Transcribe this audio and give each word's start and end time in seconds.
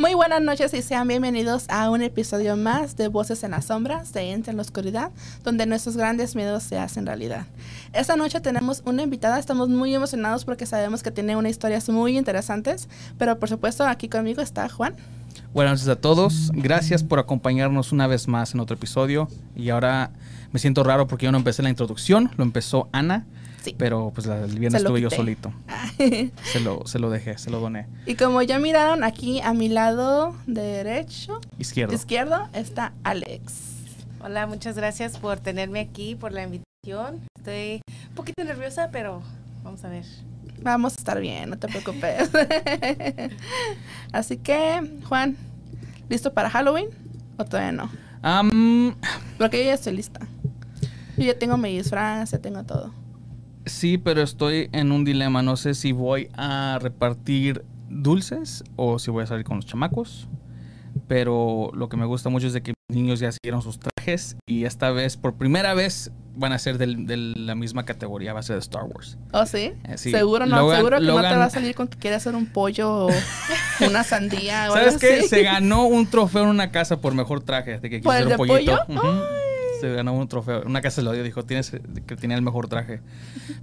Muy 0.00 0.14
buenas 0.14 0.40
noches 0.40 0.72
y 0.72 0.80
sean 0.80 1.06
bienvenidos 1.08 1.66
a 1.68 1.90
un 1.90 2.00
episodio 2.00 2.56
más 2.56 2.96
de 2.96 3.08
Voces 3.08 3.44
en 3.44 3.50
las 3.50 3.66
Sombras, 3.66 4.14
de 4.14 4.32
Entre 4.32 4.50
en 4.50 4.56
la 4.56 4.62
Oscuridad, 4.62 5.10
donde 5.44 5.66
nuestros 5.66 5.94
grandes 5.94 6.34
miedos 6.34 6.62
se 6.62 6.78
hacen 6.78 7.04
realidad. 7.04 7.44
Esta 7.92 8.16
noche 8.16 8.40
tenemos 8.40 8.82
una 8.86 9.02
invitada, 9.02 9.38
estamos 9.38 9.68
muy 9.68 9.94
emocionados 9.94 10.46
porque 10.46 10.64
sabemos 10.64 11.02
que 11.02 11.10
tiene 11.10 11.36
unas 11.36 11.50
historias 11.50 11.86
muy 11.90 12.16
interesantes, 12.16 12.88
pero 13.18 13.38
por 13.38 13.50
supuesto 13.50 13.86
aquí 13.86 14.08
conmigo 14.08 14.40
está 14.40 14.70
Juan. 14.70 14.94
Buenas 15.52 15.72
noches 15.72 15.88
a 15.88 15.96
todos, 15.96 16.50
gracias 16.54 17.04
por 17.04 17.18
acompañarnos 17.18 17.92
una 17.92 18.06
vez 18.06 18.26
más 18.26 18.54
en 18.54 18.60
otro 18.60 18.76
episodio 18.76 19.28
y 19.54 19.68
ahora 19.68 20.12
me 20.50 20.60
siento 20.60 20.82
raro 20.82 21.08
porque 21.08 21.26
yo 21.26 21.32
no 21.32 21.36
empecé 21.36 21.62
la 21.62 21.68
introducción, 21.68 22.30
lo 22.38 22.44
empezó 22.44 22.88
Ana. 22.92 23.26
Sí. 23.62 23.74
Pero 23.76 24.10
pues 24.14 24.26
la- 24.26 24.44
el 24.44 24.58
viernes 24.58 24.80
estuve 24.82 25.00
yo 25.00 25.10
solito. 25.10 25.52
Se 26.44 26.60
lo, 26.60 26.86
se 26.86 26.98
lo 26.98 27.10
dejé, 27.10 27.36
se 27.38 27.50
lo 27.50 27.60
doné. 27.60 27.86
y 28.06 28.14
como 28.14 28.40
ya 28.42 28.58
miraron 28.58 29.04
aquí 29.04 29.40
a 29.42 29.52
mi 29.52 29.68
lado 29.68 30.34
derecho, 30.46 31.40
Izquierdo. 31.58 31.94
izquierdo, 31.94 32.48
está 32.54 32.92
Alex. 33.04 33.52
Hola, 34.22 34.46
muchas 34.46 34.76
gracias 34.76 35.18
por 35.18 35.40
tenerme 35.40 35.80
aquí, 35.80 36.14
por 36.14 36.32
la 36.32 36.42
invitación. 36.44 37.20
Estoy 37.38 37.82
un 38.08 38.14
poquito 38.14 38.44
nerviosa, 38.44 38.88
pero 38.90 39.22
vamos 39.62 39.84
a 39.84 39.88
ver. 39.88 40.04
Vamos 40.62 40.94
a 40.94 40.96
estar 40.96 41.20
bien, 41.20 41.50
no 41.50 41.58
te 41.58 41.68
preocupes. 41.68 42.30
Así 44.12 44.36
que, 44.38 45.00
Juan, 45.08 45.36
¿listo 46.08 46.32
para 46.34 46.50
Halloween? 46.50 46.88
¿O 47.38 47.44
todavía 47.44 47.72
no? 47.72 47.90
Am, 48.22 48.94
Porque 49.38 49.58
yo 49.58 49.64
ya 49.64 49.74
estoy 49.74 49.94
lista. 49.96 50.20
Yo 51.16 51.24
ya 51.24 51.38
tengo 51.38 51.56
mi 51.56 51.76
disfraz, 51.76 52.30
ya 52.32 52.38
tengo 52.38 52.62
todo. 52.64 52.92
Sí, 53.70 53.98
pero 53.98 54.22
estoy 54.22 54.68
en 54.72 54.92
un 54.92 55.04
dilema. 55.04 55.42
No 55.42 55.56
sé 55.56 55.74
si 55.74 55.92
voy 55.92 56.28
a 56.36 56.78
repartir 56.80 57.64
dulces 57.88 58.62
o 58.76 58.98
si 58.98 59.10
voy 59.10 59.24
a 59.24 59.26
salir 59.26 59.44
con 59.44 59.56
los 59.56 59.66
chamacos. 59.66 60.28
Pero 61.06 61.70
lo 61.74 61.88
que 61.88 61.96
me 61.96 62.04
gusta 62.06 62.28
mucho 62.30 62.46
es 62.48 62.52
de 62.52 62.62
que 62.62 62.72
los 62.88 62.96
niños 62.96 63.20
ya 63.20 63.28
hicieron 63.28 63.62
sus 63.62 63.78
trajes 63.78 64.36
y 64.46 64.64
esta 64.64 64.90
vez, 64.90 65.16
por 65.16 65.34
primera 65.34 65.72
vez, 65.74 66.10
van 66.36 66.52
a 66.52 66.58
ser 66.58 66.78
de 66.78 66.86
la 67.16 67.54
misma 67.54 67.84
categoría, 67.84 68.32
va 68.32 68.40
a 68.40 68.42
ser 68.42 68.56
de 68.56 68.60
Star 68.60 68.84
Wars. 68.84 69.16
¿Oh, 69.32 69.46
sí? 69.46 69.72
Eh, 69.84 69.96
sí. 69.98 70.10
Seguro 70.10 70.46
no, 70.46 70.56
Logan- 70.56 70.76
seguro 70.76 70.98
que 70.98 71.06
no 71.06 71.16
te 71.20 71.36
va 71.36 71.44
a 71.44 71.50
salir 71.50 71.74
con 71.74 71.86
que 71.88 71.98
quiere 71.98 72.16
hacer 72.16 72.34
un 72.34 72.46
pollo 72.46 73.06
o 73.06 73.10
una 73.88 74.02
sandía 74.04 74.68
o 74.70 74.74
¿Sabes 74.74 74.88
algo 74.88 75.00
qué? 75.00 75.18
así. 75.20 75.28
Se 75.28 75.42
ganó 75.42 75.86
un 75.86 76.06
trofeo 76.08 76.42
en 76.42 76.48
una 76.48 76.70
casa 76.70 77.00
por 77.00 77.14
mejor 77.14 77.40
traje. 77.42 77.78
De 77.78 77.90
que 77.90 78.00
¿Por 78.00 78.16
el 78.16 78.28
de 78.28 78.36
pollo? 78.36 78.78
Ujú. 78.88 79.00
Se 79.80 79.92
ganó 79.94 80.12
un 80.14 80.28
trofeo. 80.28 80.62
Una 80.66 80.80
casa 80.80 80.96
se 80.96 81.02
lo 81.02 81.12
dio, 81.12 81.22
dijo 81.22 81.44
tienes, 81.44 81.70
que 82.06 82.16
tenía 82.16 82.36
el 82.36 82.42
mejor 82.42 82.68
traje. 82.68 83.00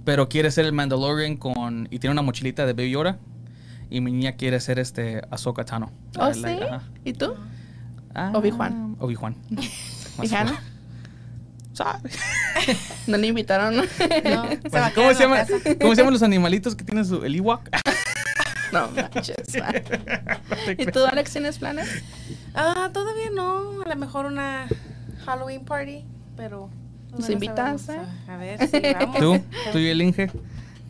Pero 0.04 0.28
quiere 0.28 0.50
ser 0.50 0.64
el 0.64 0.72
Mandalorian 0.72 1.36
con. 1.36 1.88
Y 1.90 1.98
tiene 1.98 2.12
una 2.12 2.22
mochilita 2.22 2.66
de 2.66 2.72
Baby 2.72 2.90
Yoda. 2.90 3.18
Y 3.90 4.00
mi 4.00 4.12
niña 4.12 4.32
quiere 4.32 4.60
ser 4.60 4.78
este 4.78 5.22
Ahsoka 5.30 5.64
Tano. 5.64 5.90
¿Oh, 6.18 6.26
La- 6.28 6.34
sí? 6.34 6.40
la-. 6.42 6.82
¿Y 7.04 7.12
tú? 7.14 7.34
Ah, 8.14 8.32
Obi-Wan. 8.34 8.96
Obi-Wan. 8.98 9.36
¿Y 10.22 10.34
Hannah? 10.34 10.60
No 13.06 13.16
le 13.16 13.26
invitaron. 13.28 13.76
No, 13.76 13.84
se 14.70 14.80
va 14.80 14.90
¿Cómo, 14.94 15.14
se 15.14 15.26
la 15.26 15.44
llama. 15.44 15.46
¿Cómo 15.80 15.94
se 15.94 16.00
llaman 16.00 16.12
los 16.12 16.22
animalitos 16.22 16.74
que 16.74 16.84
tienen 16.84 17.04
su, 17.04 17.24
el 17.24 17.36
Ewok? 17.36 17.68
no 18.72 18.88
manches. 18.90 19.36
¿Y 20.76 20.86
tú, 20.86 21.04
Alex, 21.06 21.32
tienes 21.32 21.58
planes? 21.58 21.88
Ah, 22.54 22.90
todavía 22.92 23.30
no. 23.34 23.82
A 23.82 23.88
lo 23.88 23.96
mejor 23.96 24.26
una 24.26 24.66
Halloween 25.28 25.64
party, 25.64 26.04
pero. 26.36 26.68
¿Nos 27.10 27.20
todavía 27.26 27.28
no 27.28 27.32
invitas, 27.44 27.88
eh? 27.88 28.00
A 28.28 28.36
ver, 28.36 28.68
sí, 28.68 28.82
vamos. 28.98 29.18
¿Tú? 29.18 29.40
¿Tú 29.72 29.78
y 29.78 29.88
el 29.88 30.02
Inge? 30.02 30.30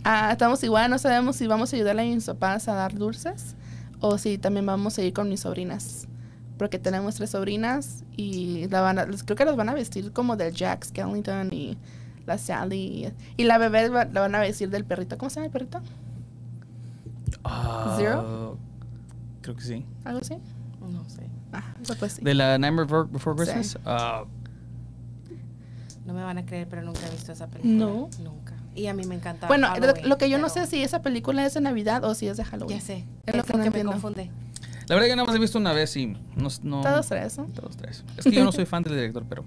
Ah, 0.05 0.31
estamos 0.33 0.63
igual, 0.65 0.91
no 0.91 0.99
sabemos 0.99 1.37
si 1.37 1.47
vamos 1.47 1.73
a 1.73 1.77
ayudarle 1.77 2.03
a 2.03 2.05
mis 2.07 2.25
papás 2.25 2.67
a 2.69 2.75
dar 2.75 2.95
dulces 2.95 3.55
o 4.01 4.17
si 4.19 4.39
también 4.39 4.65
vamos 4.67 4.99
a 4.99 5.03
ir 5.03 5.13
con 5.13 5.29
mis 5.29 5.41
sobrinas. 5.41 6.07
Porque 6.57 6.79
tenemos 6.81 7.15
tres 7.15 7.31
sobrinas 7.31 8.05
y 8.17 8.67
la 8.69 8.81
van 8.81 8.99
a- 8.99 9.07
creo 9.07 9.37
que 9.37 9.45
las 9.45 9.55
van 9.57 9.69
a 9.69 9.75
vestir 9.75 10.13
como 10.13 10.35
del 10.37 10.53
Jack 10.55 10.87
Skellington 10.87 11.53
y 11.53 11.79
la 12.27 12.37
Sally. 12.37 13.13
Y 13.37 13.45
la 13.45 13.59
bebé 13.59 13.89
va- 13.91 14.07
la 14.07 14.21
van 14.23 14.35
a 14.35 14.41
vestir 14.41 14.71
del 14.71 14.85
perrito. 14.85 15.17
¿Cómo 15.19 15.31
se 15.31 15.37
llama 15.37 15.47
el 15.47 15.53
perrito? 15.53 15.81
Ah, 17.45 17.95
Zero? 17.97 18.59
Creo 19.43 19.55
que 19.57 19.63
sí. 19.63 19.85
¿Algo 20.05 20.21
así? 20.21 20.35
No 20.81 21.09
sé. 21.09 21.23
Ah, 21.53 21.63
pues 21.99 22.13
sí. 22.15 22.23
¿De 22.25 22.35
la 22.35 22.59
Nightmare 22.59 22.87
Before, 22.87 23.09
Before 23.11 23.47
Sí. 23.47 23.53
Christmas? 23.53 23.83
No 26.09 26.15
me 26.15 26.23
van 26.23 26.39
a 26.39 26.47
creer, 26.47 26.67
pero 26.71 26.81
nunca 26.81 27.07
he 27.07 27.11
visto 27.11 27.33
esa 27.33 27.49
película. 27.49 27.75
No. 27.75 28.09
Nunca. 28.23 28.55
Y 28.75 28.87
a 28.87 28.95
mí 28.95 29.05
me 29.05 29.15
encanta. 29.15 29.47
Bueno, 29.47 29.69
lo, 29.69 29.75
Halloween, 29.75 30.09
lo 30.09 30.17
que 30.17 30.31
yo 30.31 30.39
no 30.39 30.49
sé 30.49 30.67
si 30.67 30.83
esa 30.83 31.03
película 31.03 31.45
es 31.45 31.53
de 31.53 31.61
Navidad 31.61 32.03
o 32.03 32.15
si 32.15 32.29
es 32.29 32.39
de 32.39 32.47
Halloween. 32.47 32.79
Ya 32.79 32.83
sé. 32.83 33.05
Es 33.27 33.35
Es 33.35 33.37
lo 33.37 33.45
que 33.45 33.71
me 33.71 33.85
confunde. 33.85 34.31
La 34.87 34.95
verdad 34.95 35.09
que 35.11 35.17
nada 35.17 35.27
más 35.27 35.37
he 35.37 35.39
visto 35.39 35.59
una 35.59 35.75
vez 35.75 35.95
y 35.99 36.07
no... 36.07 36.49
no 36.63 36.81
Todos 36.81 37.09
tres, 37.09 37.37
¿no? 37.37 37.45
Todos 37.49 37.77
tres. 37.77 38.05
Es 38.17 38.25
que 38.25 38.33
yo 38.33 38.43
no 38.43 38.53
soy 38.53 38.65
fan 38.65 38.83
del 38.85 38.95
director, 38.95 39.27
pero... 39.29 39.45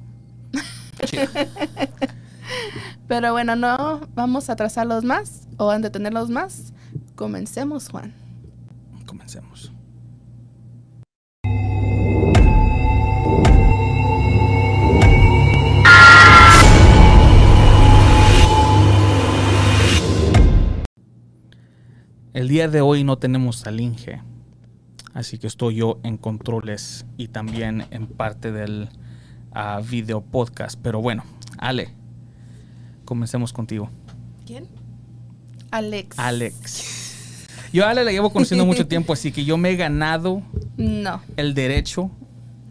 chido. 1.06 1.26
Pero 3.08 3.32
bueno, 3.32 3.56
no 3.56 4.02
vamos 4.14 4.52
a 4.52 4.54
atrasarlos 4.54 5.04
más 5.04 5.48
o 5.58 5.72
a 5.72 5.80
detenerlos 5.80 6.30
más. 6.30 6.74
Comencemos, 7.16 7.90
Juan. 7.90 8.14
El 22.34 22.48
día 22.48 22.70
de 22.70 22.80
hoy 22.80 23.04
no 23.04 23.18
tenemos 23.18 23.68
al 23.68 23.82
Inge, 23.82 24.22
así 25.14 25.38
que 25.38 25.48
estoy 25.48 25.76
yo 25.76 26.00
en 26.04 26.16
controles 26.16 27.06
y 27.18 27.28
también 27.28 27.86
en 27.92 28.08
parte 28.08 28.54
del 28.54 28.88
ah, 29.52 29.82
video 29.86 30.22
podcast. 30.22 30.80
Pero 30.82 31.02
bueno, 31.02 31.26
Ale, 31.58 31.90
comencemos 33.04 33.52
contigo. 33.52 33.90
¿Quién? 34.46 34.70
Alex. 35.72 36.18
Alex. 36.18 37.48
Yo 37.74 37.86
a 37.86 37.90
Ale 37.90 38.06
la 38.06 38.12
llevo 38.14 38.32
conociendo 38.32 38.66
mucho 38.66 38.88
tiempo, 38.88 39.12
así 39.12 39.34
que 39.34 39.44
yo 39.44 39.58
me 39.58 39.72
he 39.72 39.76
ganado 39.76 40.42
No, 40.78 41.22
el 41.36 41.54
derecho 41.54 42.12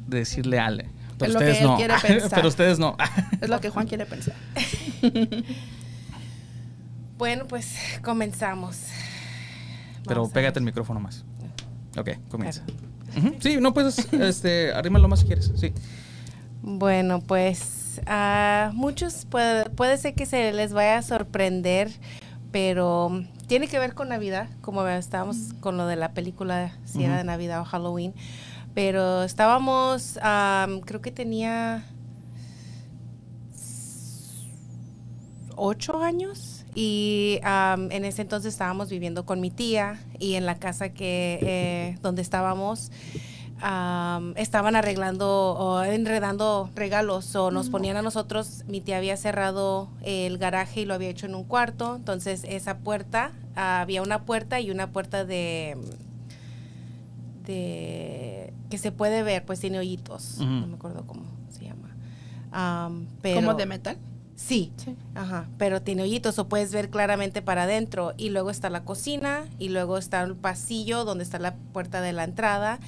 de 0.08 0.20
decirle 0.20 0.58
Ale. 0.58 0.88
Pero 1.18 1.32
Es 1.32 1.34
lo 1.34 1.40
que 1.40 1.50
ustedes 1.50 1.60
él 1.60 1.66
no. 1.66 1.76
pensar. 2.08 2.30
Pero 2.34 2.48
ustedes 2.48 2.78
no. 2.78 2.96
es 3.42 3.50
lo 3.50 3.60
que 3.60 3.68
Juan 3.68 3.86
quiere 3.86 4.06
pensar. 4.06 4.34
Bueno, 7.18 7.46
pues 7.46 7.76
comenzamos. 8.02 8.78
Pero 10.06 10.28
pégate 10.28 10.58
el 10.58 10.64
micrófono 10.64 11.00
más. 11.00 11.24
Ok, 11.98 12.10
comienza. 12.28 12.62
Sí, 13.40 13.58
no 13.60 13.74
puedes, 13.74 13.98
este, 14.12 14.72
arrímalo 14.72 15.08
más 15.08 15.20
si 15.20 15.26
quieres. 15.26 15.52
Sí. 15.56 15.72
Bueno, 16.62 17.20
pues 17.20 18.00
a 18.06 18.70
muchos 18.74 19.26
puede, 19.26 19.68
puede 19.70 19.96
ser 19.98 20.14
que 20.14 20.26
se 20.26 20.52
les 20.52 20.72
vaya 20.72 20.98
a 20.98 21.02
sorprender, 21.02 21.90
pero 22.52 23.24
tiene 23.46 23.66
que 23.66 23.78
ver 23.78 23.94
con 23.94 24.08
Navidad, 24.10 24.48
como 24.60 24.86
estábamos 24.86 25.54
con 25.60 25.76
lo 25.76 25.86
de 25.86 25.96
la 25.96 26.12
película, 26.12 26.72
si 26.84 27.02
era 27.02 27.14
Ujú. 27.14 27.18
de 27.18 27.24
Navidad 27.24 27.60
o 27.60 27.64
Halloween. 27.64 28.14
Pero 28.74 29.24
estábamos, 29.24 30.18
am, 30.22 30.80
creo 30.80 31.00
que 31.00 31.10
tenía 31.10 31.84
ocho 35.60 36.02
años 36.02 36.64
y 36.74 37.38
am, 37.42 37.92
en 37.92 38.04
ese 38.04 38.22
entonces 38.22 38.54
estábamos 38.54 38.88
viviendo 38.88 39.26
con 39.26 39.40
mi 39.40 39.50
tía 39.50 40.00
y 40.18 40.34
en 40.34 40.46
la 40.46 40.58
casa 40.58 40.88
que 40.88 41.38
eh, 41.42 41.98
donde 42.00 42.22
estábamos 42.22 42.90
am, 43.60 44.32
estaban 44.36 44.74
arreglando 44.74 45.28
o 45.28 45.82
enredando 45.82 46.70
regalos 46.74 47.36
o 47.36 47.50
nos 47.50 47.68
ponían 47.68 47.98
a 47.98 48.02
nosotros 48.02 48.64
mi 48.68 48.80
tía 48.80 48.96
había 48.96 49.16
cerrado 49.18 49.90
el 50.02 50.38
garaje 50.38 50.80
y 50.80 50.84
lo 50.86 50.94
había 50.94 51.10
hecho 51.10 51.26
en 51.26 51.34
un 51.34 51.44
cuarto 51.44 51.96
entonces 51.96 52.42
esa 52.48 52.78
puerta 52.78 53.32
había 53.54 54.00
una 54.00 54.22
puerta 54.24 54.60
y 54.60 54.70
una 54.70 54.92
puerta 54.92 55.26
de 55.26 55.76
de 57.44 58.54
que 58.70 58.78
se 58.78 58.92
puede 58.92 59.22
ver 59.22 59.44
pues 59.44 59.60
tiene 59.60 59.78
hoyitos 59.78 60.38
no 60.38 60.66
me 60.66 60.74
acuerdo 60.74 61.04
cómo 61.06 61.24
se 61.50 61.64
llama 61.64 61.94
Am, 62.52 63.06
pero 63.20 63.36
¿Como 63.36 63.54
de 63.54 63.66
metal? 63.66 63.98
Sí, 64.40 64.72
Sí. 64.76 64.96
ajá, 65.14 65.48
pero 65.58 65.82
tiene 65.82 66.02
hoyitos 66.02 66.38
o 66.38 66.48
puedes 66.48 66.72
ver 66.72 66.88
claramente 66.88 67.42
para 67.42 67.64
adentro 67.64 68.14
y 68.16 68.30
luego 68.30 68.50
está 68.50 68.70
la 68.70 68.84
cocina 68.84 69.44
y 69.58 69.68
luego 69.68 69.98
está 69.98 70.22
el 70.22 70.34
pasillo 70.34 71.04
donde 71.04 71.24
está 71.24 71.38
la 71.38 71.54
puerta 71.54 72.00
de 72.00 72.12
la 72.12 72.24
entrada 72.24 72.80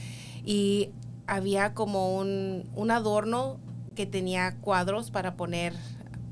y 0.44 0.90
había 1.26 1.74
como 1.74 2.16
un, 2.16 2.68
un 2.74 2.90
adorno 2.90 3.58
que 3.94 4.06
tenía 4.06 4.56
cuadros 4.56 5.10
para 5.10 5.34
poner 5.36 5.74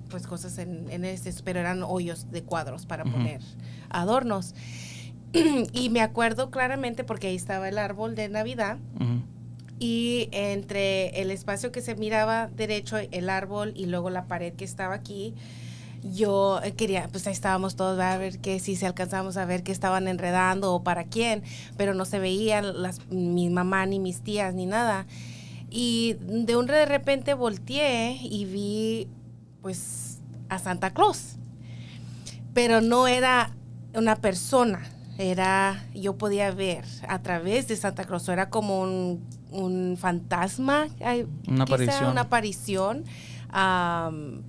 pues 0.09 0.27
cosas 0.27 0.59
en, 0.59 0.91
en 0.91 1.05
este, 1.05 1.33
pero 1.45 1.61
eran 1.61 1.83
hoyos 1.83 2.31
de 2.31 2.43
cuadros 2.43 2.87
para 2.87 3.05
poner 3.05 3.41
adornos. 3.91 4.55
y 5.73 5.91
me 5.91 6.01
acuerdo 6.01 6.51
claramente 6.51 7.05
porque 7.05 7.29
ahí 7.29 7.37
estaba 7.37 7.69
el 7.69 7.79
árbol 7.79 8.15
de 8.15 8.29
Navidad. 8.29 8.79
Y 9.81 10.29
entre 10.31 11.21
el 11.23 11.31
espacio 11.31 11.73
que 11.73 11.81
se 11.81 11.97
miraba 11.97 12.49
derecho, 12.49 12.99
el 12.99 13.31
árbol 13.31 13.73
y 13.75 13.87
luego 13.87 14.11
la 14.11 14.27
pared 14.27 14.53
que 14.53 14.67
estaba 14.67 14.95
aquí, 14.95 15.35
yo 16.03 16.61
quería, 16.77 17.09
pues 17.11 17.27
ahí 17.27 17.33
estábamos 17.33 17.77
todos 17.77 17.99
a 17.99 18.19
ver 18.19 18.39
que 18.41 18.61
si 18.61 18.77
se 18.77 18.87
alcanzábamos 18.87 19.39
a 19.39 19.47
ver 19.47 19.63
que 19.63 19.73
estaban 19.73 20.07
enredando 20.07 20.75
o 20.75 20.83
para 20.83 21.05
quién, 21.05 21.43
pero 21.79 21.95
no 21.95 22.05
se 22.05 22.19
veían 22.19 22.83
las, 22.83 23.07
mi 23.11 23.49
mamá 23.49 23.87
ni 23.87 23.99
mis 23.99 24.21
tías 24.21 24.55
ni 24.55 24.67
nada. 24.67 25.07
Y 25.71 26.17
de 26.21 26.57
un 26.57 26.67
de 26.67 26.85
repente 26.85 27.33
volteé 27.33 28.19
y 28.21 28.45
vi 28.45 29.09
pues 29.63 30.19
a 30.51 30.59
Santa 30.59 30.91
Claus. 30.91 31.37
Pero 32.53 32.83
no 32.83 33.07
era 33.07 33.55
una 33.95 34.17
persona, 34.17 34.83
era, 35.17 35.87
yo 35.95 36.19
podía 36.19 36.51
ver 36.51 36.85
a 37.09 37.23
través 37.23 37.69
de 37.69 37.77
Santa 37.77 38.05
Claus, 38.05 38.29
era 38.29 38.51
como 38.51 38.83
un, 38.83 39.23
un 39.51 39.97
fantasma, 39.99 40.89
una 41.47 41.65
aparición. 41.65 42.11
Una 42.11 42.21
aparición 42.23 43.05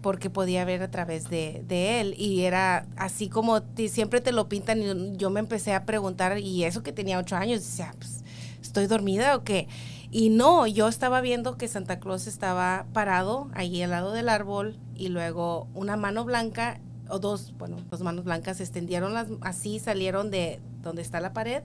porque 0.01 0.29
podía 0.29 0.63
ver 0.65 0.83
a 0.83 0.91
través 0.91 1.29
de, 1.29 1.63
él 2.01 2.13
y 2.17 2.41
era 2.41 2.85
así 2.97 3.29
como 3.29 3.61
siempre 3.87 4.21
te 4.21 4.31
lo 4.31 4.47
pintan 4.47 4.81
y 4.81 5.17
yo 5.17 5.29
me 5.29 5.39
empecé 5.39 5.73
a 5.73 5.85
preguntar 5.85 6.37
y 6.37 6.63
eso 6.65 6.83
que 6.83 6.91
tenía 6.91 7.17
ocho 7.17 7.35
años, 7.35 7.61
decía, 7.61 7.93
pues, 7.97 8.23
¿estoy 8.61 8.87
dormida 8.87 9.35
o 9.35 9.43
qué? 9.43 9.67
Y 10.11 10.29
no, 10.29 10.67
yo 10.67 10.87
estaba 10.87 11.21
viendo 11.21 11.57
que 11.57 11.67
Santa 11.67 11.99
Claus 11.99 12.27
estaba 12.27 12.85
parado 12.93 13.49
ahí 13.53 13.81
al 13.81 13.91
lado 13.91 14.11
del 14.11 14.29
árbol 14.29 14.77
y 14.95 15.07
luego 15.07 15.67
una 15.73 15.95
mano 15.95 16.25
blanca 16.25 16.79
o 17.09 17.17
dos, 17.17 17.53
bueno, 17.57 17.77
dos 17.89 18.01
manos 18.01 18.25
blancas 18.25 18.57
se 18.57 18.63
extendieron 18.63 19.13
las, 19.13 19.27
así, 19.41 19.79
salieron 19.79 20.29
de 20.29 20.59
donde 20.81 21.01
está 21.01 21.21
la 21.21 21.33
pared 21.33 21.63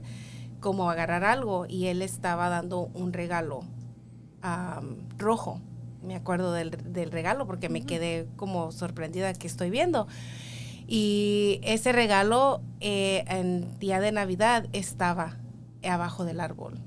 como 0.60 0.90
agarrar 0.90 1.24
algo 1.24 1.66
y 1.66 1.86
él 1.86 2.02
estaba 2.02 2.48
dando 2.48 2.90
un 2.94 3.12
regalo 3.12 3.64
rojo 5.18 5.60
me 6.06 6.14
acuerdo 6.14 6.52
del, 6.52 6.70
regalo 7.10 7.46
porque 7.46 7.68
me 7.68 7.84
quedé 7.84 8.28
como 8.36 8.72
sorprendida 8.72 9.32
que 9.34 9.46
estoy 9.46 9.70
viendo. 9.70 10.06
Y 10.86 11.58
ese 11.64 11.92
regalo 11.92 12.62
eh, 12.80 13.24
en 13.26 13.78
día 13.80 13.98
de 13.98 14.12
Navidad 14.12 14.66
estaba 14.72 15.36
abajo 15.82 16.24
del 16.24 16.40
árbol, 16.40 16.78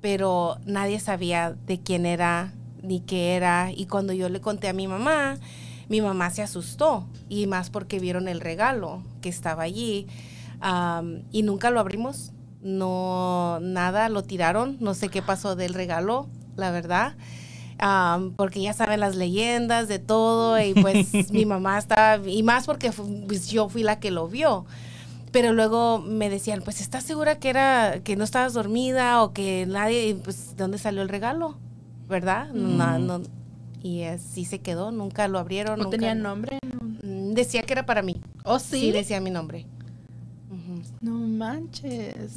pero 0.00 0.58
nadie 0.64 1.00
sabía 1.00 1.56
de 1.66 1.80
quién 1.80 2.06
era 2.06 2.52
ni 2.82 3.00
qué 3.00 3.34
era. 3.34 3.72
Y 3.74 3.86
cuando 3.86 4.12
yo 4.12 4.28
le 4.28 4.40
conté 4.40 4.68
a 4.68 4.72
mi 4.72 4.86
mamá, 4.86 5.38
mi 5.88 6.00
mamá 6.00 6.30
se 6.30 6.42
asustó 6.42 7.08
y 7.28 7.48
más 7.48 7.70
porque 7.70 7.98
vieron 7.98 8.28
el 8.28 8.40
regalo 8.40 9.02
que 9.20 9.28
estaba 9.28 9.64
allí 9.64 10.06
y 11.32 11.42
nunca 11.42 11.70
lo 11.70 11.80
abrimos. 11.80 12.32
No, 12.64 13.60
nada, 13.60 14.08
lo 14.08 14.24
tiraron. 14.24 14.76
No 14.80 14.94
sé 14.94 15.08
qué 15.10 15.22
pasó 15.22 15.54
del 15.54 15.74
regalo, 15.74 16.26
la 16.56 16.72
verdad 16.72 17.14
porque 18.36 18.62
ya 18.62 18.72
saben 18.72 19.00
las 19.00 19.16
leyendas 19.16 19.88
de 19.88 19.98
todo 19.98 20.60
y 20.60 20.74
pues 20.74 21.12
mi 21.32 21.44
mamá 21.44 21.78
estaba, 21.78 22.26
y 22.26 22.42
más 22.42 22.66
porque 22.66 22.90
pues, 23.26 23.48
yo 23.48 23.68
fui 23.68 23.82
la 23.82 24.00
que 24.00 24.10
lo 24.10 24.28
vio. 24.28 24.64
Pero 25.32 25.52
luego 25.52 25.98
me 25.98 26.30
decían, 26.30 26.62
pues 26.62 26.80
¿estás 26.80 27.02
segura 27.02 27.40
que 27.40 27.50
era 27.50 28.00
que 28.04 28.14
no 28.14 28.22
estabas 28.22 28.54
dormida 28.54 29.20
o 29.22 29.32
que 29.32 29.66
nadie, 29.66 30.16
pues 30.22 30.56
¿dónde 30.56 30.78
salió 30.78 31.02
el 31.02 31.08
regalo? 31.08 31.58
¿Verdad? 32.08 32.50
No, 32.50 33.20
y 33.82 34.04
así 34.04 34.44
se 34.44 34.60
quedó, 34.60 34.92
nunca 34.92 35.26
lo 35.26 35.38
abrieron. 35.38 35.80
¿No 35.80 35.90
tenía 35.90 36.14
nombre? 36.14 36.58
Mm, 37.02 37.32
decía 37.32 37.64
que 37.64 37.72
era 37.72 37.84
para 37.84 38.00
mí. 38.02 38.20
¿Oh, 38.44 38.58
sí? 38.60 38.80
Sí, 38.80 38.92
decía 38.92 39.20
mi 39.20 39.30
nombre. 39.30 39.66
No 41.04 41.12
manches. 41.12 42.34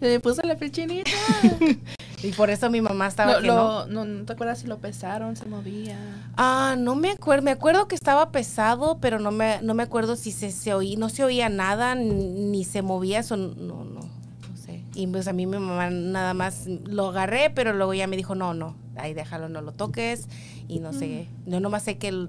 Me 0.00 0.20
puso 0.20 0.42
la 0.42 0.56
pechinita. 0.56 1.10
Y 2.22 2.32
por 2.32 2.50
eso 2.50 2.68
mi 2.68 2.82
mamá 2.82 3.06
estaba 3.06 3.40
no, 3.40 3.86
no. 3.86 4.26
te 4.26 4.34
acuerdas 4.34 4.58
si 4.58 4.66
lo 4.66 4.76
pesaron, 4.76 5.36
se 5.36 5.46
movía? 5.46 5.96
Ah, 6.36 6.76
no 6.78 6.94
me 6.94 7.12
acuerdo. 7.12 7.42
Me 7.42 7.50
acuerdo 7.50 7.88
que 7.88 7.94
estaba 7.94 8.30
pesado, 8.30 8.98
pero 9.00 9.18
no 9.18 9.30
me, 9.30 9.62
no 9.62 9.72
me 9.72 9.82
acuerdo 9.82 10.16
si 10.16 10.30
se, 10.30 10.50
se 10.50 10.74
oía, 10.74 10.98
no 10.98 11.08
se 11.08 11.24
oía 11.24 11.48
nada, 11.48 11.94
ni 11.94 12.62
se 12.64 12.82
movía. 12.82 13.20
Eso 13.20 13.38
no, 13.38 13.54
no, 13.54 13.84
no 14.02 14.56
sé. 14.62 14.84
Y 14.94 15.06
pues 15.06 15.28
a 15.28 15.32
mí 15.32 15.46
mi 15.46 15.58
mamá 15.58 15.88
nada 15.88 16.34
más 16.34 16.66
lo 16.66 17.08
agarré, 17.08 17.48
pero 17.48 17.72
luego 17.72 17.94
ya 17.94 18.06
me 18.06 18.18
dijo, 18.18 18.34
no, 18.34 18.52
no, 18.52 18.76
ahí 18.96 19.14
déjalo, 19.14 19.48
no 19.48 19.62
lo 19.62 19.72
toques. 19.72 20.28
Y 20.68 20.80
no 20.80 20.92
sé, 20.92 21.26
yo 21.46 21.58
nomás 21.58 21.84
sé 21.84 21.96
que 21.96 22.12
lo, 22.12 22.28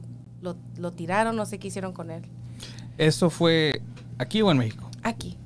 lo 0.78 0.92
tiraron, 0.94 1.36
no 1.36 1.46
sé 1.46 1.60
qué 1.60 1.68
hicieron 1.68 1.92
con 1.92 2.12
él. 2.12 2.24
¿Eso 2.98 3.30
fue 3.30 3.82
aquí 4.18 4.42
o 4.42 4.52
en 4.52 4.58
México? 4.58 4.90
Aquí. 5.04 5.38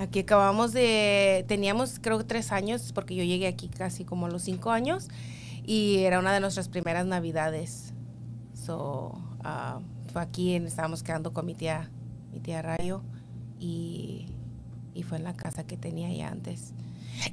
Aquí 0.00 0.20
acabamos 0.20 0.72
de, 0.72 1.44
teníamos 1.46 1.98
creo 2.00 2.24
tres 2.24 2.52
años, 2.52 2.92
porque 2.94 3.14
yo 3.14 3.22
llegué 3.22 3.46
aquí 3.46 3.68
casi 3.68 4.06
como 4.06 4.24
a 4.24 4.30
los 4.30 4.40
cinco 4.40 4.70
años, 4.70 5.08
y 5.66 5.98
era 5.98 6.18
una 6.18 6.32
de 6.32 6.40
nuestras 6.40 6.70
primeras 6.70 7.04
navidades. 7.04 7.92
So, 8.54 9.12
uh, 9.44 9.82
fue 10.10 10.22
aquí, 10.22 10.54
estábamos 10.54 11.02
quedando 11.02 11.34
con 11.34 11.44
mi 11.44 11.54
tía, 11.54 11.90
mi 12.32 12.40
tía 12.40 12.62
Rayo, 12.62 13.02
y, 13.58 14.28
y 14.94 15.02
fue 15.02 15.18
en 15.18 15.24
la 15.24 15.34
casa 15.34 15.64
que 15.64 15.76
tenía 15.76 16.10
ya 16.10 16.28
antes. 16.28 16.72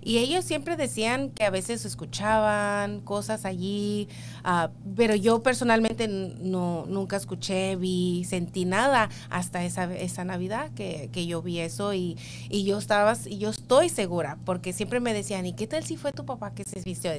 Y 0.02 0.18
ellos 0.18 0.46
siempre 0.46 0.76
decían 0.76 1.30
que 1.30 1.46
a 1.46 1.50
veces 1.50 1.86
escuchaban 1.86 3.02
cosas 3.02 3.46
allí, 3.46 4.08
ah, 4.44 4.70
pero 4.96 5.16
yo 5.16 5.42
personalmente 5.44 6.08
no, 6.08 6.86
nunca 6.88 7.16
escuché, 7.16 7.76
vi, 7.76 8.26
sentí 8.26 8.66
nada 8.66 9.10
hasta 9.30 9.64
esa, 9.64 9.94
esa 9.96 10.26
Navidad 10.26 10.72
que, 10.76 11.10
que 11.12 11.26
yo 11.26 11.42
vi 11.42 11.60
eso 11.60 11.94
y, 11.94 12.18
y 12.50 12.64
yo 12.64 12.78
estaba, 12.78 13.16
y 13.26 13.38
yo 13.38 13.50
estoy 13.50 13.90
segura, 13.90 14.38
porque 14.46 14.74
siempre 14.74 15.00
me 15.00 15.14
decían, 15.14 15.46
¿y 15.46 15.54
qué 15.54 15.68
tal 15.68 15.84
si 15.84 15.98
fue 15.98 16.12
tu 16.12 16.26
papá 16.26 16.54
que 16.54 16.64
se 16.64 16.82
vistió? 16.82 17.12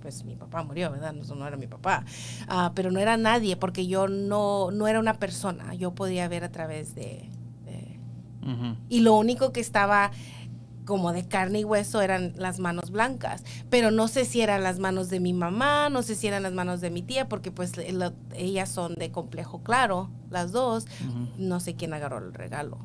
Pues 0.00 0.24
mi 0.24 0.36
papá 0.36 0.62
murió, 0.62 0.90
¿verdad? 0.90 1.12
No, 1.12 1.34
no 1.34 1.46
era 1.46 1.56
mi 1.56 1.66
papá, 1.66 2.04
ah, 2.48 2.72
pero 2.74 2.90
no 2.90 3.00
era 3.00 3.16
nadie, 3.16 3.56
porque 3.56 3.86
yo 3.86 4.08
no, 4.08 4.70
no 4.70 4.86
era 4.88 5.00
una 5.00 5.14
persona, 5.14 5.74
yo 5.74 5.92
podía 5.94 6.28
ver 6.28 6.44
a 6.44 6.52
través 6.52 6.94
de... 6.94 7.28
Y 8.88 9.00
lo 9.00 9.14
único 9.14 9.52
que 9.52 9.60
estaba 9.60 10.10
como 10.84 11.12
de 11.12 11.26
carne 11.26 11.60
y 11.60 11.64
hueso 11.64 12.02
eran 12.02 12.32
las 12.36 12.58
manos 12.58 12.90
blancas, 12.90 13.44
pero 13.70 13.90
no 13.90 14.08
sé 14.08 14.24
si 14.24 14.40
eran 14.40 14.62
las 14.62 14.78
manos 14.78 15.10
de 15.10 15.20
mi 15.20 15.32
mamá, 15.32 15.88
no 15.88 16.02
sé 16.02 16.14
si 16.14 16.26
eran 16.26 16.42
las 16.42 16.52
manos 16.52 16.80
de 16.80 16.90
mi 16.90 17.02
tía, 17.02 17.28
porque 17.28 17.50
pues 17.50 17.72
ellas 18.34 18.68
son 18.68 18.94
de 18.94 19.10
complejo 19.10 19.62
claro, 19.62 20.10
las 20.30 20.52
dos, 20.52 20.86
no 21.38 21.60
sé 21.60 21.74
quién 21.74 21.94
agarró 21.94 22.18
el 22.18 22.34
regalo. 22.34 22.78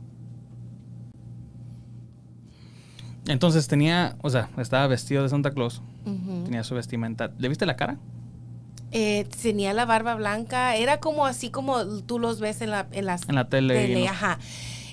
Entonces 3.27 3.67
tenía, 3.67 4.15
o 4.21 4.29
sea, 4.29 4.49
estaba 4.57 4.87
vestido 4.87 5.23
de 5.23 5.29
Santa 5.29 5.51
Claus, 5.51 5.81
tenía 6.45 6.63
su 6.63 6.75
vestimenta. 6.75 7.31
¿Le 7.37 7.49
viste 7.49 7.65
la 7.65 7.75
cara? 7.75 7.97
Eh, 8.91 9.27
tenía 9.41 9.73
la 9.73 9.85
barba 9.85 10.15
blanca, 10.15 10.77
era 10.77 11.01
como 11.01 11.25
así 11.25 11.49
como 11.49 11.85
tú 12.03 12.19
los 12.19 12.39
ves 12.39 12.61
en 12.61 12.71
la, 12.71 12.87
en 12.91 13.05
las 13.05 13.27
en 13.27 13.35
la 13.35 13.49
tele. 13.49 14.07
ajá. 14.07 14.39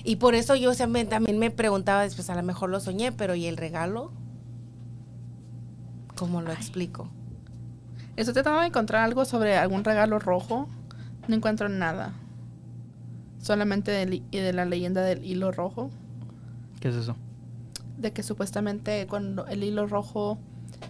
Y 0.07 0.17
por 0.17 0.35
eso 0.35 0.55
yo 0.55 0.75
también 0.75 1.39
me 1.39 1.49
preguntaba 1.49 2.03
después, 2.03 2.29
a 2.29 2.35
lo 2.35 2.43
mejor 2.43 2.69
lo 2.69 2.79
soñé, 2.79 3.11
pero 3.11 3.33
¿y 3.33 3.47
el 3.47 3.57
regalo? 3.57 4.11
¿Cómo 6.15 6.43
lo 6.43 6.51
explico? 6.51 7.09
Estoy 8.15 8.35
tratando 8.35 8.61
de 8.61 8.67
encontrar 8.67 9.03
algo 9.03 9.25
sobre 9.25 9.57
algún 9.57 9.83
regalo 9.83 10.19
rojo. 10.19 10.69
No 11.27 11.35
encuentro 11.35 11.69
nada. 11.69 12.13
Solamente 13.41 13.89
de, 13.89 14.21
de 14.31 14.53
la 14.53 14.65
leyenda 14.65 15.01
del 15.01 15.25
hilo 15.25 15.51
rojo. 15.51 15.89
¿Qué 16.79 16.89
es 16.89 16.95
eso? 16.95 17.15
De 17.97 18.13
que 18.13 18.21
supuestamente 18.21 19.07
cuando 19.07 19.47
el 19.47 19.63
hilo 19.63 19.87
rojo 19.87 20.37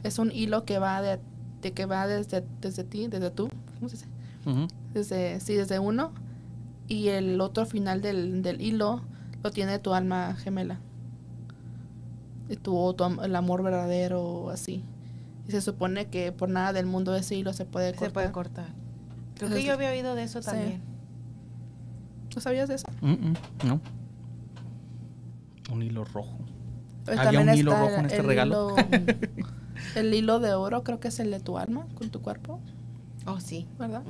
es 0.04 0.20
un 0.20 0.30
hilo 0.30 0.66
que 0.66 0.78
va 0.78 1.02
de, 1.02 1.20
que 1.62 1.86
va 1.86 2.06
desde, 2.06 2.44
desde 2.60 2.84
ti, 2.84 3.08
desde 3.08 3.32
tú, 3.32 3.48
¿cómo 3.76 3.88
se 3.88 3.96
dice? 3.96 4.08
Desde, 4.94 5.40
sí, 5.40 5.56
desde 5.56 5.80
uno 5.80 6.12
y 6.88 7.10
el 7.10 7.40
otro 7.42 7.66
final 7.66 8.02
del, 8.02 8.42
del 8.42 8.62
hilo 8.62 9.02
lo 9.44 9.52
tiene 9.52 9.80
tu 9.80 9.94
alma 9.94 10.36
gemela. 10.36 10.80
Y 12.50 12.58
tu, 12.58 12.94
tu, 12.94 13.04
el 13.24 13.36
amor 13.36 13.64
verdadero, 13.64 14.50
así. 14.50 14.84
Y 15.48 15.52
se 15.52 15.62
supone 15.62 16.08
que 16.08 16.32
por 16.32 16.50
nada 16.50 16.74
del 16.74 16.86
mundo 16.86 17.16
ese 17.16 17.36
hilo 17.36 17.54
se 17.54 17.66
puede 17.66 17.92
cortar. 17.92 18.08
Se 18.08 18.14
puede 18.14 18.32
cortar. 18.32 18.68
Creo 19.36 19.50
que 19.50 19.64
yo 19.64 19.74
había 19.74 19.90
oído 19.90 20.16
de 20.16 20.24
eso 20.24 20.42
también. 20.42 20.82
¿No 22.36 22.42
sabías 22.42 22.68
de 22.68 22.76
eso? 22.76 22.88
no. 23.02 23.80
Un 25.72 25.82
hilo 25.82 26.06
rojo. 26.06 26.38
¿Había 27.08 27.40
un 27.40 27.50
hilo 27.54 27.72
rojo 27.72 27.96
en 27.96 28.06
este 28.06 28.22
regalo? 28.22 28.76
el 29.96 30.14
hilo 30.14 30.40
de 30.40 30.54
oro 30.54 30.84
creo 30.84 31.00
que 31.00 31.08
es 31.08 31.20
el 31.20 31.32
de 31.32 31.40
tu 31.40 31.58
alma 31.58 31.88
con 31.96 32.10
tu 32.10 32.22
cuerpo. 32.22 32.60
Oh, 33.26 33.40
sí. 33.40 33.68
¿Verdad? 33.80 34.04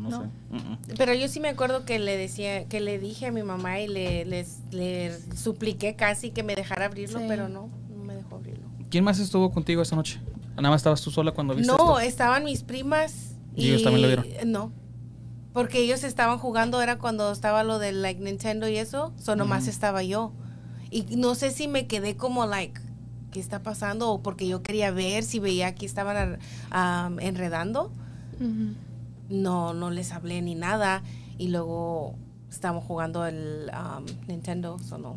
No, 0.00 0.10
no, 0.10 0.22
sé. 0.22 0.94
Pero 0.96 1.14
yo 1.14 1.28
sí 1.28 1.40
me 1.40 1.48
acuerdo 1.48 1.84
que 1.84 1.98
le 1.98 2.16
decía, 2.16 2.66
que 2.66 2.80
le 2.80 2.98
dije 2.98 3.26
a 3.26 3.32
mi 3.32 3.42
mamá 3.42 3.80
y 3.80 3.88
le, 3.88 4.24
les, 4.24 4.58
le 4.70 5.18
supliqué 5.36 5.96
casi 5.96 6.30
que 6.30 6.42
me 6.42 6.54
dejara 6.54 6.86
abrirlo, 6.86 7.20
pero 7.28 7.48
no, 7.48 7.68
no 7.90 8.04
me 8.04 8.14
dejó 8.14 8.36
abrirlo. 8.36 8.66
¿Quién 8.90 9.04
más 9.04 9.18
estuvo 9.18 9.50
contigo 9.50 9.82
esa 9.82 9.96
noche? 9.96 10.20
¿Nada 10.56 10.70
más 10.70 10.80
estabas 10.80 11.00
tú 11.02 11.10
sola 11.10 11.32
cuando 11.32 11.54
viste 11.54 11.72
No, 11.72 12.00
estaban 12.00 12.44
mis 12.44 12.62
primas. 12.62 13.34
¿Y, 13.54 13.68
ellos 13.68 13.82
también 13.82 14.02
lo 14.02 14.08
vieron? 14.08 14.52
No. 14.52 14.72
Porque 15.52 15.80
ellos 15.80 16.04
estaban 16.04 16.38
jugando, 16.38 16.80
era 16.82 16.98
cuando 16.98 17.32
estaba 17.32 17.64
lo 17.64 17.78
del 17.78 18.02
like 18.02 18.20
Nintendo 18.20 18.68
y 18.68 18.76
eso, 18.76 19.12
solo 19.18 19.36
nomás 19.44 19.66
estaba 19.66 20.02
yo. 20.02 20.32
Y 20.90 21.02
no 21.16 21.34
sé 21.34 21.50
si 21.50 21.68
me 21.68 21.86
quedé 21.86 22.16
como 22.16 22.46
like, 22.46 22.80
¿qué 23.30 23.40
está 23.40 23.62
pasando? 23.62 24.10
O 24.10 24.22
porque 24.22 24.46
yo 24.46 24.62
quería 24.62 24.90
ver 24.90 25.24
si 25.24 25.38
veía 25.38 25.74
que 25.74 25.86
estaban 25.86 26.38
enredando 27.20 27.90
no, 29.28 29.74
no 29.74 29.90
les 29.90 30.12
hablé 30.12 30.42
ni 30.42 30.54
nada. 30.54 31.02
Y 31.38 31.48
luego 31.48 32.16
estábamos 32.50 32.84
jugando 32.84 33.26
el 33.26 33.70
um, 33.72 34.04
Nintendo, 34.26 34.76
o 34.90 34.98
no, 34.98 35.16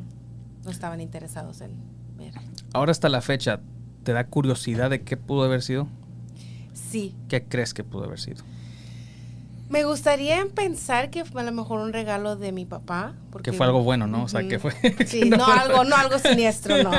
no 0.63 0.71
estaban 0.71 1.01
interesados 1.01 1.61
en 1.61 1.71
ver. 2.17 2.33
Ahora 2.73 2.91
hasta 2.91 3.09
la 3.09 3.21
fecha, 3.21 3.61
¿te 4.03 4.13
da 4.13 4.27
curiosidad 4.27 4.89
de 4.89 5.01
qué 5.03 5.17
pudo 5.17 5.43
haber 5.43 5.61
sido? 5.61 5.87
Sí. 6.73 7.15
¿Qué 7.27 7.43
crees 7.43 7.73
que 7.73 7.83
pudo 7.83 8.05
haber 8.05 8.19
sido? 8.19 8.43
Me 9.69 9.85
gustaría 9.85 10.45
pensar 10.53 11.09
que 11.09 11.23
fue 11.23 11.41
a 11.41 11.45
lo 11.45 11.53
mejor 11.53 11.79
un 11.79 11.93
regalo 11.93 12.35
de 12.35 12.51
mi 12.51 12.65
papá. 12.65 13.13
Porque 13.31 13.53
fue 13.53 13.65
algo 13.65 13.83
bueno, 13.83 14.05
¿no? 14.05 14.23
O 14.23 14.27
sea, 14.27 14.45
que 14.45 14.59
fue... 14.59 14.73
Sí, 15.07 15.29
no, 15.29 15.45
algo, 15.45 15.83
no 15.85 15.95
algo 15.95 16.19
siniestro, 16.19 16.83
no. 16.83 16.91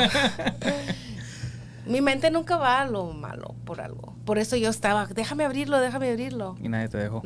Mi 1.87 2.01
mente 2.01 2.31
nunca 2.31 2.57
va 2.57 2.81
a 2.81 2.87
lo 2.87 3.13
malo 3.13 3.55
por 3.65 3.81
algo. 3.81 4.15
Por 4.25 4.39
eso 4.39 4.57
yo 4.57 4.71
estaba, 4.71 5.07
déjame 5.07 5.45
abrirlo, 5.45 5.81
déjame 5.81 6.11
abrirlo. 6.11 6.57
Y 6.63 6.69
nadie 6.69 6.89
te 6.89 6.99
dejó. 6.99 7.23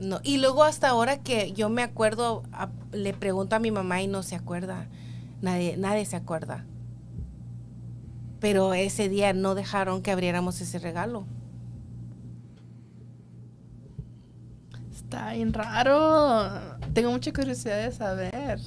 No. 0.00 0.20
Y 0.22 0.38
luego 0.38 0.64
hasta 0.64 0.88
ahora 0.88 1.18
que 1.18 1.52
yo 1.52 1.68
me 1.68 1.82
acuerdo, 1.82 2.42
le 2.92 3.12
pregunto 3.12 3.56
a 3.56 3.58
mi 3.58 3.70
mamá 3.70 4.02
y 4.02 4.06
no 4.06 4.22
se 4.22 4.34
acuerda. 4.34 4.86
Nadie, 5.42 5.76
nadie 5.76 6.04
se 6.06 6.16
acuerda. 6.16 6.64
Pero 8.40 8.74
ese 8.74 9.08
día 9.08 9.32
no 9.32 9.54
dejaron 9.54 10.02
que 10.02 10.10
abriéramos 10.10 10.60
ese 10.60 10.78
regalo. 10.78 11.26
Está 14.94 15.32
bien 15.32 15.52
raro. 15.52 16.50
Tengo 16.92 17.10
mucha 17.10 17.32
curiosidad 17.32 17.84
de 17.84 17.92
saber. 17.92 18.60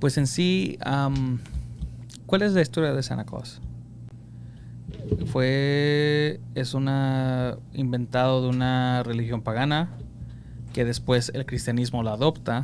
Pues 0.00 0.18
en 0.18 0.26
sí, 0.26 0.78
¿Cuál 2.30 2.42
es 2.42 2.52
la 2.52 2.60
historia 2.60 2.92
de 2.92 3.02
Santa 3.02 3.24
Claus? 3.24 3.60
Fue. 5.26 6.40
Es 6.54 6.74
una. 6.74 7.58
inventado 7.72 8.40
de 8.42 8.48
una 8.50 9.02
religión 9.02 9.42
pagana. 9.42 9.90
Que 10.72 10.84
después 10.84 11.32
el 11.34 11.44
cristianismo 11.44 12.04
la 12.04 12.12
adopta. 12.12 12.62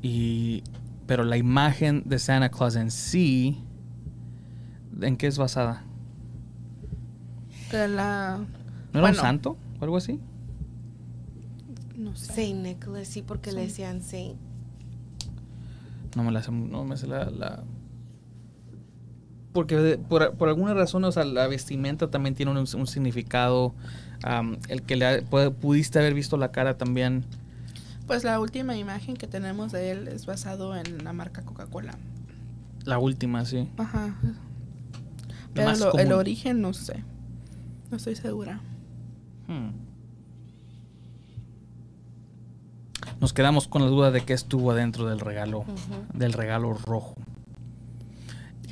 Y. 0.00 0.64
Pero 1.06 1.24
la 1.24 1.36
imagen 1.36 2.02
de 2.06 2.18
Santa 2.18 2.48
Claus 2.48 2.74
en 2.76 2.90
sí. 2.90 3.62
¿En 5.02 5.18
qué 5.18 5.26
es 5.26 5.36
basada? 5.36 5.84
la. 7.72 8.40
¿No 8.94 9.00
era 9.00 9.08
un 9.10 9.14
santo? 9.14 9.58
¿O 9.80 9.84
algo 9.84 9.98
así? 9.98 10.18
No 11.94 12.16
sé. 12.16 12.32
Saint 12.32 12.62
Nicholas, 12.62 13.06
sí, 13.06 13.20
porque 13.20 13.52
le 13.52 13.60
decían 13.66 14.00
Saint. 14.00 14.38
No 16.16 16.24
me 16.24 16.32
la 16.32 16.40
no 16.40 16.84
me 16.84 16.96
sé 16.96 17.06
la 17.06 17.64
porque 19.52 19.98
por, 20.08 20.34
por, 20.34 20.48
alguna 20.48 20.74
razón, 20.74 21.04
o 21.04 21.12
sea, 21.12 21.24
la 21.24 21.46
vestimenta 21.46 22.10
también 22.10 22.34
tiene 22.34 22.52
un, 22.52 22.86
significado. 22.86 23.74
el 24.68 24.82
que 24.82 24.96
le 24.96 25.22
pudiste 25.22 25.98
haber 25.98 26.14
visto 26.14 26.36
la 26.36 26.52
cara 26.52 26.78
también. 26.78 27.24
Pues 28.06 28.24
la 28.24 28.40
última 28.40 28.76
imagen 28.76 29.16
que 29.16 29.26
tenemos 29.26 29.72
de 29.72 29.90
él 29.90 30.08
es 30.08 30.26
basado 30.26 30.74
en 30.76 31.04
la 31.04 31.12
marca 31.12 31.42
Coca-Cola. 31.42 31.96
La 32.84 32.98
última, 32.98 33.44
sí. 33.44 33.68
Ajá. 33.76 34.16
Pero 35.54 35.98
el 35.98 36.12
origen 36.12 36.60
no 36.62 36.72
sé. 36.72 37.04
No 37.90 37.98
estoy 37.98 38.16
segura. 38.16 38.60
Hmm. 39.46 39.70
Nos 43.20 43.32
quedamos 43.32 43.68
con 43.68 43.82
la 43.82 43.88
duda 43.88 44.10
de 44.10 44.22
qué 44.22 44.32
estuvo 44.32 44.72
adentro 44.72 45.06
del 45.06 45.20
regalo, 45.20 45.64
del 46.14 46.32
regalo 46.32 46.72
rojo 46.72 47.14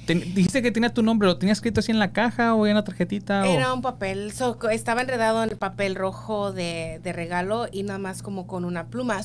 dijiste 0.07 0.62
que 0.62 0.73
tenía 0.73 0.92
tu 0.92 1.02
nombre, 1.02 1.28
¿lo 1.28 1.38
tenía 1.38 1.52
escrito 1.52 1.80
así 1.80 1.92
en 1.92 1.99
la 1.99 2.12
caja 2.12 2.54
o 2.54 2.66
en 2.66 2.75
la 2.75 2.85
tarjetita? 2.85 3.47
Era 3.47 3.73
un 3.73 3.83
papel, 3.83 4.33
estaba 4.73 5.00
enredado 5.02 5.42
en 5.42 5.50
el 5.50 5.57
papel 5.57 5.95
rojo 5.95 6.52
de, 6.52 7.00
regalo 7.04 7.66
y 7.71 7.83
nada 7.83 7.99
más 7.99 8.23
como 8.23 8.47
con 8.47 8.64
una 8.64 8.87
pluma. 8.87 9.21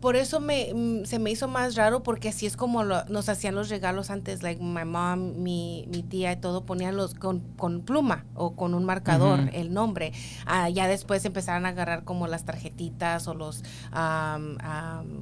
por 0.00 0.16
eso 0.16 0.40
me, 0.40 0.72
mm, 0.74 1.04
se 1.04 1.18
me 1.18 1.30
hizo 1.30 1.46
más 1.46 1.74
raro 1.74 2.02
porque 2.02 2.30
así 2.30 2.46
es 2.46 2.56
como 2.56 2.84
nos 2.84 3.28
hacían 3.28 3.54
los 3.54 3.68
regalos 3.68 4.10
antes, 4.10 4.42
like 4.42 4.62
my 4.62 4.84
mom, 4.84 5.42
mi, 5.42 5.86
tía 6.08 6.32
y 6.32 6.36
todo, 6.36 6.64
ponían 6.64 6.96
los 6.96 7.14
con, 7.14 7.42
pluma 7.84 8.24
o 8.34 8.54
con 8.54 8.74
un 8.74 8.84
marcador 8.84 9.50
el 9.52 9.72
nombre. 9.72 10.12
Ah, 10.46 10.68
ya 10.68 10.88
después 10.88 11.24
empezaron 11.24 11.66
a 11.66 11.70
agarrar 11.70 12.04
como 12.04 12.26
las 12.26 12.44
tarjetitas 12.44 13.28
o 13.28 13.34
los 13.34 13.62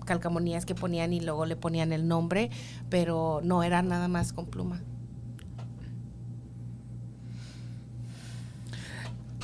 calcamonías 0.05 0.67
que 0.67 0.75
ponían 0.75 1.13
y 1.13 1.21
luego 1.21 1.47
le 1.47 1.57
ponían 1.57 1.93
el 1.93 2.09
nombre, 2.09 2.51
pero 2.89 3.41
no 3.43 3.63
era 3.63 3.83
nada 3.83 4.09
más 4.09 4.33
con 4.33 4.47
pluma. 4.47 4.81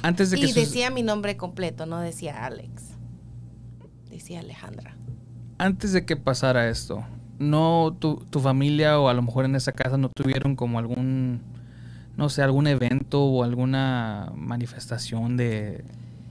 Y 0.02 0.52
decía 0.52 0.90
mi 0.90 1.02
nombre 1.02 1.36
completo, 1.36 1.86
no 1.86 2.00
decía 2.00 2.44
Alex. 2.44 2.92
Decía 4.10 4.40
Alejandra. 4.40 4.96
Antes 5.58 5.92
de 5.92 6.04
que 6.04 6.16
pasara 6.16 6.68
esto, 6.68 7.04
¿no 7.38 7.96
tu, 7.98 8.16
tu 8.30 8.40
familia 8.40 8.98
o 8.98 9.08
a 9.08 9.14
lo 9.14 9.22
mejor 9.22 9.44
en 9.44 9.54
esa 9.54 9.72
casa 9.72 9.96
no 9.96 10.08
tuvieron 10.08 10.56
como 10.56 10.78
algún, 10.78 11.40
no 12.16 12.28
sé, 12.28 12.42
algún 12.42 12.66
evento 12.66 13.24
o 13.24 13.44
alguna 13.44 14.32
manifestación 14.34 15.36
de 15.36 15.84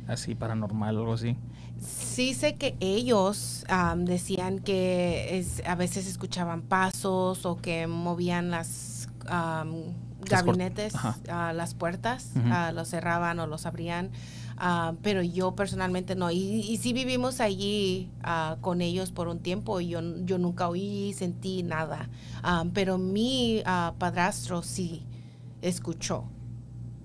así 0.07 0.35
paranormal 0.35 0.97
o 0.97 0.99
algo 1.01 1.13
así? 1.13 1.37
Sí 1.79 2.33
sé 2.33 2.55
que 2.55 2.75
ellos 2.79 3.65
decían 3.97 4.59
que 4.59 5.39
es, 5.39 5.63
a 5.65 5.75
veces 5.75 6.07
escuchaban 6.07 6.61
pasos 6.61 7.45
o 7.45 7.57
que 7.57 7.87
movían 7.87 8.51
las 8.51 9.09
gabinetes, 10.29 10.93
a 11.29 11.53
las 11.53 11.73
puertas, 11.73 12.29
los 12.73 12.89
cerraban 12.89 13.39
o 13.39 13.47
los 13.47 13.65
abrían. 13.65 14.11
pero 15.01 15.21
yo 15.21 15.55
personalmente 15.55 16.15
no. 16.15 16.31
Y, 16.31 16.37
y 16.37 16.77
sí 16.77 16.93
vivimos 16.93 17.39
allí 17.39 18.09
con 18.61 18.81
ellos 18.81 19.11
por 19.11 19.27
un 19.27 19.39
tiempo 19.39 19.79
y 19.81 19.89
yo, 19.89 20.01
yo 20.23 20.37
nunca 20.37 20.67
oí, 20.69 21.13
sentí 21.13 21.63
nada. 21.63 22.09
pero 22.73 22.97
mi 22.97 23.63
padrastro 23.97 24.61
sí 24.63 25.05
escuchó 25.61 26.25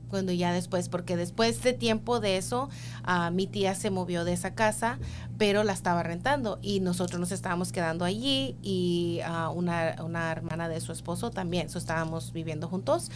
cuando 0.08 0.32
ya 0.32 0.52
después, 0.52 0.88
porque 0.88 1.16
después 1.16 1.62
de 1.62 1.72
tiempo 1.72 2.20
de 2.20 2.36
eso, 2.36 2.68
uh, 3.06 3.30
mi 3.32 3.46
tía 3.46 3.74
se 3.74 3.90
movió 3.90 4.24
de 4.24 4.32
esa 4.32 4.54
casa, 4.54 4.98
pero 5.38 5.64
la 5.64 5.72
estaba 5.72 6.02
rentando 6.02 6.58
y 6.62 6.80
nosotros 6.80 7.20
nos 7.20 7.32
estábamos 7.32 7.72
quedando 7.72 8.04
allí 8.04 8.56
y 8.62 9.20
uh, 9.28 9.50
una, 9.50 9.96
una, 10.04 10.30
hermana 10.30 10.68
de 10.68 10.80
su 10.80 10.92
esposo 10.92 11.30
también, 11.30 11.68
so 11.68 11.78
estábamos 11.78 12.32
viviendo 12.32 12.68
juntos. 12.68 13.10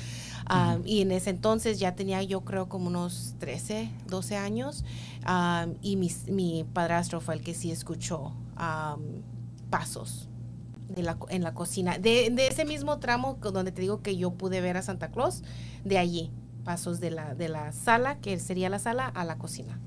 Y 0.85 1.02
en 1.02 1.12
ese 1.12 1.30
entonces 1.30 1.78
ya 1.78 1.94
tenía 1.94 2.25
yo 2.25 2.40
creo 2.40 2.68
como 2.68 2.88
unos 2.88 3.35
13, 3.38 3.88
12 4.09 4.37
años 4.37 4.85
y 5.80 5.94
mi, 5.94 6.11
mi, 6.26 6.64
padrastro 6.73 7.20
fue 7.20 7.35
el 7.35 7.42
que 7.42 7.54
sí 7.54 7.70
escuchó 7.70 8.32
pasos. 9.70 10.26
De 10.88 11.04
la, 11.04 11.16
en 11.28 11.44
la 11.44 11.54
cocina, 11.54 11.99
de, 11.99 12.30
de 12.30 12.49
ese 12.49 12.64
mismo 12.64 12.99
tramo 12.99 13.38
donde 13.40 13.70
te 13.70 13.80
digo 13.80 14.02
que 14.02 14.16
yo 14.16 14.32
pude 14.32 14.61
ver 14.61 14.76
a 14.76 14.82
Santa 14.82 15.12
Claus, 15.12 15.44
de 15.85 15.99
allí, 15.99 16.32
pasos 16.60 17.00
de 17.00 17.10
la, 17.10 17.34
de 17.34 17.48
la 17.48 17.72
sala, 17.72 18.18
que 18.18 18.38
sería 18.38 18.68
la 18.68 18.78
sala, 18.78 19.06
a 19.06 19.24
la 19.24 19.36
cocina. 19.36 19.78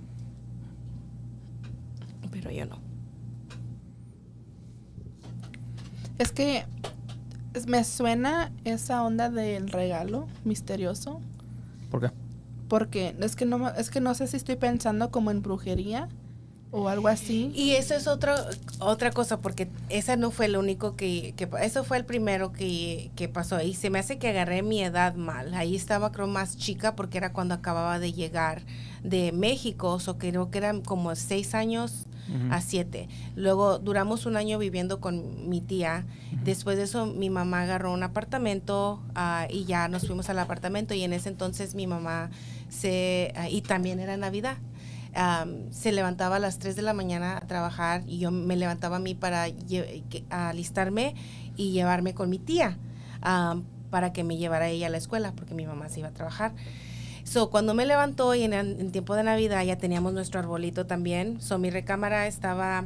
Pero 2.32 2.52
yo 2.52 2.66
no. 2.66 2.80
Es 6.18 6.32
que 6.32 6.66
me 7.68 7.84
suena 7.84 8.52
esa 8.64 9.04
onda 9.04 9.30
del 9.30 9.70
regalo 9.70 10.28
misterioso. 10.44 11.22
¿Por 11.90 12.02
qué? 12.02 12.12
Porque 12.68 13.16
es 13.20 13.36
que 13.36 13.46
no 13.46 13.70
es 13.70 13.90
que 13.90 14.02
no 14.02 14.14
sé 14.16 14.28
si 14.28 14.38
estoy 14.38 14.56
pensando 14.56 15.12
como 15.12 15.32
en 15.32 15.42
brujería 15.42 16.10
o 16.74 16.90
algo 16.90 17.08
así. 17.08 17.52
Y 17.54 17.74
eso 17.74 17.94
es 17.94 18.08
otra 18.08 18.36
otra 18.80 19.12
cosa, 19.12 19.40
porque 19.40 19.70
esa 19.90 20.16
no 20.16 20.32
fue 20.32 20.48
el 20.48 20.58
único 20.58 20.96
que, 20.96 21.34
que 21.38 21.48
eso 21.62 21.84
fue 21.84 21.98
el 21.98 22.06
primero 22.06 22.52
que, 22.52 23.12
que, 23.16 23.28
pasó. 23.30 23.62
Y 23.62 23.76
se 23.76 23.92
me 23.92 24.00
hace 24.00 24.18
que 24.18 24.30
agarré 24.30 24.64
mi 24.64 24.82
edad 24.82 25.14
mal. 25.14 25.54
Ahí 25.54 25.76
estaba 25.76 26.12
creo 26.12 26.28
más 26.28 26.58
chica 26.58 26.96
porque 26.96 27.20
era 27.20 27.32
cuando 27.32 27.54
acababa 27.54 28.00
de 28.00 28.12
llegar 28.12 28.64
de 29.04 29.32
México, 29.32 30.00
o 30.06 30.18
creo 30.18 30.50
que 30.50 30.58
eran 30.58 30.82
como 30.82 31.16
seis 31.16 31.54
años 31.54 32.08
a 32.50 32.62
siete. 32.62 33.10
Luego 33.36 33.80
duramos 33.80 34.26
un 34.26 34.38
año 34.38 34.58
viviendo 34.58 35.00
con 35.00 35.50
mi 35.50 35.62
tía. 35.62 36.06
Después 36.44 36.78
de 36.78 36.84
eso 36.84 37.06
mi 37.06 37.30
mamá 37.30 37.62
agarró 37.62 37.94
un 37.94 38.02
apartamento 38.02 39.04
ah, 39.14 39.46
y 39.50 39.66
ya 39.66 39.88
nos 39.90 40.08
fuimos 40.08 40.30
al 40.30 40.40
apartamento 40.40 40.94
y 40.94 41.04
en 41.04 41.14
ese 41.14 41.30
entonces 41.30 41.76
mi 41.76 41.86
mamá 41.86 42.32
se... 42.70 43.34
Ah, 43.36 43.50
y 43.50 43.62
también 43.62 44.00
era 44.00 44.18
Navidad 44.18 44.58
se 45.72 45.92
levantaba 45.92 46.38
a 46.38 46.40
las 46.40 46.60
3 46.60 46.76
de 46.76 46.82
la 46.82 46.94
mañana 46.94 47.38
a 47.38 47.42
trabajar 47.42 48.04
y 48.08 48.20
yo 48.20 48.32
me 48.32 48.56
levantaba 48.56 48.98
a 48.98 49.00
mí 49.00 49.14
para 49.16 49.46
alistarme 50.30 51.16
y 51.56 51.72
llevarme 51.72 52.14
con 52.14 52.30
mi 52.30 52.40
tía 52.40 52.78
para 53.90 54.12
que 54.12 54.24
me 54.24 54.38
llevara 54.38 54.70
ella 54.70 54.88
a 54.88 54.90
la 54.90 54.98
escuela 54.98 55.34
porque 55.36 55.54
mi 55.54 55.66
mamá 55.66 55.90
se 55.90 56.00
iba 56.00 56.10
a 56.10 56.14
trabajar. 56.14 56.54
So, 57.26 57.50
cuando 57.50 57.74
me 57.74 57.86
levantó 57.86 58.36
y 58.36 58.44
en, 58.44 58.92
tiempo 58.92 59.16
de 59.16 59.24
Navidad 59.24 59.64
ya 59.64 59.78
teníamos 59.78 60.14
nuestro 60.14 60.40
arbolito 60.40 60.86
también. 60.86 61.40
So, 61.42 61.58
mi 61.58 61.70
recámara 61.70 62.28
estaba... 62.28 62.86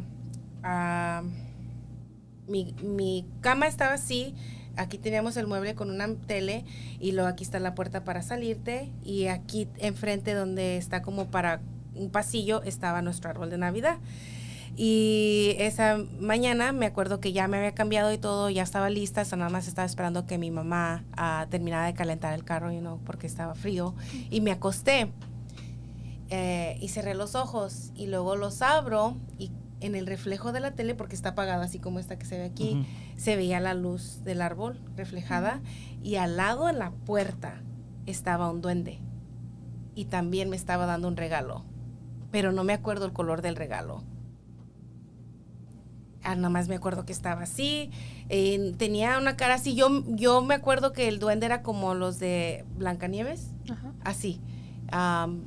mi, 2.47 2.75
mi 2.83 3.25
cama 3.41 3.67
estaba 3.67 3.93
así 3.93 4.35
aquí 4.77 4.97
teníamos 4.97 5.35
el 5.37 5.47
mueble 5.47 5.75
con 5.75 5.89
una 5.89 6.07
tele 6.27 6.63
y 6.99 7.11
luego 7.11 7.27
aquí 7.27 7.43
está 7.43 7.59
la 7.59 7.75
puerta 7.75 8.03
para 8.03 8.21
salirte 8.21 8.91
y 9.03 9.27
aquí 9.27 9.67
enfrente 9.79 10.33
donde 10.33 10.77
está 10.77 11.01
como 11.01 11.31
para 11.31 11.61
un 11.97 12.09
pasillo 12.09 12.61
estaba 12.63 13.01
nuestro 13.01 13.29
árbol 13.29 13.49
de 13.49 13.57
Navidad. 13.57 13.97
Y 14.75 15.55
esa 15.57 15.97
mañana 16.19 16.71
me 16.71 16.85
acuerdo 16.85 17.19
que 17.19 17.33
ya 17.33 17.47
me 17.47 17.57
había 17.57 17.73
cambiado 17.73 18.13
y 18.13 18.19
todo, 18.19 18.49
ya 18.51 18.61
estaba 18.61 18.91
lista, 18.91 19.21
hasta 19.21 19.35
nada 19.35 19.49
más 19.49 19.67
estaba 19.67 19.87
esperando 19.87 20.27
que 20.27 20.37
mi 20.37 20.51
mamá 20.51 21.03
ah, 21.13 21.47
terminara 21.49 21.87
de 21.87 21.95
calentar 21.95 22.33
el 22.33 22.43
carro, 22.43 22.71
you 22.71 22.79
know, 22.79 22.99
porque 23.03 23.25
estaba 23.25 23.55
frío. 23.55 23.95
Y 24.29 24.41
me 24.41 24.51
acosté 24.51 25.11
eh, 26.29 26.77
y 26.79 26.89
cerré 26.89 27.15
los 27.15 27.33
ojos 27.35 27.91
y 27.95 28.07
luego 28.07 28.35
los 28.35 28.61
abro 28.61 29.17
y 29.39 29.51
en 29.79 29.95
el 29.95 30.07
reflejo 30.07 30.51
de 30.51 30.59
la 30.59 30.71
tele, 30.71 30.95
porque 30.95 31.15
está 31.15 31.29
apagada 31.29 31.65
así 31.65 31.79
como 31.79 31.99
esta 31.99 32.17
que 32.17 32.25
se 32.25 32.37
ve 32.37 32.45
aquí, 32.45 32.85
se 33.15 33.35
veía 33.35 33.59
la 33.59 33.73
luz 33.73 34.23
del 34.23 34.41
árbol 34.41 34.79
reflejada 34.95 35.61
y 36.03 36.15
al 36.15 36.37
lado 36.37 36.69
en 36.69 36.79
la 36.79 36.91
puerta 36.91 37.61
estaba 38.05 38.49
un 38.49 38.61
duende 38.61 38.99
y 39.95 40.05
también 40.05 40.49
me 40.49 40.55
estaba 40.55 40.85
dando 40.85 41.07
un 41.07 41.17
regalo, 41.17 41.63
pero 42.31 42.51
no 42.51 42.63
me 42.63 42.73
acuerdo 42.73 43.05
el 43.05 43.13
color 43.13 43.41
del 43.41 43.55
regalo. 43.55 44.03
Ah, 46.23 46.35
nada 46.35 46.49
más 46.49 46.67
me 46.67 46.75
acuerdo 46.75 47.05
que 47.05 47.13
estaba 47.13 47.43
así, 47.43 47.89
eh, 48.27 48.73
tenía 48.77 49.17
una 49.17 49.37
cara 49.37 49.53
así, 49.53 49.75
yo, 49.75 50.03
yo 50.07 50.41
me 50.41 50.55
acuerdo 50.55 50.91
que 50.91 51.07
el 51.07 51.19
duende 51.19 51.45
era 51.45 51.61
como 51.61 51.93
los 51.93 52.19
de 52.19 52.65
Blancanieves, 52.77 53.51
Ajá. 53.71 53.93
así. 54.03 54.41
Am, 54.91 55.43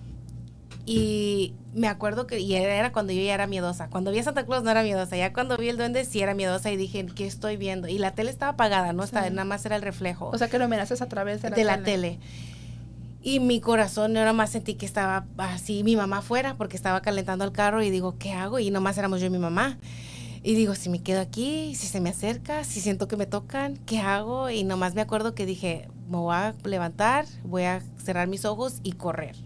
y 0.87 1.53
me 1.75 1.87
acuerdo 1.87 2.27
que 2.27 2.41
y 2.41 2.55
era, 2.55 2.93
cuando 2.93 3.13
yo 3.13 3.21
ya 3.21 3.35
era 3.35 3.47
miedosa. 3.47 3.89
Cuando 3.91 4.11
vi 4.11 4.21
a 4.21 4.23
Santa 4.23 4.47
Claus 4.47 4.63
no 4.65 4.71
era 4.71 4.83
miedosa. 4.83 5.17
Ya 5.17 5.33
cuando 5.35 5.57
vi 5.59 5.69
el 5.69 5.77
duende 5.77 6.05
sí 6.07 6.21
era 6.23 6.35
miedosa 6.35 6.71
y 6.73 6.77
dije, 6.77 7.05
¿qué 7.15 7.27
estoy 7.27 7.57
viendo? 7.59 7.87
Y 7.87 7.99
la 7.99 8.13
tele 8.13 8.31
estaba 8.31 8.53
apagada, 8.53 8.93
no 8.95 9.05
estaba, 9.05 9.27
Sí. 9.29 9.33
nada 9.35 9.45
más 9.45 9.65
era 9.67 9.77
el 9.77 9.83
reflejo 9.83 10.31
O 10.33 10.39
sea 10.39 10.49
que 10.49 10.59
lo 10.59 10.67
miraste 10.69 10.95
a 11.01 11.07
través 11.09 11.43
de 11.43 11.51
la 11.51 11.57
de 11.57 11.63
tele. 11.63 11.77
la 11.77 11.83
tele. 11.85 12.19
Y 13.23 13.39
mi 13.39 13.61
corazón, 13.61 14.15
yo 14.15 14.25
nomás 14.25 14.51
sentí 14.51 14.75
que 14.75 14.87
estaba 14.87 15.27
así, 15.37 15.85
mi 15.85 15.95
mamá 15.95 16.23
fuera, 16.23 16.57
porque 16.57 16.77
estaba 16.77 17.03
calentando 17.03 17.45
el 17.45 17.53
carro 17.53 17.83
y 17.83 17.91
digo, 17.91 18.17
¿qué 18.19 18.33
hago? 18.33 18.59
Y 18.59 18.71
nomás 18.71 18.97
éramos 18.97 19.21
yo 19.21 19.27
y 19.27 19.31
mi 19.31 19.39
mamá. 19.39 19.79
Y 20.43 20.55
digo, 20.55 20.75
si 20.75 20.89
me 20.89 21.03
quedo 21.03 21.21
aquí, 21.21 21.75
si 21.75 21.87
se 21.87 22.01
me 22.01 22.09
acerca, 22.09 22.65
si 22.65 22.81
siento 22.81 23.09
que 23.09 23.17
me 23.17 23.27
tocan, 23.27 23.77
¿qué 23.85 23.99
hago? 23.99 24.49
Y 24.49 24.65
nomás 24.65 24.95
me 24.95 25.03
acuerdo 25.03 25.35
que 25.35 25.45
dije, 25.45 25.87
me 26.09 26.17
voy 26.17 26.35
a 26.35 26.55
levantar, 26.65 27.27
voy 27.45 27.65
a 27.65 27.83
cerrar 28.03 28.27
mis 28.27 28.47
ojos 28.47 28.81
y 28.83 28.93
correr. 28.93 29.37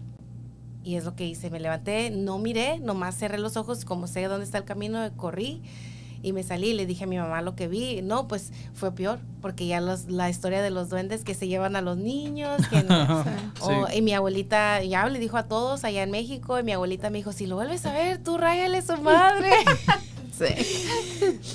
Y 0.85 0.95
es 0.95 1.03
lo 1.03 1.17
que 1.17 1.25
hice, 1.25 1.49
me 1.49 1.59
levanté, 1.59 2.11
no 2.11 2.39
miré, 2.39 2.79
nomás 2.79 3.17
cerré 3.17 3.39
los 3.39 3.57
ojos, 3.57 3.83
como 3.83 4.07
sé 4.07 4.23
dónde 4.23 4.45
está 4.45 4.57
el 4.57 4.63
camino, 4.63 5.11
corrí 5.17 5.61
y 6.21 6.33
me 6.33 6.43
salí 6.43 6.69
y 6.69 6.73
le 6.73 6.85
dije 6.85 7.03
a 7.03 7.07
mi 7.07 7.17
mamá 7.17 7.41
lo 7.41 7.55
que 7.55 7.67
vi. 7.67 8.01
No, 8.01 8.27
pues 8.27 8.51
fue 8.73 8.93
peor, 8.93 9.19
porque 9.41 9.67
ya 9.67 9.81
los, 9.81 10.05
la 10.05 10.29
historia 10.29 10.61
de 10.61 10.69
los 10.71 10.89
duendes 10.89 11.23
que 11.23 11.33
se 11.33 11.47
llevan 11.47 11.75
a 11.75 11.81
los 11.81 11.97
niños, 11.97 12.61
que 12.69 12.83
no- 12.83 13.23
Sí. 13.55 13.61
o- 13.61 13.87
y 13.93 14.01
mi 14.01 14.13
abuelita 14.13 14.83
ya 14.83 15.07
le 15.07 15.19
dijo 15.19 15.37
a 15.37 15.43
todos 15.43 15.83
allá 15.83 16.03
en 16.03 16.11
México, 16.11 16.59
y 16.59 16.63
mi 16.63 16.71
abuelita 16.73 17.09
me 17.09 17.17
dijo, 17.19 17.31
si 17.31 17.45
lo 17.45 17.55
vuelves 17.55 17.85
a 17.85 17.93
ver, 17.93 18.17
tú 18.23 18.37
ráyale 18.37 18.81
su 18.81 18.97
madre. 18.97 19.49
Sí. 20.37 20.45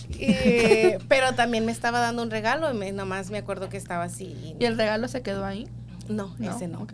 Y- 0.19 0.97
pero 1.09 1.35
también 1.35 1.67
me 1.67 1.73
estaba 1.73 2.01
dando 2.01 2.23
un 2.23 2.31
regalo, 2.31 2.71
y 2.71 2.75
me, 2.75 2.93
nomás 2.93 3.31
me 3.31 3.39
acuerdo 3.39 3.69
que 3.69 3.77
estaba 3.77 4.05
así. 4.05 4.25
y- 4.25 4.57
¿Y 4.59 4.65
el 4.65 4.77
regalo 4.79 5.07
se 5.09 5.23
quedó 5.23 5.45
ahí? 5.45 5.69
no, 6.09 6.35
ese 6.41 6.67
no. 6.67 6.87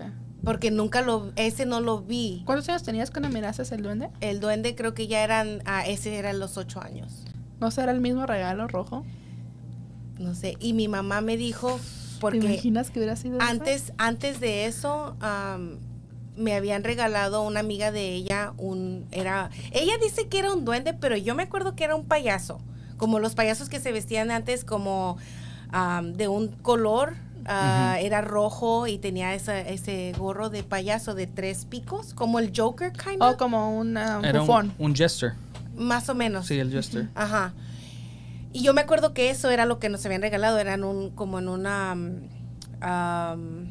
Porque 0.45 0.71
nunca 0.71 1.01
lo, 1.03 1.33
ese 1.37 1.65
no 1.65 1.81
lo 1.81 2.01
vi. 2.03 2.43
¿Cuántos 2.45 2.69
años 2.69 2.83
tenías 2.83 3.11
cuando 3.11 3.31
miraste 3.31 3.63
el 3.75 3.83
duende? 3.83 4.11
El 4.21 4.41
duende 4.41 4.75
creo 4.77 4.95
que 4.95 5.07
ya 5.07 5.25
eran, 5.25 5.63
ah, 5.65 5.87
ese 5.87 6.17
eran 6.17 6.39
los 6.39 6.57
ocho 6.57 6.81
años. 6.83 7.25
¿No 7.61 7.71
será 7.71 7.93
el 7.93 8.01
mismo 8.01 8.27
regalo 8.27 8.69
rojo? 8.69 9.05
No 10.19 10.35
sé. 10.35 10.57
Y 10.61 10.73
mi 10.73 10.89
mamá 10.89 11.21
me 11.21 11.37
dijo, 11.37 11.79
¿Te 11.79 12.21
porque 12.21 12.39
imaginas 12.39 12.91
que 12.91 12.99
hubiera 13.01 13.17
sido 13.17 13.41
antes, 13.41 13.93
antes 13.99 14.41
de 14.41 14.67
eso, 14.67 15.15
am, 15.21 15.79
me 16.37 16.55
habían 16.55 16.85
regalado 16.85 17.43
una 17.43 17.61
amiga 17.61 17.93
de 17.93 18.13
ella 18.15 18.53
un, 18.59 19.07
era, 19.11 19.51
ella 19.73 19.93
dice 20.03 20.29
que 20.29 20.39
era 20.39 20.53
un 20.53 20.65
duende, 20.65 20.93
pero 20.95 21.17
yo 21.17 21.35
me 21.35 21.43
acuerdo 21.43 21.75
que 21.75 21.85
era 21.85 21.95
un 21.95 22.05
payaso, 22.05 22.59
como 22.97 23.19
los 23.19 23.35
payasos 23.35 23.69
que 23.69 23.81
se 23.81 23.93
vestían 23.93 24.31
antes 24.31 24.65
como 24.65 25.17
am, 25.71 26.13
de 26.15 26.29
un 26.29 26.49
color, 26.49 27.15
ah, 27.47 27.97
era 28.01 28.21
rojo 28.23 28.87
y 28.87 28.99
tenía 28.99 29.35
esa- 29.35 29.61
ese 29.61 30.13
gorro 30.19 30.49
de 30.51 30.63
payaso 30.63 31.15
de 31.15 31.27
tres 31.27 31.65
picos, 31.67 32.13
como 32.15 32.39
el 32.39 32.53
Joker, 32.57 32.93
kind 32.93 33.23
O 33.23 33.27
of, 33.29 33.35
Oh, 33.35 33.37
como 33.37 33.79
un 33.79 33.97
um, 33.97 34.25
Era 34.25 34.41
bufón. 34.41 34.73
un, 34.79 34.87
un 34.87 34.95
jester. 34.95 35.35
Más 35.77 36.09
o 36.09 36.15
menos. 36.15 36.47
Sí, 36.47 36.59
el 36.59 36.71
jester. 36.71 37.09
Ajá. 37.15 37.55
Y 38.53 38.63
yo 38.63 38.73
me 38.73 38.81
acuerdo 38.81 39.13
que 39.13 39.31
eso 39.31 39.51
era 39.51 39.67
lo 39.67 39.79
que 39.79 39.89
nos 39.89 40.05
habían 40.07 40.23
regalado, 40.23 40.59
eran 40.59 40.83
un, 40.83 41.11
como 41.11 41.39
en 41.39 41.49
una 41.49 41.91
am, 42.81 43.71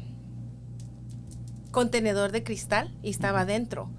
contenedor 1.72 2.30
de 2.30 2.44
cristal 2.44 2.94
y 3.02 3.10
estaba 3.10 3.44
dentro. 3.44 3.90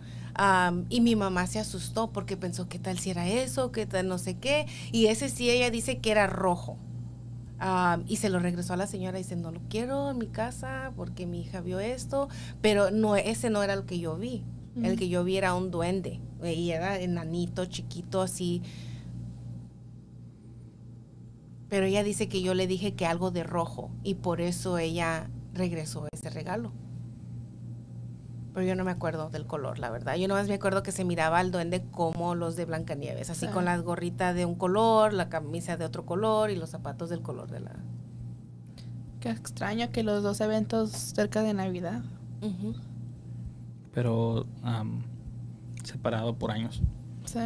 Y 0.90 1.02
mi 1.02 1.16
mamá 1.16 1.48
se 1.48 1.60
asustó 1.60 2.12
porque 2.12 2.38
pensó, 2.38 2.70
¿qué 2.70 2.78
tal 2.80 3.00
si 3.00 3.10
era 3.10 3.28
eso? 3.28 3.72
¿Qué 3.72 3.86
tal 3.88 4.08
no 4.08 4.18
sé 4.20 4.38
qué? 4.38 4.68
Y 4.92 5.08
ese 5.08 5.30
sí, 5.30 5.50
ella 5.50 5.72
dice 5.72 5.98
que 5.98 6.12
era 6.12 6.28
rojo. 6.28 6.78
Y 8.08 8.18
se 8.18 8.30
lo 8.30 8.38
regresó 8.40 8.74
a 8.74 8.78
la 8.78 8.86
señora 8.86 9.20
y 9.20 9.24
dice, 9.24 9.36
no 9.36 9.52
lo 9.52 9.62
quiero 9.68 10.12
en 10.12 10.20
mi 10.20 10.28
casa 10.28 10.94
porque 10.96 11.26
mi 11.26 11.42
hija 11.42 11.60
vio 11.62 11.80
esto. 11.80 12.30
Pero 12.62 12.92
no, 12.92 13.16
ese 13.16 13.50
no 13.50 13.64
era 13.64 13.74
el 13.74 13.86
que 13.86 14.00
yo 14.00 14.16
vi. 14.16 14.44
El 14.84 14.98
que 14.98 15.10
yo 15.10 15.24
vi 15.24 15.38
era 15.38 15.54
un 15.56 15.72
duende. 15.72 16.20
Y 16.44 16.70
era 16.72 17.00
enanito, 17.00 17.66
chiquito, 17.66 18.22
así. 18.22 18.62
Pero 21.70 21.86
ella 21.86 22.04
dice 22.04 22.30
que 22.30 22.42
yo 22.42 22.54
le 22.54 22.68
dije 22.68 22.94
que 22.94 23.06
algo 23.06 23.32
de 23.32 23.44
rojo 23.44 23.92
y 24.04 24.16
por 24.16 24.40
eso 24.40 24.78
ella 24.78 25.30
regresó 25.54 26.08
ese 26.14 26.30
regalo. 26.30 26.72
Pero 28.54 28.66
yo 28.66 28.76
no 28.76 28.84
me 28.86 28.92
acuerdo 28.92 29.30
del 29.30 29.46
color, 29.46 29.78
la 29.78 29.90
verdad. 29.90 30.16
Yo 30.16 30.28
nomás 30.28 30.48
me 30.48 30.54
acuerdo 30.56 30.82
que 30.82 30.92
se 30.92 31.04
miraba 31.04 31.40
al 31.40 31.52
duende 31.52 31.84
como 31.92 32.36
los 32.36 32.56
de 32.56 32.66
Blancanieves, 32.66 33.30
así 33.30 33.46
Sí. 33.48 33.52
con 33.52 33.66
la 33.66 33.78
gorrita 33.78 34.34
de 34.34 34.46
un 34.46 34.56
color, 34.56 35.14
la 35.14 35.30
camisa 35.30 35.78
de 35.78 35.86
otro 35.86 36.06
color 36.06 36.50
y 36.50 36.56
los 36.56 36.70
zapatos 36.70 37.10
del 37.10 37.22
color 37.22 37.52
de 37.52 37.60
la... 37.60 37.76
Qué 39.20 39.30
extraño 39.30 39.92
que 39.92 40.04
los 40.04 40.24
dos 40.24 40.40
eventos 40.42 40.92
cerca 40.92 41.44
de 41.44 41.54
Navidad. 41.54 42.02
Ujú. 42.42 42.74
Pero 43.98 44.46
am, 44.62 45.02
separado 45.84 46.36
por 46.38 46.52
años. 46.52 46.84
Sí. 47.26 47.40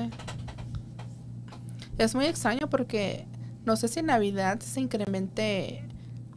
Es 1.97 2.13
muy 2.13 2.25
extraño 2.25 2.69
porque 2.69 3.25
no 3.65 3.77
sé 3.77 3.87
si 3.87 3.99
en 3.99 4.07
Navidad 4.07 4.59
se 4.59 4.81
incremente 4.81 5.85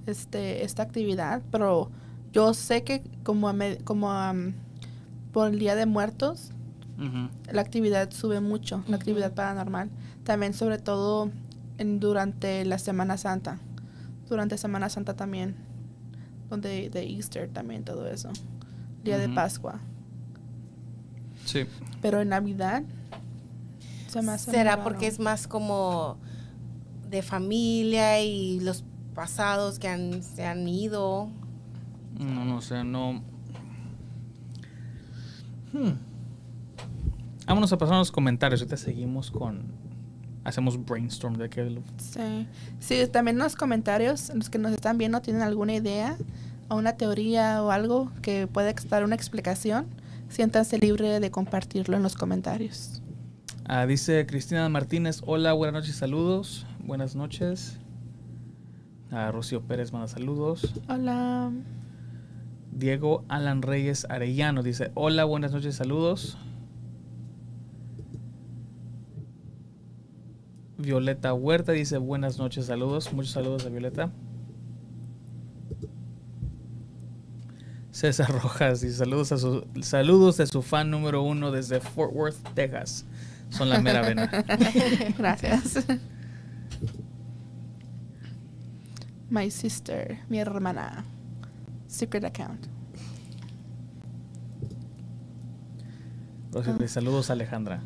este, 0.06 0.62
esta 0.64 0.84
actividad, 0.84 1.42
pero 1.50 1.90
yo 2.32 2.54
sé 2.54 2.84
que 2.84 3.02
como, 3.24 3.48
a 3.48 3.52
me- 3.54 3.78
como 3.78 4.08
por 5.32 5.48
el 5.48 5.58
Día 5.58 5.74
de 5.74 5.84
Muertos, 5.86 6.52
la 7.50 7.60
actividad 7.60 8.12
sube 8.12 8.40
mucho, 8.40 8.84
la 8.86 8.94
actividad 8.94 9.34
paranormal. 9.34 9.90
También 10.22 10.54
sobre 10.54 10.78
todo 10.78 11.28
en, 11.78 11.98
durante 11.98 12.64
la 12.64 12.78
Semana 12.78 13.16
Santa. 13.16 13.58
Durante 14.28 14.58
Semana 14.58 14.88
Santa 14.88 15.14
también. 15.14 15.56
Donde 16.48 16.88
de 16.88 17.02
Easter 17.04 17.48
también 17.48 17.82
todo 17.82 18.06
eso. 18.06 18.28
Día 19.02 19.18
de. 19.18 19.28
Pascua. 19.28 19.80
Sí. 21.44 21.64
Pero 22.02 22.20
en 22.20 22.28
Navidad 22.30 22.82
se 24.08 24.22
me 24.22 24.32
hace 24.32 24.50
muy 24.50 24.58
¿Será 24.58 24.82
porque 24.84 25.06
es 25.06 25.18
más 25.18 25.46
como 25.48 26.16
de 27.10 27.22
familia 27.22 28.20
y 28.22 28.60
los 28.60 28.84
pasados 29.14 29.78
que 29.78 29.88
han, 29.88 30.22
se 30.22 30.44
han 30.46 30.66
ido? 30.68 31.28
No, 32.18 32.44
no 32.44 32.60
sé, 32.60 32.84
no. 32.84 33.22
Hmm. 35.72 35.92
Vámonos 37.46 37.72
a 37.72 37.78
pasar 37.78 37.96
a 37.96 37.98
los 37.98 38.10
comentarios. 38.12 38.60
Ahorita 38.60 38.76
seguimos 38.76 39.30
con. 39.30 39.62
Hacemos 40.44 40.82
brainstorm 40.84 41.36
de 41.36 41.48
qué. 41.48 41.64
lo- 41.70 41.82
Sí. 41.98 42.46
sí, 42.78 43.06
también 43.10 43.36
en 43.36 43.42
los 43.42 43.56
comentarios, 43.56 44.30
los 44.34 44.50
que 44.50 44.58
nos 44.58 44.72
están 44.72 44.98
viendo 44.98 45.20
tienen 45.22 45.42
alguna 45.42 45.74
idea 45.74 46.16
o 46.68 46.76
una 46.76 46.94
teoría 46.96 47.62
o 47.62 47.70
algo 47.70 48.10
que 48.22 48.46
pueda 48.46 48.72
dar 48.88 49.04
una 49.04 49.14
explicación, 49.14 49.86
siéntanse 50.34 50.78
libre 50.78 51.20
de 51.20 51.30
compartirlo 51.30 51.96
en 51.96 52.02
los 52.02 52.16
comentarios. 52.16 53.00
Ah, 53.64 53.86
dice 53.86 54.26
Cristina 54.26 54.68
Martínez: 54.68 55.22
Hola, 55.24 55.52
buenas 55.52 55.82
noches, 55.82 55.96
saludos. 55.96 56.66
Buenas 56.80 57.14
noches. 57.14 57.78
Ah, 59.10 59.30
Rocío 59.30 59.62
Pérez 59.62 59.92
manda 59.92 60.08
saludos. 60.08 60.74
Hola. 60.88 61.52
Diego 62.72 63.24
Alan 63.28 63.62
Reyes 63.62 64.06
Arellano 64.10 64.62
dice: 64.62 64.90
Hola, 64.94 65.24
buenas 65.24 65.52
noches, 65.52 65.76
saludos. 65.76 66.36
Violeta 70.76 71.32
Huerta 71.32 71.72
dice: 71.72 71.98
Buenas 71.98 72.38
noches, 72.38 72.66
saludos. 72.66 73.12
Muchos 73.12 73.32
saludos 73.32 73.64
a 73.64 73.68
Violeta. 73.68 74.10
César 77.94 78.28
Rojas 78.42 78.80
dice: 78.80 78.96
Saludos, 78.96 79.30
a 79.30 79.38
su, 79.38 79.64
saludos 79.82 80.38
de 80.38 80.48
su 80.48 80.62
fan 80.62 80.90
número 80.90 81.22
uno 81.22 81.52
desde 81.52 81.78
Fort 81.78 82.12
Worth, 82.12 82.36
Texas. 82.52 83.04
Son 83.50 83.68
la 83.68 83.80
mera 83.80 84.02
vena. 84.02 84.26
Gracias. 85.16 85.86
My 89.30 89.48
sister, 89.48 90.18
mi 90.28 90.40
hermana. 90.40 91.04
Secret 91.86 92.24
account. 92.24 92.66
Saludos 96.88 97.30
Alejandra. 97.30 97.80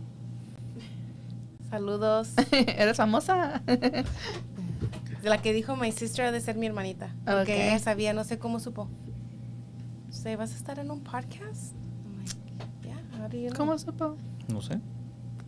Saludos. 1.68 2.30
¿Eres 2.50 2.96
famosa? 2.96 3.60
De 3.66 5.28
la 5.28 5.42
que 5.42 5.52
dijo 5.52 5.76
my 5.76 5.92
sister 5.92 6.24
ha 6.24 6.32
de 6.32 6.40
ser 6.40 6.56
mi 6.56 6.64
hermanita. 6.66 7.14
Porque 7.26 7.68
ella 7.68 7.78
sabía, 7.78 8.14
no 8.14 8.24
sé 8.24 8.38
cómo 8.38 8.58
supo. 8.58 8.88
Say, 10.28 10.36
¿vas 10.36 10.52
a 10.52 10.56
estar 10.56 10.78
en 10.78 10.90
un 10.90 11.00
podcast? 11.00 11.72
I'm 12.04 12.18
like, 12.18 12.36
yeah, 12.86 13.00
how 13.18 13.28
do 13.30 13.38
you 13.38 13.48
know? 13.48 13.56
¿Cómo 13.56 13.78
supo? 13.78 14.14
No 14.52 14.60
sé. 14.60 14.78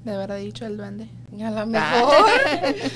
De 0.07 0.15
haber 0.15 0.33
dicho 0.43 0.65
el 0.65 0.79
duende. 0.79 1.07
A 1.39 1.51
lo 1.51 1.59
Ah. 1.59 1.67
mejor. 1.67 2.91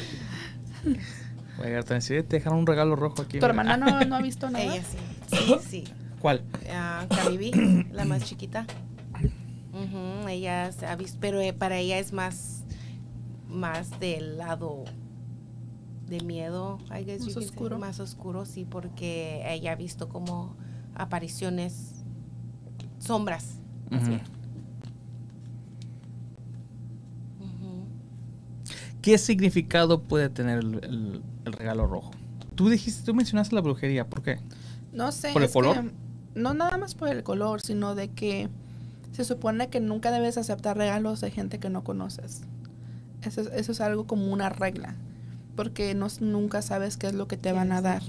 Voy 1.58 1.66
a 1.66 1.68
llegar 1.68 1.84
te 1.84 2.22
dejaron 2.22 2.60
un 2.60 2.66
regalo 2.66 2.96
rojo 2.96 3.20
aquí. 3.20 3.32
¿Tu 3.32 3.36
mira. 3.36 3.48
hermana 3.48 3.76
no, 3.76 4.00
no 4.00 4.16
ha 4.16 4.22
visto 4.22 4.48
nada? 4.48 4.64
Ella 4.64 4.82
sí. 4.82 4.96
Sí, 5.36 5.56
sí. 5.68 5.84
¿Cuál? 6.22 6.42
Ah, 6.72 7.04
Caribe, 7.10 7.86
la 7.92 8.06
más 8.06 8.24
chiquita. 8.24 8.64
Ujú, 9.74 10.26
ella 10.26 10.72
se 10.72 10.86
ha 10.86 10.96
visto, 10.96 11.18
pero 11.20 11.38
eh, 11.42 11.52
para 11.52 11.76
ella 11.76 11.98
es 11.98 12.14
más, 12.14 12.64
más 13.46 14.00
del 14.00 14.38
lado 14.38 14.84
de 16.06 16.22
miedo, 16.22 16.78
I 16.98 17.04
guess 17.04 17.20
Más 17.20 17.28
you 17.28 17.34
can 17.34 17.42
say, 17.42 17.44
oscuro. 17.50 17.78
más 17.78 18.00
oscuro, 18.00 18.46
sí, 18.46 18.64
porque 18.64 19.42
ella 19.52 19.72
ha 19.72 19.76
visto 19.76 20.08
como 20.08 20.56
apariciones, 20.94 21.92
sombras. 22.98 23.58
¿Qué 29.02 29.18
significado 29.18 30.02
puede 30.02 30.28
tener 30.30 30.58
el, 30.60 30.74
el- 30.84 31.22
el 31.44 31.52
regalo 31.52 31.86
rojo? 31.86 32.10
Tú 32.54 32.68
dijiste, 32.68 33.04
tú 33.04 33.14
mencionaste 33.14 33.54
la 33.54 33.60
brujería, 33.60 34.08
¿por 34.08 34.22
qué? 34.22 34.38
No 34.92 35.12
sé. 35.12 35.32
¿Por 35.32 35.42
el 35.42 35.50
color? 35.50 35.74
que 35.82 35.90
no 36.34 36.54
nada 36.54 36.78
más 36.78 36.94
por 36.94 37.08
el 37.08 37.22
color, 37.22 37.60
sino 37.60 37.94
de 37.94 38.08
que 38.08 38.48
se 39.12 39.24
supone 39.24 39.68
que 39.68 39.80
nunca 39.80 40.10
debes 40.10 40.38
aceptar 40.38 40.76
regalos 40.76 41.20
de 41.20 41.30
gente 41.30 41.58
que 41.58 41.68
no 41.70 41.84
conoces. 41.84 42.42
Eso, 43.22 43.42
es- 43.42 43.50
eso 43.54 43.72
es 43.72 43.80
algo 43.80 44.06
como 44.06 44.32
una 44.32 44.48
regla. 44.48 44.94
Porque 45.54 45.94
no, 45.94 46.08
nunca 46.20 46.62
sabes 46.62 46.96
qué 46.96 47.06
es 47.08 47.14
lo 47.14 47.28
que 47.28 47.36
te 47.36 47.52
van 47.52 47.72
a 47.72 47.80
dar. 47.82 48.02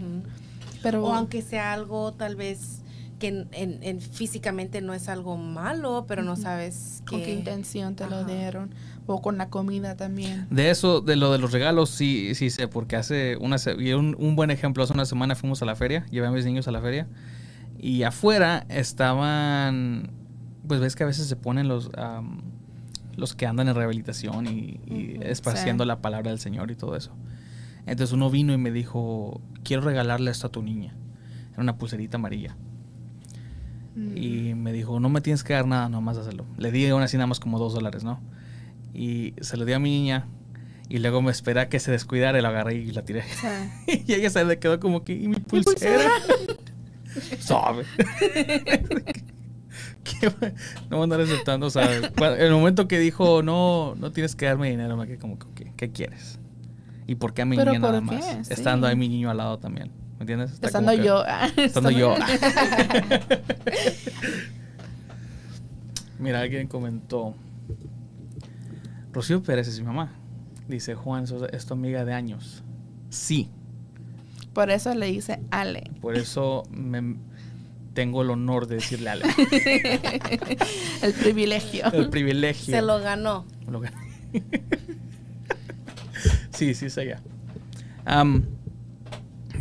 Pero 0.85 1.03
O 1.05 1.13
aunque 1.13 1.41
sea 1.41 1.73
algo 1.73 2.13
tal 2.13 2.35
vez 2.35 2.81
que 3.19 3.29
en, 3.29 3.47
en- 3.53 3.79
en 3.81 4.01
físicamente 4.01 4.81
no 4.81 4.93
es 4.93 5.07
algo 5.07 5.37
malo, 5.37 6.05
pero 6.07 6.21
no 6.23 6.35
sabes 6.35 7.01
con 7.07 7.19
qué 7.19 7.25
que- 7.27 7.33
intención 7.33 7.95
te 7.95 8.07
lo 8.09 8.23
dieron. 8.25 8.73
O 9.07 9.21
con 9.21 9.37
la 9.37 9.49
comida 9.49 9.95
también. 9.95 10.47
De 10.49 10.69
eso, 10.71 10.99
de 10.99 11.15
lo 11.15 11.31
de 11.31 11.37
los 11.37 11.51
regalos, 11.51 11.91
sí, 11.91 12.33
sí 12.35 12.49
sé, 12.49 12.67
porque 12.67 12.95
hace 12.95 13.37
una 13.37 13.57
se- 13.59 13.75
y 13.81 13.93
un, 13.93 14.15
un 14.19 14.35
buen 14.35 14.49
ejemplo, 14.51 14.83
hace 14.83 14.93
una 14.93 15.05
semana 15.05 15.35
fuimos 15.35 15.61
a 15.61 15.65
la 15.65 15.75
feria, 15.75 16.05
llevé 16.09 16.25
a 16.27 16.31
mis 16.31 16.43
niños 16.43 16.67
a 16.67 16.71
la 16.71 16.81
feria, 16.81 17.07
y 17.79 18.01
afuera 18.03 18.65
estaban, 18.67 20.09
pues 20.67 20.79
ves 20.79 20.95
que 20.95 21.03
a 21.03 21.05
veces 21.05 21.27
se 21.27 21.35
ponen 21.35 21.67
los, 21.67 21.91
am, 21.97 22.41
los 23.15 23.35
que 23.35 23.45
andan 23.45 23.67
en 23.67 23.75
rehabilitación 23.75 24.47
y, 24.47 24.79
y 24.87 25.19
esparciendo 25.21 25.83
sí. 25.83 25.87
la 25.87 26.01
palabra 26.01 26.31
del 26.31 26.39
Señor 26.39 26.71
y 26.71 26.75
todo 26.75 26.95
eso. 26.95 27.11
Entonces 27.85 28.13
uno 28.13 28.29
vino 28.29 28.53
y 28.53 28.57
me 28.57 28.71
dijo, 28.71 29.41
quiero 29.63 29.83
regalarle 29.83 30.31
esto 30.31 30.47
a 30.47 30.51
tu 30.51 30.61
niña. 30.63 30.95
Era 31.53 31.61
una 31.61 31.77
pulserita 31.77 32.17
amarilla. 32.17 32.55
Mm. 33.95 34.17
Y 34.17 34.55
me 34.55 34.73
dijo, 34.73 34.99
no 34.99 35.09
me 35.09 35.21
tienes 35.21 35.43
que 35.43 35.53
dar 35.53 35.67
nada, 35.67 35.87
nomás 35.89 36.17
hazlo. 36.17 36.45
Le 36.57 36.71
di 36.71 36.87
aún 36.87 37.03
así 37.03 37.17
nada 37.17 37.27
más 37.27 37.39
como 37.39 37.59
dos 37.59 37.73
dólares, 37.73 38.03
¿no? 38.03 38.19
Y 38.93 39.33
se 39.41 39.57
lo 39.57 39.65
di 39.65 39.73
a 39.73 39.79
mi 39.79 39.89
niña. 39.91 40.27
Y 40.89 40.99
luego 40.99 41.21
me 41.21 41.31
esperé 41.31 41.61
a 41.61 41.69
que 41.69 41.79
se 41.79 41.91
descuidara 41.91 42.37
y 42.37 42.41
la 42.41 42.49
agarré 42.49 42.75
y 42.75 42.91
la 42.91 43.03
tiré. 43.03 43.23
Sí. 43.23 44.03
y 44.07 44.13
ella 44.13 44.29
se 44.29 44.43
le 44.45 44.59
quedó 44.59 44.79
como 44.79 45.03
que, 45.03 45.13
¿y 45.13 45.27
mi 45.27 45.37
pulsera? 45.37 46.09
Sabe. 47.39 47.85
¿Qué 50.03 50.29
va- 50.29 50.51
no 50.89 50.97
voy 50.97 51.01
a 51.01 51.03
andar 51.03 51.21
aceptando, 51.21 51.67
en 51.75 52.41
el 52.41 52.51
momento 52.51 52.87
que 52.87 52.99
dijo, 52.99 53.41
no, 53.43 53.95
no 53.95 54.11
tienes 54.11 54.35
que 54.35 54.45
darme 54.45 54.69
dinero, 54.69 54.95
me 54.97 55.07
quedé 55.07 55.17
como 55.17 55.37
que, 55.39 55.45
"Ok, 55.45 55.75
¿qué 55.75 55.91
quieres? 55.91 56.39
¿Y 57.07 57.15
por 57.15 57.33
qué 57.33 57.43
a 57.43 57.45
mi 57.45 57.55
¿Pero 57.55 57.71
niña 57.71 57.79
nada 57.81 57.99
qué? 57.99 58.05
más? 58.05 58.47
Sí. 58.47 58.53
Estando 58.53 58.87
ahí 58.87 58.95
mi 58.95 59.07
niño 59.09 59.29
al 59.29 59.37
lado 59.37 59.59
también, 59.59 59.91
¿me 60.17 60.21
entiendes? 60.21 60.53
Está 60.53 60.67
Estando 60.67 60.91
que- 60.93 61.03
yo. 61.03 61.23
Estando 61.57 61.91
yo. 61.91 62.15
Mira, 66.19 66.41
alguien 66.41 66.67
comentó. 66.67 67.35
Rocío 69.13 69.41
Pérez 69.43 69.67
es 69.67 69.79
mi 69.79 69.85
mamá. 69.85 70.11
Dice 70.67 70.95
Juan 70.95 71.25
es 71.51 71.65
tu 71.65 71.73
amiga 71.73 72.05
de 72.05 72.13
años. 72.13 72.63
Sí, 73.09 73.49
Por 74.53 74.69
eso 74.71 74.93
le 74.95 75.09
hice 75.09 75.39
Ale. 75.51 75.91
por 76.01 76.15
eso 76.17 76.63
me, 76.71 77.17
tengo 77.93 78.23
el 78.23 78.29
honor 78.31 78.67
de 78.67 78.75
decirle 78.75 79.09
Ale. 79.11 79.25
el 81.01 81.13
privilegio. 81.13 81.85
El 81.93 82.09
privilegio. 82.09 82.73
se 82.75 82.81
lo 82.81 82.99
ganó. 82.99 83.45
Lo 83.69 83.81
que- 83.81 83.91
sí, 86.55 86.73
sí 86.73 86.89
sé 86.89 87.07
ya. 87.07 87.19
Am, 88.05 88.45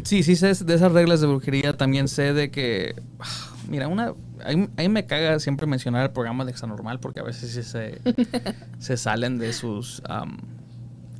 sí, 0.02 0.22
sí 0.22 0.36
sé 0.36 0.52
de 0.64 0.74
esas 0.74 0.92
reglas 0.92 1.20
de 1.20 1.26
brujería. 1.26 1.76
También 1.76 2.08
sé 2.08 2.32
de 2.32 2.50
que... 2.50 2.94
Mira, 3.68 3.88
una... 3.88 4.14
A 4.44 4.52
mí, 4.52 4.68
a 4.76 4.82
mí 4.82 4.88
me 4.90 5.06
caga 5.06 5.38
siempre 5.40 5.66
mencionar 5.66 6.02
el 6.02 6.10
programa 6.10 6.44
de 6.44 6.50
Exanormal 6.50 7.00
porque 7.00 7.20
a 7.20 7.22
veces 7.22 7.52
sí 7.52 7.62
se, 7.62 8.00
se 8.78 8.96
salen 8.96 9.38
de 9.38 9.52
sus... 9.52 10.02
am, 10.06 10.38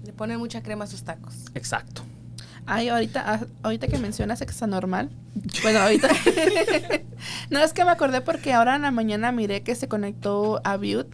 Le 0.05 0.13
ponen 0.13 0.39
mucha 0.39 0.63
crema 0.63 0.85
a 0.85 0.87
sus 0.87 1.05
tacos. 1.05 1.35
exacto. 1.55 2.03
Ay, 2.67 2.89
ahorita, 2.89 3.23
ah, 3.27 3.41
ahorita 3.63 3.89
que 3.89 3.99
mencionas 3.99 4.43
normal. 4.67 5.11
Bueno, 5.63 5.81
ahorita. 5.81 6.09
no, 7.51 7.59
es 7.61 7.73
que 7.73 7.85
me 7.85 7.91
acordé 7.91 8.21
porque 8.21 8.53
ahora 8.53 8.77
en 8.77 8.83
la 8.83 8.91
mañana 8.91 9.33
miré 9.33 9.63
que 9.63 9.75
se 9.75 9.89
conectó 9.89 10.61
a 10.65 10.77
Viewed. 10.77 11.07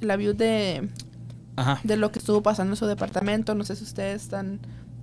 La 0.00 0.16
Viewed 0.16 0.36
de, 0.36 0.88
Ajá. 1.56 1.80
de 1.84 1.96
lo 1.96 2.12
que 2.12 2.18
estuvo 2.18 2.42
pasando 2.42 2.72
en 2.72 2.76
su 2.76 2.86
departamento. 2.86 3.54
No 3.54 3.64
sé 3.64 3.76
si 3.76 3.84
ustedes 3.84 4.22
están 4.22 4.60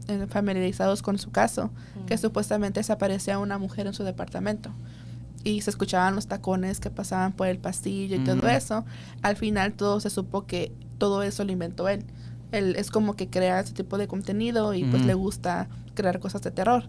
eh, 0.07 0.27
familiarizados 0.29 1.01
con 1.01 1.17
su 1.17 1.31
caso. 1.31 1.71
Que 2.07 2.15
Mm. 2.15 2.19
supuestamente 2.19 2.79
desaparecía 2.81 3.39
una 3.39 3.57
mujer 3.57 3.87
en 3.87 3.93
su 3.93 4.03
departamento. 4.03 4.69
Y 5.45 5.61
se 5.61 5.69
escuchaban 5.69 6.15
los 6.15 6.27
tacones 6.27 6.79
que 6.79 6.89
pasaban 6.89 7.31
por 7.33 7.47
el 7.47 7.57
pasillo 7.57 8.15
y 8.17 8.19
todo 8.23 8.47
eso. 8.49 8.85
Al 9.21 9.35
final 9.37 9.73
todo 9.73 9.99
se 9.99 10.09
supo 10.09 10.45
que 10.45 10.71
todo 10.97 11.23
eso 11.23 11.43
lo 11.45 11.51
inventó 11.51 11.87
él. 11.89 12.05
Él 12.51 12.75
es 12.77 12.91
como 12.91 13.15
que 13.15 13.29
crea 13.29 13.59
ese 13.61 13.73
tipo 13.73 13.97
de 13.97 14.07
contenido 14.07 14.73
y 14.73 14.83
pues 14.83 15.05
le 15.05 15.13
gusta 15.15 15.67
crear 15.95 16.19
cosas 16.19 16.41
de 16.43 16.51
terror. 16.51 16.83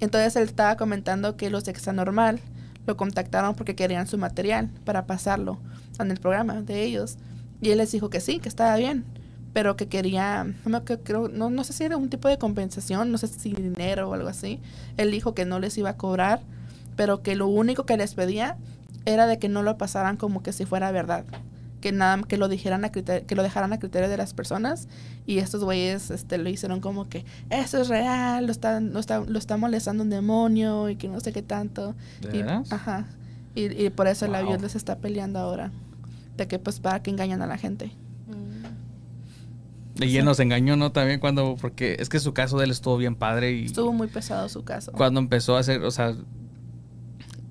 Entonces 0.00 0.36
él 0.36 0.44
estaba 0.44 0.76
comentando 0.76 1.36
que 1.36 1.50
los 1.50 1.64
de 1.64 1.70
Exanormal 1.72 2.40
lo 2.86 2.96
contactaron 2.96 3.54
porque 3.54 3.74
querían 3.74 4.06
su 4.06 4.18
material 4.18 4.70
para 4.84 5.06
pasarlo 5.06 5.58
en 5.98 6.10
el 6.10 6.18
programa 6.20 6.60
de 6.62 6.82
ellos. 6.84 7.16
Y 7.64 7.70
él 7.70 7.78
les 7.78 7.90
dijo 7.92 8.10
que 8.10 8.20
sí, 8.20 8.38
que 8.40 8.48
estaba 8.48 8.76
bien, 8.76 9.04
pero 9.52 9.76
que 9.76 9.86
quería, 9.88 10.44
no, 10.66 10.76
acuerdo, 10.78 11.02
creo, 11.04 11.28
no, 11.28 11.48
no 11.50 11.64
sé 11.64 11.72
si 11.72 11.84
era 11.84 11.96
un 11.96 12.10
tipo 12.10 12.28
de 12.28 12.38
compensación, 12.38 13.10
no 13.10 13.18
sé 13.18 13.28
si 13.28 13.52
dinero 13.52 14.10
o 14.10 14.14
algo 14.14 14.28
así. 14.28 14.60
Él 14.96 15.10
dijo 15.10 15.34
que 15.34 15.44
no 15.44 15.58
les 15.60 15.76
iba 15.78 15.90
a 15.90 15.96
cobrar, 15.96 16.40
pero 16.96 17.22
que 17.22 17.36
lo 17.36 17.46
único 17.46 17.86
que 17.86 17.96
les 17.96 18.14
pedía 18.14 18.56
era 19.06 19.26
de 19.26 19.38
que 19.38 19.48
no 19.48 19.62
lo 19.62 19.78
pasaran 19.78 20.16
como 20.16 20.42
que 20.42 20.52
si 20.52 20.64
fuera 20.66 20.90
verdad. 20.92 21.24
Que 21.80 21.92
nada, 21.92 22.22
que 22.26 22.38
lo 22.38 22.48
dijeran 22.48 22.84
a 22.84 22.90
criterio, 22.92 23.26
que 23.26 23.34
lo 23.34 23.42
dejaran 23.42 23.72
a 23.72 23.78
criterio 23.78 24.08
de 24.08 24.16
las 24.16 24.32
personas 24.32 24.88
y 25.26 25.38
estos 25.38 25.62
güeyes 25.64 26.10
este, 26.10 26.38
lo 26.38 26.48
hicieron 26.48 26.80
como 26.80 27.08
que 27.08 27.24
eso 27.50 27.80
es 27.80 27.88
real, 27.88 28.46
lo 28.46 28.52
está, 28.52 28.80
lo 28.80 28.98
está, 28.98 29.20
lo 29.20 29.38
está 29.38 29.56
molestando 29.58 30.02
un 30.02 30.08
demonio 30.10 30.88
y 30.88 30.96
que 30.96 31.08
no 31.08 31.20
sé 31.20 31.32
qué 31.32 31.42
tanto. 31.42 31.94
¿De 32.22 32.38
Y- 32.38 32.42
veras? 32.42 32.72
ajá. 32.72 33.06
Y, 33.54 33.66
y 33.84 33.90
por 33.90 34.08
eso 34.08 34.26
la. 34.26 34.42
Biot 34.42 34.60
les 34.62 34.74
está 34.74 34.96
peleando 34.96 35.38
ahora. 35.38 35.70
De 36.36 36.48
que 36.48 36.58
pues 36.58 36.80
para 36.80 37.02
que 37.02 37.10
engañan 37.10 37.42
a 37.42 37.46
la 37.46 37.58
gente. 37.58 37.92
Y 39.96 40.16
él 40.16 40.24
nos 40.24 40.40
engañó, 40.40 40.76
¿no? 40.76 40.90
También 40.90 41.20
cuando... 41.20 41.56
Porque 41.60 41.96
es 42.00 42.08
que 42.08 42.18
su 42.18 42.34
caso 42.34 42.58
de 42.58 42.64
él 42.64 42.72
estuvo 42.72 42.96
bien 42.96 43.14
padre 43.14 43.52
y... 43.52 43.66
Estuvo 43.66 43.92
muy 43.92 44.08
pesado 44.08 44.48
su 44.48 44.64
caso. 44.64 44.90
cuando 44.92 45.20
empezó 45.20 45.56
a 45.56 45.60
hacer, 45.60 45.82
o 45.82 45.90
sea, 45.92 46.16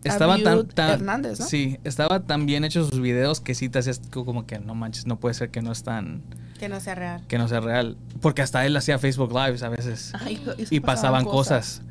estaba 0.04 0.38
tan, 0.38 0.68
tan 0.68 0.90
Hernández, 0.90 1.40
¿no? 1.40 1.46
sí, 1.46 1.80
estaba 1.84 2.22
tan 2.22 2.46
bien 2.46 2.66
hechos 2.66 2.90
sus 2.90 3.00
videos 3.00 3.40
que 3.40 3.56
sí 3.56 3.70
te 3.70 3.80
hacías 3.80 4.02
como 4.12 4.46
que 4.46 4.60
no 4.60 4.76
manches, 4.76 5.08
no 5.08 5.20
puede 5.20 5.34
ser 5.34 5.50
que 5.50 5.62
no 5.62 5.72
es 5.72 5.84
tan, 5.84 6.22
Que 6.60 6.68
no 6.68 6.80
sea 6.80 6.96
real. 6.96 7.24
que 7.28 7.38
no 7.38 7.48
sea 7.48 7.62
real, 7.62 7.98
porque 8.22 8.42
hasta 8.42 8.66
él 8.66 8.76
hacía 8.76 9.00
Facebook 9.00 9.32
Lives 9.32 9.64
a 9.64 9.70
veces 9.70 10.12
Ay, 10.20 10.44
y 10.70 10.80
pasaban 10.82 11.26
cosas. 11.26 11.82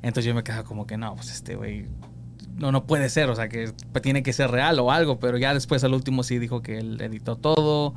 Entonces 0.00 0.24
yo 0.24 0.34
me 0.34 0.44
quedaba 0.44 0.64
como 0.64 0.86
que 0.86 0.96
no, 0.96 1.14
pues 1.16 1.30
este 1.30 1.56
güey 1.56 1.86
no 2.58 2.72
no 2.72 2.84
puede 2.84 3.08
ser, 3.08 3.30
o 3.30 3.36
sea, 3.36 3.48
que 3.48 3.72
tiene 4.02 4.22
que 4.22 4.32
ser 4.32 4.50
real 4.50 4.78
o 4.80 4.90
algo, 4.90 5.18
pero 5.18 5.38
ya 5.38 5.54
después 5.54 5.82
al 5.84 5.94
último 5.94 6.22
sí 6.22 6.38
dijo 6.38 6.62
que 6.62 6.78
él 6.78 7.00
editó 7.00 7.36
todo 7.36 7.94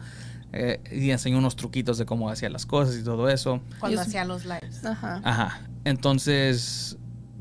eh, 0.54 0.80
y 0.92 1.12
enseñó 1.12 1.38
unos 1.38 1.56
truquitos 1.56 1.98
de 1.98 2.06
cómo 2.06 2.30
hacía 2.30 2.50
las 2.50 2.66
cosas 2.66 2.98
y 2.98 3.04
todo 3.04 3.30
eso. 3.30 3.62
Cuando 3.80 4.02
hacía 4.02 4.26
los 4.26 4.46
lives. 4.46 4.86
Ajá. 4.86 5.22
Ajá. 5.24 5.62
Entonces, 5.86 6.98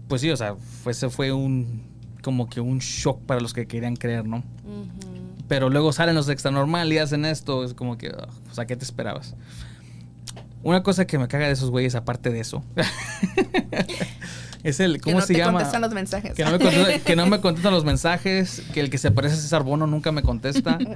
pues 0.08 0.20
sí, 0.20 0.30
o 0.30 0.36
sea, 0.36 0.56
fue, 0.56 0.92
ese 0.92 1.10
fue 1.10 1.32
un 1.32 1.88
como 2.22 2.48
que 2.48 2.60
un 2.60 2.78
shock 2.78 3.20
para 3.22 3.40
los 3.40 3.52
que 3.52 3.66
querían 3.66 3.96
creer, 3.96 4.26
¿no? 4.26 4.42
Pero 5.48 5.68
luego 5.68 5.92
salen 5.92 6.14
los 6.14 6.28
extra 6.28 6.50
normal 6.50 6.92
y 6.92 6.98
hacen 6.98 7.24
esto, 7.24 7.64
es 7.64 7.74
como 7.74 7.98
que, 7.98 8.10
ugh, 8.10 8.28
o 8.50 8.54
sea, 8.54 8.66
¿qué 8.66 8.76
te 8.76 8.84
esperabas? 8.84 9.34
Una 10.62 10.82
cosa 10.82 11.06
que 11.06 11.18
me 11.18 11.26
caga 11.26 11.46
de 11.46 11.52
esos 11.52 11.70
güeyes, 11.70 11.94
aparte 11.94 12.30
de 12.30 12.40
eso, 12.40 12.62
es 14.62 14.80
el, 14.80 14.94
Que 14.94 15.00
¿cómo 15.00 15.20
no 15.20 15.26
se 15.26 15.34
te 15.34 15.38
llama? 15.38 15.52
contestan 15.52 15.82
los 15.82 15.92
mensajes. 15.92 16.34
Que 16.34 16.44
no, 16.44 16.50
me 16.52 16.58
contestan, 16.58 17.00
que 17.04 17.16
no 17.16 17.26
me 17.26 17.40
contestan 17.40 17.72
los 17.72 17.84
mensajes, 17.84 18.62
que 18.72 18.80
el 18.80 18.90
que 18.90 18.98
se 18.98 19.10
parece 19.10 19.34
a 19.34 19.38
César 19.38 19.62
Bono 19.62 19.86
nunca 19.86 20.12
me 20.12 20.22
contesta. 20.22 20.78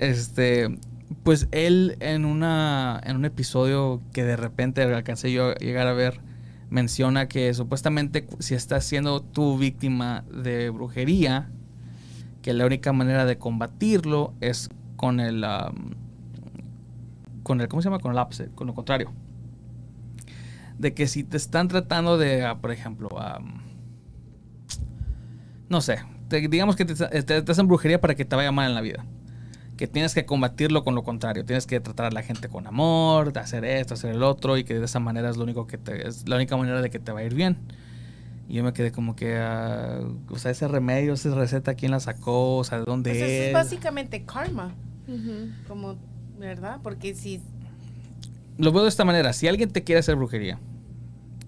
Este, 0.00 0.78
pues 1.24 1.48
él 1.50 1.96
en 1.98 2.24
una 2.24 3.00
en 3.04 3.16
un 3.16 3.24
episodio 3.24 4.00
que 4.12 4.22
de 4.22 4.36
repente 4.36 4.80
alcancé 4.82 5.32
yo 5.32 5.50
a 5.50 5.54
llegar 5.56 5.88
a 5.88 5.92
ver 5.92 6.20
menciona 6.70 7.28
que 7.28 7.52
supuestamente 7.54 8.28
si 8.38 8.54
estás 8.54 8.84
siendo 8.84 9.20
tú 9.22 9.58
víctima 9.58 10.24
de 10.30 10.70
brujería, 10.70 11.50
que 12.42 12.52
la 12.52 12.66
única 12.66 12.92
manera 12.92 13.24
de 13.24 13.38
combatirlo 13.38 14.34
es 14.40 14.68
con 14.96 15.20
el 15.20 15.44
am, 15.44 15.94
con 17.42 17.60
el 17.60 17.68
¿cómo 17.68 17.82
se 17.82 17.86
llama? 17.88 18.00
con 18.00 18.12
el 18.12 18.18
opposite, 18.18 18.50
con 18.54 18.66
lo 18.66 18.74
contrario. 18.74 19.12
De 20.78 20.94
que 20.94 21.06
si 21.08 21.24
te 21.24 21.36
están 21.36 21.68
tratando 21.68 22.18
de, 22.18 22.44
ah, 22.44 22.58
por 22.60 22.70
ejemplo, 22.70 23.08
am, 23.20 23.62
no 25.68 25.80
sé, 25.80 25.98
te- 26.28 26.46
digamos 26.48 26.76
que 26.76 26.84
te, 26.84 26.94
te- 26.94 27.42
te 27.42 27.52
hacen 27.52 27.66
brujería 27.68 28.00
para 28.00 28.14
que 28.14 28.24
te 28.24 28.36
vaya 28.36 28.52
mal 28.52 28.68
en 28.68 28.74
la 28.74 28.80
vida. 28.80 29.04
Que 29.76 29.86
tienes 29.86 30.14
que 30.14 30.24
combatirlo 30.26 30.82
con 30.82 30.94
lo 30.96 31.04
contrario. 31.04 31.44
Tienes 31.44 31.66
que 31.66 31.78
tratar 31.78 32.06
a 32.06 32.10
la 32.10 32.22
gente 32.22 32.48
con 32.48 32.66
amor, 32.66 33.32
de 33.32 33.40
hacer 33.40 33.64
esto, 33.64 33.94
hacer 33.94 34.10
el 34.14 34.22
otro, 34.24 34.56
y 34.56 34.64
que 34.64 34.78
de 34.78 34.84
esa 34.84 34.98
manera 34.98 35.30
es 35.30 35.36
lo 35.36 35.44
único 35.44 35.66
que 35.66 35.78
te, 35.78 36.08
es 36.08 36.28
la 36.28 36.36
única 36.36 36.56
manera 36.56 36.80
de 36.82 36.90
que 36.90 36.98
te 36.98 37.12
va 37.12 37.20
a 37.20 37.24
ir 37.24 37.34
bien. 37.34 37.58
Y 38.48 38.54
yo 38.54 38.64
me 38.64 38.72
quedé 38.72 38.90
como 38.92 39.14
que, 39.14 39.36
ah, 39.36 40.00
o 40.30 40.38
sea, 40.38 40.50
ese 40.50 40.66
remedio, 40.68 41.12
esa 41.12 41.32
receta, 41.34 41.74
¿quién 41.74 41.92
la 41.92 42.00
sacó? 42.00 42.56
O 42.56 42.64
sea, 42.64 42.78
¿de 42.78 42.84
dónde 42.86 43.10
Pues 43.10 43.22
eso 43.22 43.26
es? 43.32 43.46
es 43.48 43.52
básicamente 43.52 44.24
karma, 44.24 44.74
como, 45.68 45.96
¿verdad? 46.40 46.78
Porque 46.82 47.14
si 47.14 47.40
Lo 48.56 48.72
veo 48.72 48.82
de 48.82 48.88
esta 48.88 49.04
manera. 49.04 49.32
Si 49.32 49.46
alguien 49.46 49.70
te 49.70 49.84
quiere 49.84 50.00
hacer 50.00 50.16
brujería, 50.16 50.58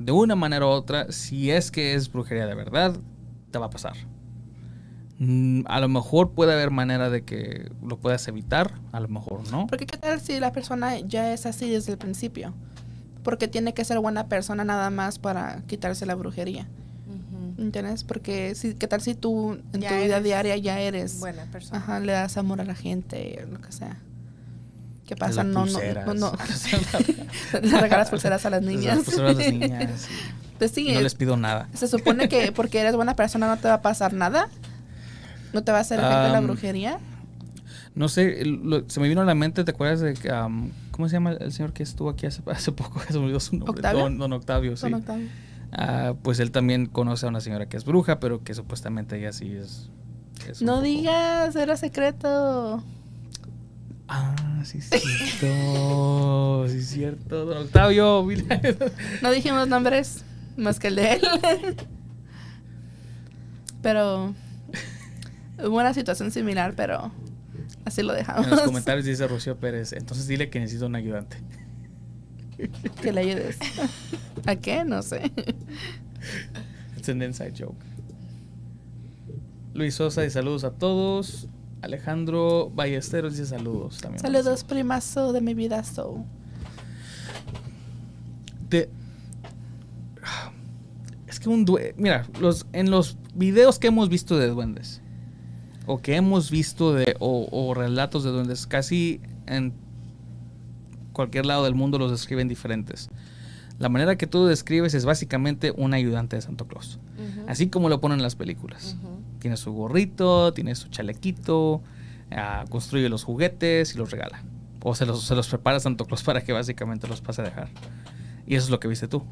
de 0.01 0.13
una 0.13 0.35
manera 0.35 0.67
u 0.67 0.71
otra, 0.71 1.13
si 1.13 1.51
es 1.51 1.71
que 1.71 1.95
es 1.95 2.11
brujería 2.11 2.47
de 2.47 2.55
verdad, 2.55 2.97
te 3.51 3.59
va 3.59 3.67
a 3.67 3.71
pasar. 3.71 3.93
Mm, 5.19 5.63
A 5.67 5.79
lo 5.81 5.89
mejor 5.89 6.31
puede 6.31 6.55
haber 6.55 6.71
manera 6.71 7.11
de 7.11 7.23
que 7.23 7.71
lo 7.87 7.99
puedas 7.99 8.27
evitar, 8.27 8.81
a 8.93 9.01
lo 9.01 9.09
mejor 9.09 9.49
no. 9.53 9.67
Porque 9.67 9.87
qué 9.87 9.99
tal 9.99 10.19
si 10.21 10.41
la 10.41 10.53
persona 10.53 10.99
ya 11.01 11.33
es 11.35 11.45
así 11.45 11.69
desde 11.71 11.93
el 11.93 11.99
principio. 11.99 12.55
Porque 13.23 13.47
tiene 13.47 13.75
que 13.75 13.85
ser 13.85 13.99
buena 14.01 14.29
persona 14.29 14.65
nada 14.65 14.89
más 14.89 15.19
para 15.19 15.63
quitarse 15.67 16.07
la 16.07 16.15
brujería. 16.15 16.67
¿Entiendes? 17.59 18.05
Porque 18.05 18.55
si, 18.55 18.73
qué 18.73 18.89
tal 18.89 19.03
si 19.03 19.15
tú 19.15 19.59
en 19.75 19.83
Ya 19.83 19.91
tu 19.91 19.97
vida 20.03 20.23
diaria 20.23 20.57
ya 20.57 20.81
eres 20.81 21.21
buena 21.21 21.45
persona. 21.45 21.77
Ajá, 21.79 22.01
le 22.01 22.13
das 22.13 22.39
amor 22.39 22.63
a 22.63 22.65
la 22.65 22.75
gente, 22.75 23.47
lo 23.51 23.61
que 23.61 23.71
sea. 23.71 23.99
¿Qué 25.11 25.17
pasa? 25.17 25.43
Las 25.43 25.53
No, 25.53 25.67
no, 25.67 25.79
no, 26.07 26.15
no. 26.15 26.33
Le 27.63 27.81
regalas 27.81 28.11
pulseras 28.11 28.47
a 28.47 28.51
las 28.51 28.63
niñas. 28.63 28.97
Las 28.99 29.05
pulseras 29.07 29.37
a 29.37 29.39
las 29.41 29.53
niñas. 29.53 30.09
Pues 30.57 30.71
sí, 30.71 30.93
No 30.95 31.01
les 31.01 31.17
pido 31.17 31.37
nada. 31.37 31.69
se 31.75 31.89
supone 31.89 32.29
que 32.29 32.53
porque 32.53 32.79
eres 32.79 32.95
buena 32.95 33.17
persona 33.17 33.49
no 33.49 33.57
te 33.57 33.67
va 33.67 33.75
a 33.75 33.83
pasar 33.83 34.13
nada. 34.13 34.49
No 35.53 35.65
te 35.65 35.73
va 35.73 35.79
a 35.79 35.81
hacer 35.81 35.99
efecto 35.99 36.29
la 36.29 36.41
brujería. 36.41 37.01
No 37.97 38.09
sé, 38.09 38.45
lo- 38.45 38.89
se 38.89 39.01
me 39.01 39.09
vino 39.09 39.21
a 39.21 39.25
la 39.25 39.35
mente, 39.35 39.65
¿te 39.65 39.73
acuerdas 39.73 39.99
de 39.99 40.15
que, 40.15 40.31
am, 40.31 40.71
cómo 40.93 41.09
se 41.09 41.15
llama 41.15 41.33
el 41.33 41.51
señor 41.51 41.73
que 41.73 41.83
estuvo 41.83 42.09
aquí 42.09 42.27
hace, 42.27 42.41
hace 42.47 42.71
poco? 42.71 43.01
Se 43.09 43.15
me 43.15 43.25
olvidó 43.25 43.41
su 43.41 43.57
nombre. 43.57 43.73
¿Octavio? 43.73 44.01
Don, 44.03 44.17
don 44.19 44.33
Octavio, 44.33 44.77
sí. 44.77 44.83
Don 44.83 44.95
Octavio. 44.95 45.27
Ah, 45.73 46.15
pues 46.23 46.39
él 46.39 46.53
también 46.53 46.87
conoce 46.87 47.27
a 47.27 47.31
una 47.31 47.41
señora 47.41 47.67
que 47.69 47.77
es 47.77 47.85
bruja, 47.85 48.21
pero 48.21 48.45
que 48.45 48.55
supuestamente 48.55 49.19
ella 49.19 49.33
sí 49.33 49.53
es. 49.57 49.91
No 50.61 50.75
poco- 50.75 50.85
digas, 50.85 51.57
era 51.57 51.77
secreto. 51.77 52.85
Ah, 54.13 54.35
sí 54.65 54.79
es 54.79 54.91
cierto. 54.91 56.67
sí 56.69 56.79
es 56.79 56.89
cierto. 56.89 57.45
Don 57.47 57.59
Octavio, 57.59 58.25
mira. 58.25 58.61
No 59.23 59.31
dijimos 59.31 59.69
nombres 59.69 60.25
más 60.57 60.81
que 60.81 60.89
el 60.89 60.97
de 60.97 61.13
él. 61.13 61.23
pero 63.83 64.35
hubo 65.63 65.77
una 65.77 65.95
situación 65.95 66.33
similar, 66.33 66.75
pero 66.75 67.13
así 67.85 68.03
lo 68.03 68.13
dejamos. 68.13 68.47
En 68.47 68.51
los 68.51 68.63
comentarios 68.63 69.05
dice 69.07 69.29
Rocío 69.29 69.57
Pérez. 69.59 69.93
Entonces 69.93 70.27
dile 70.27 70.51
que 70.51 70.59
necesito 70.59 70.87
un 70.87 70.97
ayudante. 70.97 71.37
que 73.01 73.13
le 73.13 73.21
ayudes. 73.21 73.59
¿A 74.45 74.57
qué? 74.57 74.85
No 74.85 75.03
sé. 75.03 75.31
It's 76.97 77.09
an 77.09 77.23
inside 77.23 77.55
joke. 77.57 77.79
Luis 79.73 79.95
Sosa 79.95 80.23
dice 80.23 80.35
saludos 80.35 80.65
a 80.65 80.73
todos. 80.73 81.47
Alejandro 81.83 82.71
Ballesteros 82.75 83.33
dice 83.33 83.47
saludos 83.47 83.99
también. 83.99 84.21
Saludos, 84.21 84.65
primazo 84.65 85.33
de 85.33 85.41
mi 85.41 85.55
vida, 85.55 85.83
so. 85.85 86.25
Es 91.27 91.41
que 91.41 91.49
un 91.49 91.65
duende. 91.65 91.95
Mira, 91.97 92.27
los, 92.41 92.67
en 92.73 92.91
los 92.91 93.17
videos 93.35 93.79
que 93.79 93.89
hemos 93.89 94.09
visto 94.09 94.37
de 94.39 94.49
duendes, 94.49 95.01
o 95.87 95.99
que 95.99 96.17
hemos 96.17 96.51
visto 96.51 96.93
de. 96.93 97.17
O, 97.19 97.49
o 97.51 97.75
relatos 97.75 98.25
de 98.25 98.31
duendes, 98.31 98.67
casi 98.67 99.21
en 99.47 99.73
cualquier 101.13 101.47
lado 101.47 101.65
del 101.65 101.75
mundo 101.75 101.99
los 101.99 102.11
describen 102.11 102.49
diferentes. 102.49 103.09
La 103.79 103.89
manera 103.89 104.17
que 104.17 104.27
tú 104.27 104.47
describes 104.47 104.93
es 104.95 105.05
básicamente 105.05 105.73
un 105.75 105.95
ayudante 105.95 106.37
de 106.37 106.43
Santo 106.43 106.67
Claus. 106.67 106.99
Así 107.47 107.69
como 107.69 107.89
lo 107.89 108.01
ponen 108.01 108.19
en 108.19 108.23
las 108.23 108.37
películas. 108.37 108.97
Tiene 109.41 109.57
su 109.57 109.73
gorrito, 109.73 110.53
tiene 110.53 110.75
su 110.75 110.89
chalequito, 110.89 111.83
ah, 112.31 112.65
construye 112.71 113.09
los 113.09 113.25
juguetes 113.25 113.95
y 113.95 113.99
los 113.99 114.11
regala. 114.11 114.45
O 114.83 114.95
se 114.95 115.07
los, 115.07 115.25
se 115.25 115.35
los 115.35 115.49
prepara 115.49 115.81
Santo 115.81 116.05
Claus 116.05 116.23
para 116.23 116.43
que 116.43 116.53
básicamente 116.53 117.09
los 117.09 117.21
pase 117.21 117.43
a 117.43 117.45
dejar. 117.45 117.69
Y 118.47 118.55
eso 118.55 118.67
es 118.67 118.71
lo 118.71 118.81
que 118.81 118.89
viste 118.89 119.09
tú. 119.09 119.25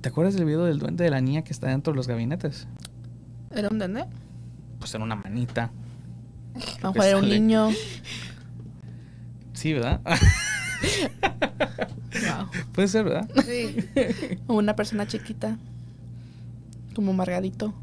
¿Te 0.00 0.08
acuerdas 0.10 0.34
del 0.34 0.44
video 0.44 0.64
del 0.64 0.78
duende 0.78 1.04
de 1.04 1.10
la 1.10 1.20
niña 1.20 1.42
que 1.42 1.52
está 1.52 1.68
dentro 1.68 1.92
de 1.92 1.96
los 1.96 2.06
gabinetes? 2.06 2.68
¿Era 3.50 3.68
un 3.68 3.78
duende? 3.78 4.04
Pues 4.78 4.94
en 4.94 5.02
una 5.02 5.16
manita. 5.16 5.70
A 6.82 6.92
mejor 6.92 7.04
era 7.04 7.18
un 7.18 7.28
niño. 7.28 7.70
Sí, 9.52 9.72
¿verdad? 9.72 10.00
Wow. 12.16 12.48
Puede 12.72 12.88
ser, 12.88 13.04
¿verdad? 13.04 13.28
Sí. 13.44 13.76
O 14.46 14.54
una 14.54 14.74
persona 14.76 15.06
chiquita. 15.06 15.58
Como 16.96 17.12
Margarito. 17.12 17.74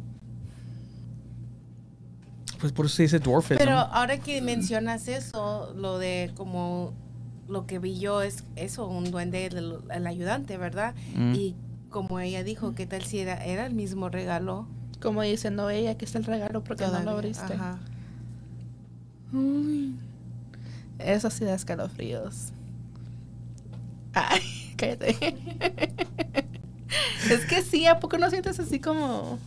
Pues 2.60 2.74
por 2.74 2.88
eso 2.88 2.96
se 2.96 3.04
dice 3.04 3.20
dwarfism. 3.20 3.60
Pero 3.60 3.78
ahora 3.78 4.18
que 4.18 4.42
mencionas 4.42 5.08
eso, 5.08 5.72
lo 5.76 6.00
de 6.00 6.32
como 6.36 6.94
lo 7.48 7.68
que 7.68 7.78
vi 7.78 8.00
yo 8.00 8.24
es 8.24 8.44
eso, 8.56 8.88
un 8.88 9.12
duende, 9.12 9.46
el, 9.46 9.78
el 9.92 10.08
ayudante, 10.08 10.58
¿verdad? 10.58 10.96
Mm. 11.16 11.36
Y 11.36 11.56
como 11.92 12.20
ella 12.20 12.44
dijo, 12.44 12.74
¿qué 12.74 12.88
tal 12.88 13.04
si 13.04 13.20
era, 13.20 13.46
era 13.46 13.68
el 13.68 13.76
mismo 13.76 14.10
regalo? 14.10 14.66
Como 15.00 15.22
diciendo 15.22 15.70
ella, 15.70 15.92
aquí 15.92 16.06
está 16.06 16.18
el 16.18 16.26
regalo 16.26 16.64
porque 16.64 16.88
no 16.88 17.00
lo 17.02 17.12
abriste. 17.12 17.54
ajá. 17.54 17.78
Uy. 19.32 19.96
Eso 20.98 21.30
sí 21.30 21.46
da 21.46 21.54
escalofríos. 21.54 22.52
Ay, 24.14 24.74
cállate. 24.78 25.36
es 27.30 27.46
que 27.46 27.62
sí, 27.62 27.86
¿a 27.88 28.00
poco 28.00 28.18
no 28.18 28.30
sientes 28.30 28.60
así 28.60 28.80
como 28.80 29.38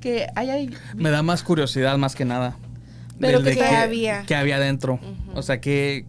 que 0.00 0.26
hay 0.36 0.50
ahí? 0.50 0.70
Me 0.96 1.10
da 1.10 1.22
más 1.22 1.42
curiosidad 1.42 1.96
más 1.98 2.14
que 2.14 2.24
nada. 2.24 2.56
Pero 3.20 3.42
que 3.42 3.54
qué 3.54 3.64
había. 3.64 4.24
Que 4.26 4.34
había 4.36 4.58
dentro. 4.60 5.00
O 5.34 5.42
sea 5.42 5.60
que, 5.60 6.04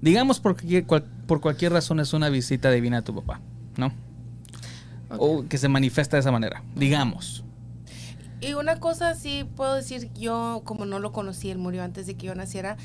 digamos 0.00 0.40
por 0.40 0.54
cualquier, 0.54 0.84
cual- 0.84 1.04
por 1.26 1.40
cualquier 1.40 1.72
razón 1.72 2.00
es 2.00 2.12
una 2.12 2.28
visita 2.28 2.70
divina 2.70 2.98
a 2.98 3.02
tu 3.02 3.14
papá, 3.14 3.40
¿no? 3.76 3.92
O 5.10 5.44
que 5.48 5.58
se 5.58 5.68
manifiesta 5.68 6.16
de 6.16 6.20
esa 6.20 6.32
manera, 6.32 6.62
digamos. 6.74 7.44
Y 8.40 8.54
una 8.54 8.78
cosa 8.78 9.14
sí 9.14 9.44
puedo 9.56 9.74
decir, 9.74 10.10
yo 10.14 10.62
como 10.64 10.84
no 10.86 10.98
lo 10.98 11.12
conocí, 11.12 11.50
él 11.50 11.58
murió 11.58 11.82
antes 11.82 12.06
de 12.06 12.14
que 12.14 12.26
yo 12.26 12.34
naciera, 12.34 12.76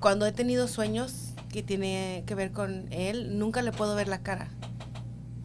cuando 0.00 0.26
he 0.26 0.32
tenido 0.32 0.66
sueños 0.68 1.30
que 1.52 1.62
tiene 1.62 2.24
que 2.26 2.34
ver 2.34 2.52
con 2.52 2.86
él, 2.90 3.38
nunca 3.38 3.62
le 3.62 3.72
puedo 3.72 3.94
ver 3.94 4.08
la 4.08 4.18
cara. 4.18 4.48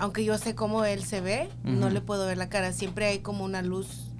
Aunque 0.03 0.25
yo 0.25 0.37
sé 0.37 0.53
cómo 0.53 0.83
él 0.83 1.01
se 1.01 1.21
ve, 1.21 1.47
no 1.63 1.89
le 1.89 2.01
puedo 2.01 2.25
ver 2.25 2.37
la 2.37 2.49
cara. 2.49 2.73
Siempre 2.73 3.05
hay 3.05 3.19
como 3.19 3.45
una 3.45 3.61
luz 3.61 4.11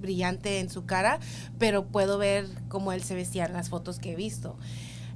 brillante 0.00 0.60
en 0.60 0.70
su 0.70 0.86
cara, 0.86 1.18
pero 1.58 1.86
puedo 1.86 2.18
ver 2.18 2.46
cómo 2.68 2.92
él 2.92 3.02
se 3.02 3.16
vestía 3.16 3.46
en 3.46 3.52
las 3.52 3.68
fotos 3.68 3.98
que 3.98 4.12
he 4.12 4.14
visto. 4.14 4.56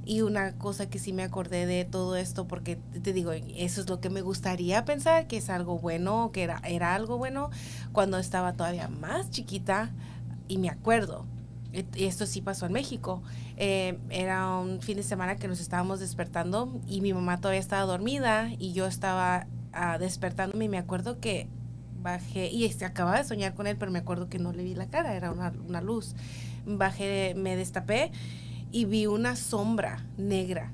Y 0.03 0.19
una 0.19 0.57
cosa 0.57 0.89
que 0.89 0.99
sí 0.99 1.13
me 1.13 1.23
acordé 1.23 1.65
de 1.65 1.85
todo 1.85 2.17
esto, 2.17 2.49
porque 2.49 2.75
te 3.01 3.13
digo, 3.13 3.31
eso 3.31 3.79
es 3.79 3.89
lo 3.89 4.01
que 4.01 4.09
me 4.09 4.19
gustaría 4.19 4.83
pensar, 4.83 5.25
que 5.25 5.37
es 5.37 5.49
algo 5.49 5.79
bueno, 5.79 6.31
que 6.33 6.43
era, 6.43 6.61
era 6.65 6.95
algo 6.95 7.17
bueno, 7.17 7.49
cuando 7.93 8.17
estaba 8.17 8.51
todavía 8.51 8.89
más 8.89 9.29
chiquita, 9.29 9.93
y 10.49 10.57
me 10.57 10.67
acuerdo, 10.67 11.25
esto 11.95 12.25
sí 12.25 12.41
pasó 12.41 12.65
en 12.65 12.73
México, 12.73 13.23
eh, 13.55 13.97
era 14.09 14.57
un 14.57 14.81
fin 14.81 14.97
de 14.97 15.03
semana 15.03 15.37
que 15.37 15.47
nos 15.47 15.61
estábamos 15.61 16.01
despertando 16.01 16.81
y 16.89 16.99
mi 16.99 17.13
mamá 17.13 17.39
todavía 17.39 17.61
estaba 17.61 17.83
dormida 17.83 18.51
y 18.59 18.73
yo 18.73 18.85
estaba 18.85 19.47
despertándome 19.99 20.65
y 20.65 20.69
me 20.69 20.77
acuerdo 20.77 21.19
que 21.19 21.47
bajé, 22.01 22.49
y 22.51 22.69
se 22.71 22.85
acababa 22.85 23.17
de 23.17 23.23
soñar 23.23 23.55
con 23.55 23.65
él, 23.65 23.77
pero 23.77 23.91
me 23.91 23.99
acuerdo 23.99 24.29
que 24.29 24.37
no 24.37 24.51
le 24.51 24.63
vi 24.63 24.75
la 24.75 24.87
cara, 24.87 25.15
era 25.15 25.31
una, 25.31 25.53
una 25.67 25.81
luz. 25.81 26.15
Bajé, 26.65 27.33
me 27.35 27.55
destapé 27.55 28.11
y 28.71 28.85
vi 28.85 29.05
una 29.07 29.35
sombra 29.35 30.05
negra. 30.17 30.71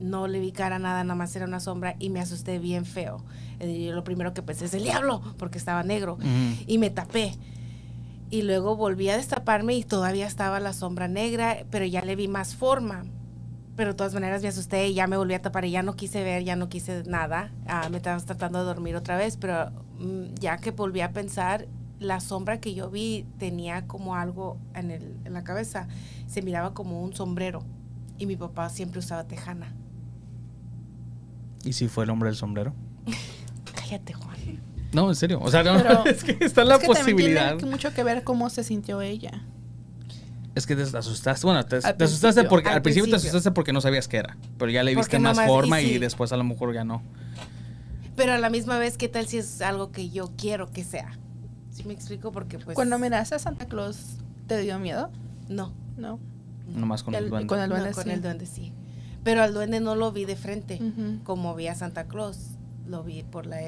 No 0.00 0.28
le 0.28 0.38
vi 0.38 0.52
cara 0.52 0.78
nada, 0.78 1.02
nada 1.02 1.16
más 1.16 1.34
era 1.34 1.46
una 1.46 1.58
sombra 1.58 1.96
y 1.98 2.10
me 2.10 2.20
asusté 2.20 2.58
bien 2.60 2.84
feo. 2.84 3.24
Eh, 3.58 3.86
yo 3.86 3.92
lo 3.92 4.04
primero 4.04 4.32
que 4.32 4.42
pensé 4.42 4.66
es 4.66 4.74
el 4.74 4.84
diablo, 4.84 5.22
porque 5.38 5.58
estaba 5.58 5.82
negro. 5.82 6.18
Y 6.66 6.78
me 6.78 6.90
tapé. 6.90 7.34
Y 8.30 8.42
luego 8.42 8.76
volví 8.76 9.08
a 9.08 9.16
destaparme 9.16 9.74
y 9.74 9.82
todavía 9.82 10.26
estaba 10.26 10.60
la 10.60 10.72
sombra 10.72 11.08
negra, 11.08 11.64
pero 11.70 11.84
ya 11.84 12.04
le 12.04 12.14
vi 12.14 12.28
más 12.28 12.54
forma. 12.54 13.04
Pero 13.78 13.90
de 13.90 13.94
todas 13.94 14.12
maneras 14.12 14.42
me 14.42 14.48
asusté 14.48 14.88
y 14.88 14.94
ya 14.94 15.06
me 15.06 15.16
volví 15.16 15.34
a 15.34 15.40
tapar 15.40 15.64
y 15.64 15.70
ya 15.70 15.84
no 15.84 15.94
quise 15.94 16.24
ver, 16.24 16.42
ya 16.42 16.56
no 16.56 16.68
quise 16.68 17.04
nada. 17.04 17.52
Ah, 17.68 17.88
me 17.90 17.98
estaba 17.98 18.18
tratando 18.20 18.58
de 18.58 18.64
dormir 18.64 18.96
otra 18.96 19.16
vez, 19.16 19.36
pero 19.36 19.70
mm, 20.00 20.34
ya 20.40 20.56
que 20.58 20.72
volví 20.72 21.00
a 21.00 21.12
pensar, 21.12 21.68
la 22.00 22.18
sombra 22.18 22.60
que 22.60 22.74
yo 22.74 22.90
vi 22.90 23.24
tenía 23.38 23.86
como 23.86 24.16
algo 24.16 24.58
en, 24.74 24.90
el, 24.90 25.16
en 25.24 25.32
la 25.32 25.44
cabeza. 25.44 25.86
Se 26.26 26.42
miraba 26.42 26.74
como 26.74 27.02
un 27.04 27.14
sombrero. 27.14 27.62
Y 28.18 28.26
mi 28.26 28.34
papá 28.34 28.68
siempre 28.68 28.98
usaba 28.98 29.28
tejana. 29.28 29.72
¿Y 31.64 31.72
si 31.72 31.86
fue 31.86 32.02
el 32.02 32.10
hombre 32.10 32.30
del 32.30 32.36
sombrero? 32.36 32.74
Cállate, 33.76 34.12
Juan. 34.12 34.36
No, 34.92 35.08
en 35.08 35.14
serio. 35.14 35.38
O 35.40 35.50
sea, 35.52 35.62
no, 35.62 35.76
Pero- 35.76 36.04
es 36.06 36.24
que 36.24 36.36
está 36.44 36.64
la 36.64 36.74
Es 36.74 36.80
que 36.80 36.86
también 36.88 37.04
posibilidad. 37.16 37.46
Tiene 37.50 37.58
que- 37.60 37.66
mucho 37.70 37.94
que 37.94 38.02
ver 38.02 38.24
cómo 38.24 38.50
se 38.50 38.64
sintió 38.64 39.02
ella. 39.02 39.44
Es 40.58 40.66
que 40.66 40.74
te 40.74 40.82
asustaste. 40.82 41.46
Bueno, 41.46 41.64
te, 41.64 41.76
asustaste 41.76 42.42
porque 42.44 42.68
al, 42.68 42.76
al 42.76 42.82
principio, 42.82 43.08
te 43.08 43.14
asustaste 43.14 43.52
porque 43.52 43.72
no 43.72 43.80
sabías 43.80 44.08
qué 44.08 44.16
era. 44.16 44.36
Pero 44.58 44.72
ya 44.72 44.82
le 44.82 44.92
Porque 44.92 45.16
viste 45.16 45.18
más 45.20 45.38
y 45.38 45.46
forma 45.46 45.80
y, 45.80 45.98
después 45.98 46.32
a 46.32 46.36
lo 46.36 46.42
mejor 46.42 46.74
ya 46.74 46.82
no. 46.82 47.00
Pero 48.16 48.32
a 48.32 48.38
la 48.38 48.50
misma 48.50 48.76
vez, 48.76 48.98
¿qué 48.98 49.08
tal 49.08 49.28
si 49.28 49.38
es 49.38 49.62
algo 49.62 49.92
que 49.92 50.10
yo 50.10 50.32
quiero 50.36 50.72
que 50.72 50.82
sea? 50.82 51.16
¿Sí 51.70 51.84
me 51.84 51.94
explico? 51.94 52.32
Porque 52.32 52.58
pues... 52.58 52.74
Cuando 52.74 52.98
miraste 52.98 53.36
a 53.36 53.38
Santa 53.38 53.66
Claus, 53.66 54.16
¿te 54.48 54.60
dio 54.60 54.80
miedo? 54.80 55.12
No. 55.48 55.72
No. 55.96 56.18
Nomás 56.66 57.04
con 57.04 57.14
el, 57.14 57.24
El- 57.24 57.30
duende. 57.30 57.46
con 57.46 57.60
el 57.60 57.68
no, 57.68 57.76
duende, 57.76 57.94
con 57.94 58.04
sí. 58.04 58.10
el 58.10 58.20
duende 58.20 58.46
sí. 58.46 58.72
Pero 59.22 59.42
al 59.42 59.54
duende 59.54 59.78
no 59.78 59.94
lo 59.94 60.10
vi 60.10 60.24
de 60.24 60.34
frente, 60.34 60.80
como 61.22 61.54
vi 61.54 61.68
a 61.68 61.76
Santa 61.76 62.08
Claus. 62.08 62.56
Lo 62.88 63.04
vi 63.04 63.22
por 63.22 63.46
la... 63.46 63.60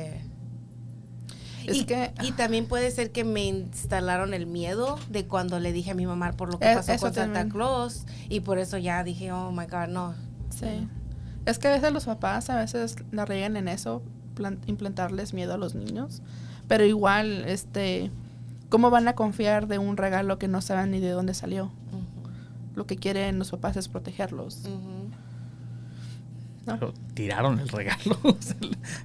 Es 1.66 1.77
y, 1.77 1.85
que- 1.85 2.12
y 2.23 2.33
también 2.33 2.66
puede 2.66 2.90
ser 2.90 3.11
que 3.12 3.25
me 3.25 3.44
instalaron 3.44 4.35
el 4.35 4.46
miedo 4.46 4.99
de 5.11 5.27
cuando 5.27 5.59
le 5.61 5.73
dije 5.73 5.90
a 5.90 5.94
mi 5.94 6.07
mamá 6.07 6.33
por 6.33 6.51
lo 6.53 6.59
que 6.59 6.73
Eh, 6.73 6.77
pasó 6.77 6.96
con 6.99 7.14
Santa. 7.14 7.49
Claus. 7.49 8.05
Y 8.29 8.40
por 8.40 8.59
eso 8.59 8.79
ya 8.79 9.05
dije, 9.05 9.33
oh 9.33 9.53
my 9.53 9.66
God, 9.66 9.88
no. 9.88 10.14
Sí. 10.51 10.88
Es 11.46 11.59
que 11.59 11.68
a 11.68 11.73
veces 11.73 11.92
los 11.92 12.05
papás 12.05 12.51
a 12.51 12.57
veces 12.57 12.96
la 13.12 13.25
riegan 13.25 13.57
en 13.57 13.68
eso, 13.68 14.03
plan- 14.35 14.59
implantarles 14.66 15.33
miedo 15.35 15.55
a 15.55 15.57
los 15.57 15.75
niños. 15.75 16.23
Pero 16.68 16.85
igual, 16.85 17.44
este, 17.46 18.11
¿cómo 18.68 18.90
van 18.90 19.09
a 19.09 19.14
confiar 19.14 19.66
de 19.66 19.79
un 19.79 19.96
regalo 19.96 20.38
que 20.38 20.49
no 20.49 20.61
saben 20.61 20.90
ni 20.92 21.01
de 21.01 21.11
dónde 21.11 21.35
salió? 21.35 21.70
Lo 22.75 22.87
que 22.87 22.96
quieren 22.96 23.38
los 23.38 23.51
papás 23.51 23.77
es 23.77 23.88
protegerlos. 23.88 24.62
¿no? 24.64 24.70
Pero 26.79 26.95
tiraron 27.15 27.59
el 27.61 27.69
regalo. 27.69 28.19
O 28.23 28.37
sea, 28.41 28.57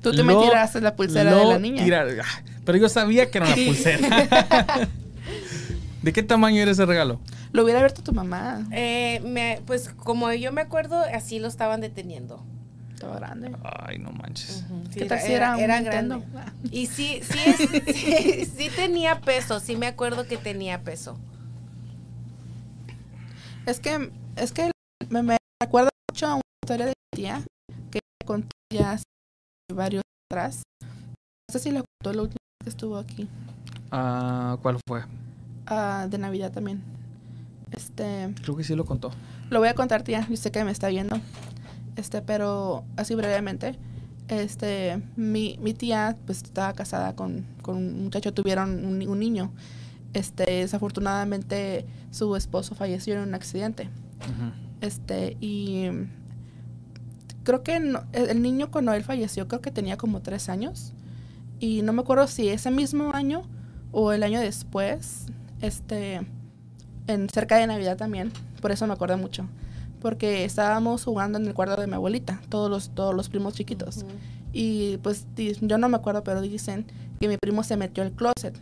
Tú 0.02 0.12
te 0.12 0.24
me 0.24 0.34
lo- 0.34 0.42
tiraste 0.44 0.82
la 0.82 0.96
pulsera 0.96 1.34
de 1.36 1.46
la 1.46 1.60
niña. 1.60 1.84
ah, 2.24 2.42
Pero 2.66 2.78
yo 2.78 2.90
sabía 2.90 3.30
que 3.32 3.38
era 3.40 3.48
una 3.48 3.56
pulsera. 3.56 4.88
¿De 6.02 6.14
qué 6.14 6.22
tamaño 6.24 6.62
era 6.62 6.72
ese 6.72 6.86
regalo? 6.86 7.20
Lo 7.52 7.64
hubiera 7.64 7.80
abierto 7.80 8.04
tu 8.04 8.14
mamá. 8.14 8.66
Eh, 8.72 9.22
me- 9.26 9.62
pues 9.66 9.90
como 9.90 10.32
yo 10.34 10.52
me 10.52 10.62
acuerdo, 10.62 11.00
así 11.14 11.40
lo 11.40 11.48
estaban 11.48 11.82
deteniendo. 11.82 12.46
Estaba 12.94 13.16
grande. 13.18 13.52
Ay, 13.64 13.98
no 13.98 14.12
manches. 14.12 14.64
Sí, 14.92 15.00
¿Qué 15.00 15.06
tal 15.06 15.20
si 15.20 15.34
era, 15.34 15.56
un 15.58 15.64
grande. 15.64 16.22
Ah. 16.36 16.52
Y 16.72 16.86
sí, 16.88 17.22
sí, 17.24 17.40
es- 17.46 17.58
sí, 17.96 18.46
sí 18.58 18.70
tenía 18.76 19.20
peso, 19.22 19.60
sí 19.60 19.76
me 19.76 19.88
acuerdo 19.88 20.28
que 20.28 20.38
tenía 20.38 20.82
peso. 20.82 21.18
Es 23.66 23.80
que, 23.80 24.12
es 24.36 24.52
que 24.52 24.72
me, 25.10 25.24
me 25.24 25.38
recuerda 25.62 25.90
mucho 26.12 26.28
a 26.28 26.34
una 26.36 26.42
historia 26.64 26.86
de 26.86 26.94
mi 27.16 27.18
tía 27.24 27.42
que 28.26 28.28
conté 28.28 28.50
ya 28.74 28.92
hace 28.94 29.04
varios 29.74 30.04
atrás. 30.32 30.64
No 30.82 31.52
sé 31.54 31.60
si 31.60 31.72
la 31.72 31.84
contó 31.84 32.16
la 32.16 32.24
última 32.24 32.38
vez 32.60 32.64
que 32.64 32.70
estuvo 32.70 32.98
aquí. 32.98 33.28
Ah, 33.92 34.58
¿Cuál 34.62 34.78
fue? 34.88 35.04
Ah, 35.68 36.08
de 36.10 36.18
Navidad 36.18 36.52
también. 36.52 36.82
Este, 37.72 38.34
Creo 38.44 38.56
que 38.56 38.64
sí 38.64 38.76
lo 38.76 38.86
contó. 38.86 39.12
lo 39.50 39.60
voy 39.60 39.68
a 39.68 39.76
contar, 39.76 40.04
tía. 40.04 40.26
Yo 40.30 40.36
sé 40.38 40.52
que 40.52 40.64
me 40.64 40.72
está 40.72 40.88
viendo. 40.90 41.20
Este, 41.96 42.22
pero 42.22 42.84
así 42.98 43.16
brevemente. 43.16 43.78
Este, 44.28 45.02
mi, 45.16 45.58
mi 45.62 45.74
tía, 45.74 46.18
pues, 46.26 46.42
estaba 46.44 46.74
casada 46.74 47.16
con, 47.16 47.46
con 47.62 47.78
un 47.78 48.04
muchacho, 48.06 48.34
tuvieron 48.34 48.86
un, 48.86 49.08
un 49.08 49.20
niño. 49.20 49.52
Este, 50.14 50.46
desafortunadamente, 50.62 51.86
su 52.12 52.36
esposo 52.36 52.74
falleció 52.76 53.16
en 53.16 53.20
un 53.22 53.36
accidente. 53.36 53.90
Este, 54.82 55.38
y 55.42 55.88
creo 57.46 57.64
que 57.64 57.80
no- 57.80 58.04
el 58.12 58.42
niño 58.42 58.70
cuando 58.72 58.92
él 58.94 59.04
falleció, 59.06 59.48
creo 59.48 59.62
que 59.62 59.72
tenía 59.72 59.96
como 59.96 60.22
tres 60.22 60.50
años. 60.50 60.92
Y 61.62 61.82
no 61.84 61.94
me 61.94 62.02
acuerdo 62.02 62.28
si 62.28 62.50
ese 62.50 62.70
mismo 62.72 63.12
año 63.14 63.44
o 63.94 64.12
el 64.12 64.24
año 64.24 64.42
después, 64.42 65.28
este, 65.62 66.20
en 67.08 67.30
cerca 67.30 67.56
de 67.56 67.68
Navidad 67.68 67.96
también. 67.96 68.34
Por 68.62 68.72
eso 68.74 68.86
me 68.88 68.94
acuerdo 68.94 69.18
mucho. 69.18 69.48
Porque 70.02 70.44
estábamos 70.44 71.06
jugando 71.06 71.38
en 71.40 71.46
el 71.48 71.54
cuarto 71.54 71.80
de 71.80 71.88
mi 71.88 71.94
abuelita, 71.94 72.42
todos 72.50 72.70
los, 72.70 72.90
todos 72.90 73.16
los 73.16 73.30
primos 73.30 73.54
chiquitos. 73.54 74.06
Y 74.52 74.98
pues 74.98 75.26
yo 75.62 75.78
no 75.78 75.88
me 75.90 75.96
acuerdo, 75.98 76.24
pero 76.24 76.42
dicen 76.42 76.86
que 77.20 77.28
mi 77.28 77.38
primo 77.38 77.64
se 77.64 77.78
metió 77.78 78.04
al 78.04 78.12
closet. 78.12 78.58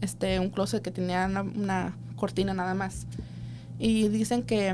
Este, 0.00 0.38
un 0.38 0.50
closet 0.50 0.82
que 0.82 0.90
tenía 0.90 1.26
una, 1.26 1.42
una 1.42 1.96
cortina 2.16 2.52
nada 2.54 2.74
más. 2.74 3.06
Y 3.78 4.08
dicen 4.08 4.42
que 4.42 4.68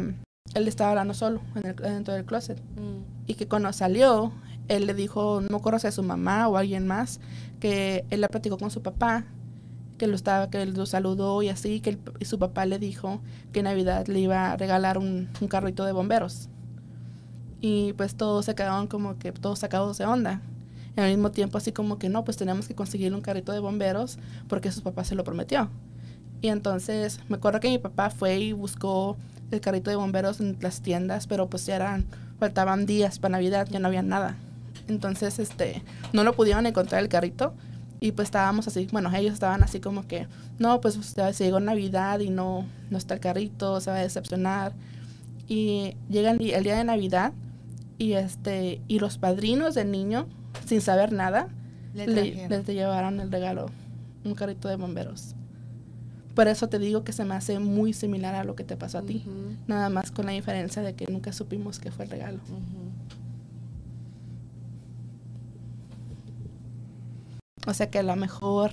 él 0.55 0.69
estaba 0.69 0.91
hablando 0.91 1.15
solo 1.15 1.41
en 1.55 1.67
el- 1.67 1.77
dentro 1.77 2.13
del 2.15 2.25
closet. 2.25 2.61
Mm. 2.77 3.00
Y 3.31 3.35
que 3.35 3.47
cuando 3.47 3.73
salió, 3.73 4.33
él 4.67 4.89
le 4.89 4.95
dijo, 4.95 5.41
no 5.41 5.51
me 5.51 5.57
acuerdo 5.57 5.79
si 5.79 5.87
a 5.87 5.93
su 5.93 6.03
mamá 6.03 6.49
o 6.49 6.57
a 6.57 6.61
alguien 6.61 6.85
más, 6.85 7.21
que 7.61 8.05
él 8.11 8.23
la 8.23 8.27
platicó 8.27 8.59
con 8.59 8.73
su 8.73 8.83
papá, 8.83 9.25
que 9.99 10.09
lo 10.09 10.17
estaba, 10.17 10.51
que 10.51 10.67
lo 10.67 10.85
saludó 10.85 11.41
y 11.41 11.49
así, 11.49 11.79
que 11.79 11.97
su 12.23 12.41
papá 12.41 12.67
le 12.67 12.81
dijo 12.81 13.21
que 13.53 13.61
en 13.61 13.67
Navidad 13.67 14.09
le 14.09 14.19
iba 14.19 14.51
a 14.51 14.57
regalar 14.57 14.99
un, 14.99 15.29
carrito 15.49 15.85
de 15.85 15.93
bomberos. 15.93 16.49
Y 17.61 17.93
pues 17.93 18.17
todos 18.17 18.47
se 18.47 18.57
quedaron 18.57 18.89
como 18.89 19.17
que 19.17 19.31
todos 19.31 19.61
sacados 19.61 19.99
de 19.99 20.07
onda. 20.07 20.43
Y 20.97 21.01
al 21.01 21.09
mismo 21.11 21.31
tiempo 21.31 21.57
así 21.57 21.71
como 21.71 22.01
que 22.01 22.09
no, 22.09 22.25
pues 22.25 22.37
tenemos 22.37 22.67
que 22.67 22.75
conseguirle 22.75 23.17
un 23.17 23.23
carrito 23.23 23.53
de 23.53 23.61
bomberos 23.61 24.19
porque 24.49 24.73
su 24.73 24.83
papá 24.83 25.05
se 25.05 25.15
lo 25.15 25.23
prometió. 25.23 25.71
Y 26.41 26.49
entonces 26.49 27.21
me 27.29 27.37
acuerdo 27.37 27.61
que 27.61 27.69
mi 27.69 27.79
papá 27.79 28.11
fue 28.11 28.41
y 28.41 28.53
buscó 28.55 29.17
el 29.51 29.61
carrito 29.61 29.91
de 29.91 29.97
bomberos 29.97 30.41
en 30.41 30.57
las 30.61 30.81
tiendas, 30.81 31.27
pero 31.27 31.49
pues 31.49 31.67
ya 31.67 31.77
eran, 31.77 32.07
faltaban 32.39 32.87
días 32.87 33.19
para 33.19 33.33
Navidad, 33.33 33.69
ya 33.71 33.79
no 33.79 33.89
había 33.89 34.03
nada. 34.03 34.37
Entonces, 34.89 35.39
este, 35.39 35.83
no 36.13 36.25
lo 36.25 36.35
pudieron 36.35 36.67
encontrar 36.67 37.03
el 37.03 37.09
carrito 37.09 37.55
y 38.01 38.13
pues 38.13 38.29
estábamos 38.29 38.67
así, 38.67 38.89
bueno, 38.93 39.15
ellos 39.15 39.35
estaban 39.35 39.63
así 39.63 39.79
como 39.79 40.07
que, 40.07 40.27
no, 40.59 40.81
pues 40.81 40.97
usted 40.97 41.33
se 41.33 41.45
llegó 41.45 41.61
Navidad 41.61 42.21
y 42.21 42.31
no, 42.31 42.67
no 42.89 42.99
está 42.99 43.15
el 43.15 43.21
carrito, 43.21 43.81
se 43.81 43.91
va 43.91 43.99
a 43.99 44.01
decepcionar. 44.01 44.73
Y 45.49 45.97
llega 46.09 46.31
el, 46.31 46.39
día 46.39 46.77
de 46.77 46.85
Navidad 46.85 47.33
y 47.99 48.15
este, 48.15 48.81
y 48.89 49.01
los 49.01 49.19
padrinos 49.19 49.75
del 49.75 49.91
niño, 49.91 50.27
sin 50.65 50.81
saber 50.81 51.13
nada, 51.13 51.49
Le 51.95 52.07
le, 52.07 52.49
les 52.49 52.67
llevaron 52.67 53.21
el 53.21 53.31
regalo, 53.31 53.67
un 54.25 54.35
carrito 54.35 54.69
de 54.69 54.77
bomberos. 54.77 55.35
Por 56.35 56.49
eso 56.49 56.69
te 56.69 56.79
digo 56.79 57.05
que 57.05 57.13
se 57.13 57.25
me 57.25 57.35
hace 57.35 57.59
muy 57.59 57.93
similar 57.93 58.35
a 58.35 58.45
lo 58.45 58.55
que 58.55 58.65
te 58.65 58.77
pasó 58.77 58.99
a 58.99 59.03
ti. 59.03 59.25
Nada 59.67 59.89
más 59.89 60.11
con 60.11 60.27
la 60.27 60.33
diferencia 60.33 60.83
de 60.83 60.95
que 60.95 61.07
nunca 61.07 61.33
supimos 61.33 61.79
que 61.79 61.91
fue 61.91 62.05
el 62.05 62.11
regalo. 62.11 62.41
O 67.67 67.75
sea 67.75 67.91
que 67.91 67.99
a 67.99 68.03
lo 68.03 68.17
mejor 68.17 68.71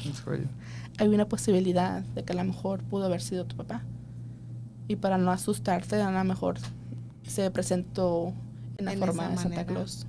hay 0.98 1.08
una 1.08 1.28
posibilidad 1.28 2.02
de 2.02 2.24
que 2.24 2.34
a 2.34 2.36
lo 2.36 2.44
mejor 2.44 2.82
pudo 2.84 3.06
haber 3.06 3.22
sido 3.22 3.46
tu 3.46 3.56
papá. 3.56 3.84
Y 4.88 4.96
para 4.96 5.18
no 5.18 5.32
asustarte, 5.32 6.02
a 6.02 6.12
lo 6.12 6.24
mejor 6.24 6.58
se 7.24 7.52
presentó 7.52 8.34
en 8.78 8.86
la 8.86 8.94
En 8.94 9.00
forma 9.00 9.28
de 9.28 9.36
Santa 9.36 9.50
manera. 9.50 9.66
Claus. 9.66 10.08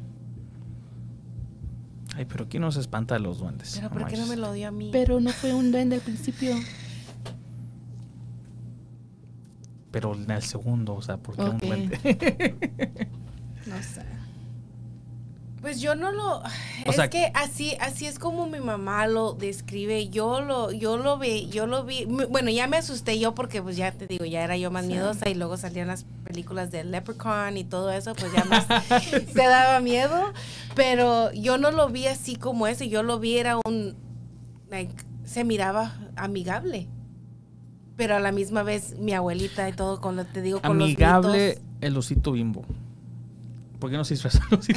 Ay, 2.17 2.25
pero 2.25 2.49
¿quién 2.49 2.63
nos 2.63 2.77
espanta 2.77 3.17
a 3.17 3.19
los 3.19 3.39
duendes? 3.39 3.75
Pero 3.75 3.91
¿por 3.91 4.07
qué 4.07 4.17
no 4.17 4.27
me 4.27 4.37
lo 4.37 4.53
dio 4.53 4.69
a 4.69 4.71
mí? 4.71 4.91
Pero 4.93 5.21
no 5.21 5.31
fue 5.31 5.55
un 5.55 5.73
duende 5.73 5.97
al 5.97 6.03
principio. 6.03 6.55
Pero 9.91 10.15
en 10.15 10.31
el 10.31 10.43
segundo, 10.43 10.95
o 10.95 11.03
sea, 11.03 11.17
¿por 11.17 11.37
qué 11.37 11.43
Ok. 11.43 11.63
un? 11.63 11.91
No 13.67 13.83
sé. 13.83 14.03
Pues 15.61 15.81
yo 15.81 15.97
no 15.97 16.13
lo 16.13 16.41
es 16.87 16.95
sea- 16.95 17.11
que 17.11 17.33
así 17.35 17.77
así 17.81 18.07
es 18.07 18.21
como 18.21 18.47
mi 18.47 18.61
mamá 18.61 19.09
lo 19.09 19.33
describe. 19.33 20.09
Yo 20.09 20.41
lo 20.41 20.71
yo 20.71 20.97
lo 20.99 21.19
vi, 21.19 21.49
yo 21.49 21.67
lo 21.67 21.85
vi. 21.85 22.05
Bueno, 22.05 22.49
ya 22.51 22.69
me 22.69 22.77
asusté 22.77 23.19
yo 23.19 23.35
porque 23.35 23.61
pues 23.61 23.77
ya 23.77 23.91
te 23.91 24.07
digo, 24.07 24.25
ya 24.25 24.45
era 24.45 24.57
yo 24.57 24.71
más 24.71 24.85
Sí. 24.85 24.93
miedosa 24.93 25.29
y 25.29 25.35
luego 25.35 25.57
salían 25.57 25.89
las 25.89 26.05
películas 26.23 26.71
de 26.71 26.85
Leprechaun 26.85 27.57
y 27.57 27.65
todo 27.65 27.91
eso, 27.91 28.15
pues 28.15 28.33
ya 28.33 28.45
más 28.45 28.67
te 29.35 29.43
daba 29.47 29.81
miedo, 29.81 30.33
pero 30.77 31.33
yo 31.33 31.59
no 31.59 31.73
lo 31.73 31.89
vi 31.89 32.07
así 32.07 32.37
como 32.37 32.69
ese, 32.69 32.89
yo 32.89 33.03
lo 33.03 33.19
vi 33.19 33.37
era 33.39 33.59
un 33.67 33.97
like, 34.71 34.95
se 35.25 35.43
miraba 35.43 35.93
amigable. 36.15 36.87
Pero 37.99 38.17
a 38.17 38.21
la 38.21 38.33
misma 38.33 38.63
vez 38.63 38.97
mi 38.99 39.13
abuelita 39.13 39.69
y 39.69 39.73
todo 39.75 40.01
con 40.01 40.17
lo 40.17 40.25
te 40.25 40.41
digo 40.41 40.63
con 40.63 40.79
los 40.79 40.87
Amigable 40.87 41.47
gritos. 41.49 41.63
el 41.83 41.97
osito 41.99 42.33
bimbo. 42.33 42.65
¿Por 43.79 43.91
qué 43.91 43.97
no 43.99 44.05
se 44.05 44.15
disfrazan 44.15 44.43
los 44.51 44.67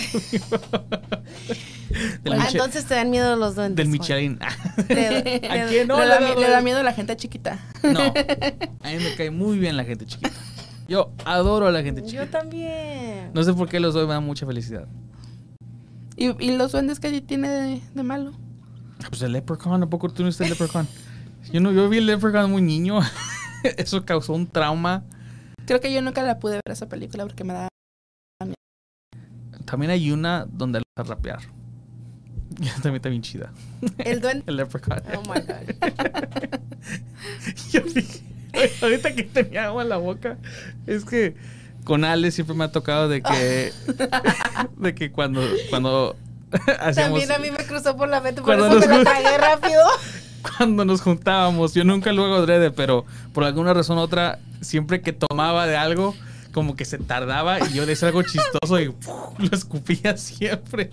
Del 2.23 2.33
Ah, 2.33 2.37
Miche- 2.37 2.51
entonces 2.51 2.85
te 2.85 2.95
dan 2.95 3.09
miedo 3.09 3.35
los 3.35 3.55
duendes. 3.55 3.77
del. 3.77 3.87
Michelin. 3.87 4.37
Le- 4.89 5.41
¿A 5.49 5.67
quién 5.67 5.87
no? 5.87 5.97
le, 5.99 6.05
le 6.35 6.47
da, 6.49 6.57
le 6.57 6.63
miedo 6.63 6.79
a 6.79 6.83
la 6.83 6.93
gente 6.93 7.15
chiquita. 7.15 7.59
No. 7.83 7.99
A 8.81 8.89
mí 8.89 8.97
me 8.97 9.15
cae 9.17 9.31
muy 9.31 9.57
bien 9.59 9.75
la 9.77 9.83
gente 9.85 10.05
chiquita. 10.05 10.29
Yo 10.87 11.11
adoro 11.25 11.67
a 11.67 11.71
la 11.71 11.81
gente 11.83 12.01
chiquita. 12.03 12.25
Yo 12.25 12.29
también. 12.29 13.31
No 13.33 13.43
sé 13.43 13.53
por 13.53 13.69
qué 13.69 13.79
los 13.79 13.93
dos 13.93 14.07
me 14.07 14.13
dan 14.13 14.25
mucha 14.25 14.45
felicidad. 14.45 14.87
¿Y, 16.17 16.29
y 16.43 16.57
los 16.57 16.71
duendes 16.73 16.99
que 16.99 17.21
tiene 17.21 17.49
de, 17.49 17.81
de 17.93 18.03
malo? 18.03 18.33
Pues 19.09 19.21
el 19.21 19.31
Leprechaun, 19.31 19.81
¿a 19.83 19.89
poco 19.89 20.09
tú 20.09 20.21
no 20.23 20.27
viste 20.27 20.43
el 20.43 20.49
Leprechaun? 20.51 20.87
Yo, 21.51 21.59
no, 21.59 21.71
yo 21.71 21.89
vi 21.89 21.97
el 21.97 22.05
Leprechaun 22.05 22.51
muy 22.51 22.61
niño. 22.61 22.99
Eso 23.77 24.05
causó 24.05 24.33
un 24.33 24.47
trauma. 24.47 25.03
Creo 25.65 25.79
que 25.79 25.93
yo 25.93 26.01
nunca 26.01 26.23
la 26.23 26.39
pude 26.39 26.53
ver 26.53 26.73
esa 26.73 26.87
película 26.87 27.25
porque 27.25 27.43
me 27.43 27.53
da... 27.53 27.67
También 29.65 29.91
hay 29.91 30.11
una 30.11 30.45
donde 30.45 30.79
lo 30.79 30.83
vas 30.97 31.07
a 31.07 31.13
rapear. 31.13 31.39
También 32.81 32.95
está 32.95 33.09
bien 33.09 33.21
chida. 33.21 33.51
El 33.99 34.21
duende. 34.21 34.43
El 34.47 34.57
Leprechaun. 34.57 35.01
Oh 35.15 35.21
my 35.21 35.41
God. 35.41 36.59
Yo 37.71 37.81
dije, 37.81 38.23
ahorita 38.81 39.15
que 39.15 39.23
tenía 39.23 39.65
agua 39.65 39.83
en 39.83 39.89
la 39.89 39.97
boca, 39.97 40.37
es 40.87 41.05
que 41.05 41.35
con 41.83 42.03
Ale 42.03 42.31
siempre 42.31 42.55
me 42.55 42.65
ha 42.65 42.71
tocado 42.71 43.07
de 43.07 43.21
que, 43.21 43.71
de 44.77 44.95
que 44.95 45.11
cuando, 45.11 45.41
cuando 45.69 46.15
hacíamos, 46.79 47.19
También 47.19 47.31
a 47.31 47.39
mí 47.39 47.51
me 47.51 47.65
cruzó 47.65 47.95
por 47.95 48.09
la 48.09 48.21
mente, 48.21 48.41
por 48.41 48.55
eso 48.55 48.79
me 48.79 48.87
la 48.87 49.03
tragué 49.03 49.37
rápido. 49.37 49.81
Cuando 50.41 50.85
nos 50.85 51.01
juntábamos, 51.01 51.73
yo 51.73 51.83
nunca 51.83 52.11
luego 52.11 52.35
adrede, 52.35 52.71
pero 52.71 53.05
por 53.33 53.43
alguna 53.43 53.73
razón 53.73 53.97
u 53.97 54.01
otra, 54.01 54.39
siempre 54.61 55.01
que 55.01 55.13
tomaba 55.13 55.67
de 55.67 55.77
algo, 55.77 56.15
como 56.51 56.75
que 56.75 56.85
se 56.85 56.97
tardaba 56.97 57.59
y 57.59 57.73
yo 57.73 57.85
decía 57.85 58.09
algo 58.09 58.23
chistoso 58.23 58.79
y 58.79 58.89
¡puf! 58.89 59.39
lo 59.39 59.55
escupía 59.55 60.17
siempre. 60.17 60.91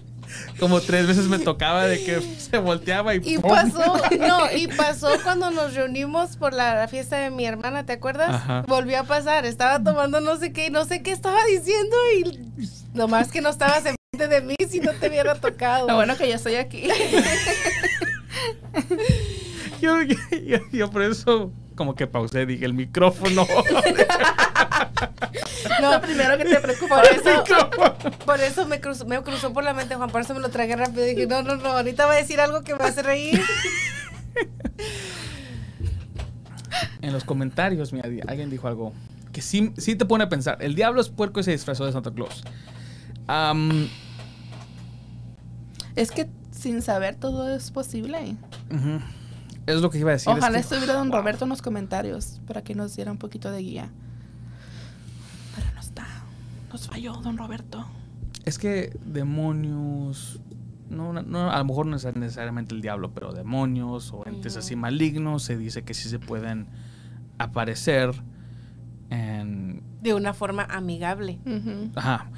Como 0.60 0.82
tres 0.82 1.06
veces 1.06 1.24
me 1.24 1.38
tocaba 1.38 1.86
de 1.86 2.04
que 2.04 2.20
se 2.20 2.58
volteaba 2.58 3.14
y, 3.14 3.20
Y 3.24 3.38
¡pum! 3.38 3.50
pasó, 3.50 3.96
no, 4.18 4.52
y 4.54 4.66
pasó 4.68 5.08
cuando 5.22 5.50
nos 5.50 5.74
reunimos 5.74 6.36
por 6.36 6.52
la 6.52 6.86
fiesta 6.88 7.16
de 7.16 7.30
mi 7.30 7.46
hermana, 7.46 7.86
¿te 7.86 7.94
acuerdas? 7.94 8.34
Ajá. 8.34 8.64
Volvió 8.68 9.00
a 9.00 9.04
pasar, 9.04 9.46
estaba 9.46 9.82
tomando 9.82 10.20
no 10.20 10.36
sé 10.36 10.52
qué, 10.52 10.66
y 10.66 10.70
no 10.70 10.84
sé 10.84 11.02
qué 11.02 11.12
estaba 11.12 11.42
diciendo 11.46 11.96
y 12.18 12.38
nomás 12.92 13.32
que 13.32 13.40
no 13.40 13.48
estabas 13.48 13.84
enfrente 13.86 14.28
de 14.28 14.42
mí 14.42 14.56
si 14.68 14.80
no 14.80 14.92
te 14.92 15.08
hubiera 15.08 15.34
tocado. 15.34 15.88
Lo 15.88 15.94
bueno 15.94 16.16
que 16.16 16.28
ya 16.28 16.36
estoy 16.36 16.56
aquí. 16.56 16.88
Yo, 19.80 20.02
yo, 20.02 20.16
yo- 20.44 20.58
yo 20.72 20.90
por 20.90 21.02
eso 21.02 21.52
como 21.76 21.94
que 21.94 22.06
pausé, 22.08 22.46
dije 22.46 22.64
el 22.64 22.74
micrófono. 22.74 23.46
No, 25.80 25.92
Lo 25.92 26.00
primero 26.00 26.36
que 26.38 26.44
te 26.44 26.60
preocupa 26.60 26.96
por 27.02 27.06
es 27.06 27.18
eso, 27.24 27.70
por 28.24 28.40
eso 28.40 28.66
me 28.66 28.80
cruzó, 28.80 29.06
me 29.06 29.22
cruzó 29.22 29.52
por 29.52 29.62
la 29.62 29.72
mente 29.74 29.94
Juan, 29.94 30.10
por 30.10 30.20
eso 30.20 30.34
me 30.34 30.40
lo 30.40 30.48
tragué 30.50 30.74
rápido. 30.76 31.04
Dije, 31.04 31.26
no, 31.26 31.42
no, 31.42 31.56
no, 31.56 31.68
ahorita 31.70 32.06
va 32.06 32.12
a 32.14 32.16
decir 32.16 32.40
algo 32.40 32.62
que 32.62 32.74
me 32.74 32.84
hace 32.84 33.02
reír. 33.02 33.40
En 37.02 37.12
los 37.12 37.22
comentarios, 37.24 37.92
mira, 37.92 38.08
alguien 38.26 38.50
dijo 38.50 38.66
algo 38.68 38.92
que 39.32 39.40
sí, 39.42 39.72
sí 39.78 39.94
te 39.94 40.04
pone 40.04 40.24
a 40.24 40.28
pensar. 40.28 40.58
El 40.60 40.74
diablo 40.74 41.00
es 41.00 41.08
puerco 41.08 41.38
y 41.40 41.44
se 41.44 41.52
disfrazó 41.52 41.86
de 41.86 41.92
Santa 41.92 42.10
Claus. 42.12 42.42
Es 45.96 46.10
que 46.10 46.28
sin 46.58 46.82
saber 46.82 47.14
todo 47.16 47.48
es 47.54 47.70
posible. 47.70 48.36
Es 49.66 49.80
lo 49.80 49.90
que 49.90 49.98
iba 49.98 50.10
a 50.10 50.12
decir. 50.14 50.30
es 50.32 50.38
Ojalá 50.38 50.56
que- 50.58 50.62
estuviera 50.62 50.94
don 50.94 51.12
Roberto 51.12 51.44
en 51.44 51.50
los 51.50 51.62
comentarios 51.62 52.40
para 52.46 52.62
que 52.62 52.74
nos 52.74 52.96
diera 52.96 53.10
un 53.12 53.18
poquito 53.18 53.50
de 53.50 53.60
guía. 53.60 53.90
Pero 55.54 55.68
no 55.74 55.80
está. 55.80 56.06
Nos 56.72 56.88
falló 56.88 57.14
don 57.16 57.36
Roberto. 57.38 57.86
Es 58.44 58.58
que 58.58 58.96
demonios. 59.04 60.40
No, 60.90 61.12
no, 61.12 61.50
a 61.50 61.58
lo 61.58 61.64
mejor 61.66 61.84
no 61.86 61.96
es 61.96 62.04
necesariamente 62.16 62.74
el 62.74 62.80
diablo, 62.80 63.10
pero 63.12 63.32
demonios 63.32 64.10
o 64.14 64.26
entes 64.26 64.56
así 64.56 64.74
malignos 64.74 65.42
se 65.42 65.58
dice 65.58 65.82
que 65.82 65.92
sí 65.92 66.08
se 66.08 66.18
pueden 66.18 66.66
aparecer 67.36 68.10
en 69.10 69.82
De 70.08 70.14
una 70.14 70.32
forma 70.34 70.64
amigable. 70.64 71.38
Ajá. 71.94 72.30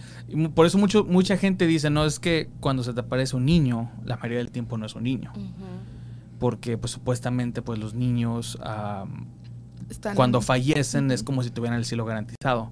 Por 0.55 0.67
eso 0.67 0.79
mucho, 0.79 1.05
mucha 1.05 1.37
gente 1.37 1.67
dice, 1.67 1.91
no, 1.91 2.05
es 2.05 2.19
que 2.19 2.51
cuando 2.61 2.83
se 2.83 2.93
te 2.93 3.01
aparece 3.01 3.37
un 3.37 3.45
niño, 3.45 3.91
la 4.05 4.17
mayoría 4.17 4.39
del 4.39 4.51
tiempo 4.51 4.77
no 4.79 4.87
es 4.87 4.95
un 4.95 5.05
niño. 5.05 5.33
Porque 6.39 6.79
pues 6.79 6.91
supuestamente 6.93 7.63
pues 7.63 7.79
los 7.79 7.95
niños 7.95 8.59
Están- 9.89 10.15
cuando 10.17 10.41
fallecen 10.41 11.11
es 11.11 11.23
como 11.23 11.43
si 11.43 11.51
tuvieran 11.51 11.79
el 11.79 11.85
cielo 11.85 12.05
garantizado. 12.05 12.71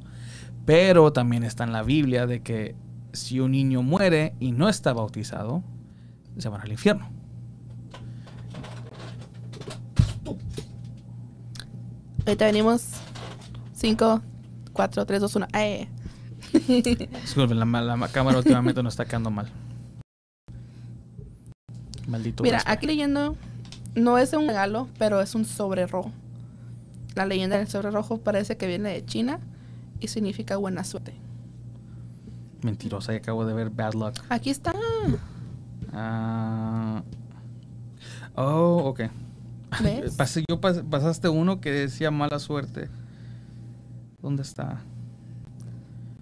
Pero 0.64 1.12
también 1.12 1.44
está 1.44 1.64
en 1.64 1.72
la 1.72 1.82
Biblia 1.82 2.26
de 2.26 2.42
que 2.42 2.74
si 3.12 3.40
un 3.40 3.52
niño 3.52 3.82
muere 3.82 4.34
y 4.40 4.52
no 4.52 4.68
está 4.68 4.92
bautizado, 4.92 5.62
se 6.36 6.48
van 6.48 6.60
al 6.60 6.70
infierno. 6.72 7.08
Ahorita 12.26 12.44
venimos. 12.46 12.84
5, 13.72 14.20
4, 14.78 15.06
3, 15.06 15.20
2, 15.20 15.36
1. 15.36 15.46
¡Eh! 15.54 15.88
Disculpen, 17.24 17.58
la, 17.58 17.64
ma- 17.64 17.80
la 17.82 17.96
ma- 17.96 18.06
cámara 18.06 18.38
últimamente 18.38 18.80
no 18.80 18.88
está 18.88 19.04
quedando 19.06 19.28
mal. 19.28 19.50
Maldito. 22.06 22.44
Mira, 22.44 22.62
aquí 22.64 22.86
leyendo, 22.86 23.34
no 23.96 24.18
es 24.18 24.32
un 24.34 24.46
regalo, 24.46 24.86
pero 24.96 25.20
es 25.20 25.34
un 25.34 25.44
sobre 25.44 25.88
rojo. 25.88 26.12
La 27.16 27.26
leyenda 27.26 27.58
del 27.58 27.66
sobre 27.66 27.90
rojo 27.90 28.18
parece 28.18 28.56
que 28.56 28.68
viene 28.68 28.90
de 28.90 29.04
China 29.04 29.40
y 29.98 30.06
significa 30.06 30.56
buena 30.56 30.84
suerte. 30.84 31.12
Mentirosa, 32.62 33.12
y 33.14 33.16
acabo 33.16 33.44
de 33.46 33.54
ver 33.54 33.70
Bad 33.70 33.94
Luck. 33.94 34.14
Aquí 34.28 34.50
está. 34.50 34.72
Ah. 35.92 37.02
oh, 38.36 38.82
ok. 38.84 39.00
¿Ves? 39.82 40.16
Pasé- 40.16 40.44
yo 40.48 40.60
pas- 40.60 40.84
pasaste 40.88 41.28
uno 41.28 41.60
que 41.60 41.72
decía 41.72 42.12
mala 42.12 42.38
suerte. 42.38 42.88
¿Dónde 44.20 44.42
está? 44.42 44.80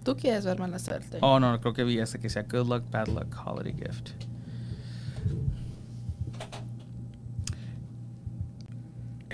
Tú 0.03 0.15
quieres 0.15 0.45
ver 0.45 0.59
mala 0.59 0.79
suerte. 0.79 1.17
Oh, 1.21 1.39
no, 1.39 1.59
creo 1.59 1.73
que 1.73 1.83
vi 1.83 1.99
ese 1.99 2.17
que 2.19 2.23
decía 2.23 2.43
Good 2.43 2.67
Luck, 2.67 2.89
Bad 2.91 3.07
Luck, 3.07 3.35
Holiday 3.45 3.73
Gift. 3.73 4.11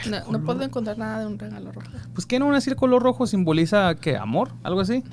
no, 0.09 0.19
no 0.19 0.25
color- 0.25 0.43
puedo 0.45 0.63
encontrar 0.63 0.97
nada 0.97 1.19
de 1.19 1.27
un 1.27 1.37
regalo 1.39 1.71
rojo. 1.71 1.87
Pues 2.13 2.25
que 2.25 2.39
no, 2.39 2.47
un 2.47 2.59
círculo 2.61 2.99
rojo 2.99 3.25
simboliza 3.27 3.95
qué, 3.95 4.17
amor, 4.17 4.51
algo 4.63 4.81
así. 4.81 5.03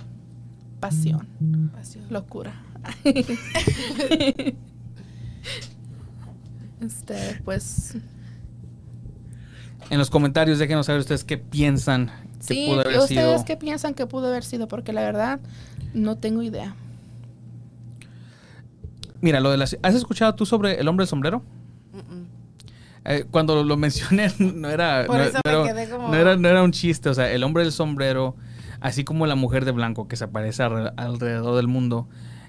Pasión, 0.81 1.29
locura. 2.09 2.55
este, 6.81 7.41
pues 7.45 7.99
En 9.91 9.99
los 9.99 10.09
comentarios 10.09 10.59
déjenos 10.59 10.87
saber 10.87 11.01
ustedes 11.01 11.25
qué 11.25 11.37
piensan 11.37 12.11
que 12.47 12.55
sí, 12.55 12.67
pudo 12.69 12.81
haber 12.81 12.99
ustedes 12.99 13.09
sido. 13.33 13.45
qué 13.45 13.57
piensan 13.57 13.95
que 13.95 14.07
pudo 14.07 14.29
haber 14.29 14.45
sido 14.45 14.67
porque 14.69 14.93
la 14.93 15.03
verdad 15.03 15.41
no 15.95 16.17
tengo 16.17 16.43
idea. 16.43 16.75
Mira, 19.21 19.41
lo 19.41 19.51
de 19.51 19.59
las 19.59 19.77
¿Has 19.83 19.95
escuchado 19.95 20.35
tú 20.35 20.47
sobre 20.47 20.81
el 20.81 20.89
hombre 20.89 21.05
del 21.05 21.09
sombrero? 21.09 21.43
Eh, 23.05 23.25
cuando 23.31 23.63
lo, 23.65 23.77
mencioné 23.77 24.31
no 24.39 24.69
era 24.69 25.05
Por 25.07 25.17
no, 25.17 25.23
eso 25.25 25.39
no 25.45 25.51
me 25.51 25.59
era, 25.59 25.73
quedé 25.75 25.89
como- 25.91 26.09
no 26.09 26.15
era 26.15 26.37
no 26.37 26.49
era 26.49 26.63
un 26.63 26.71
chiste, 26.73 27.09
o 27.09 27.15
sea, 27.15 27.31
el 27.33 27.43
hombre 27.45 27.63
del 27.63 27.73
sombrero, 27.73 28.37
así 28.81 29.05
como 29.05 29.27
la 29.27 29.37
mujer 29.37 29.65
de 29.65 29.73
blanco 29.73 30.07
que 30.07 30.17
se 30.17 30.25
aparece 30.25 30.63
alre- 30.63 30.93
alrededor 30.97 31.57
del 31.57 31.67
mundo, 31.67 32.09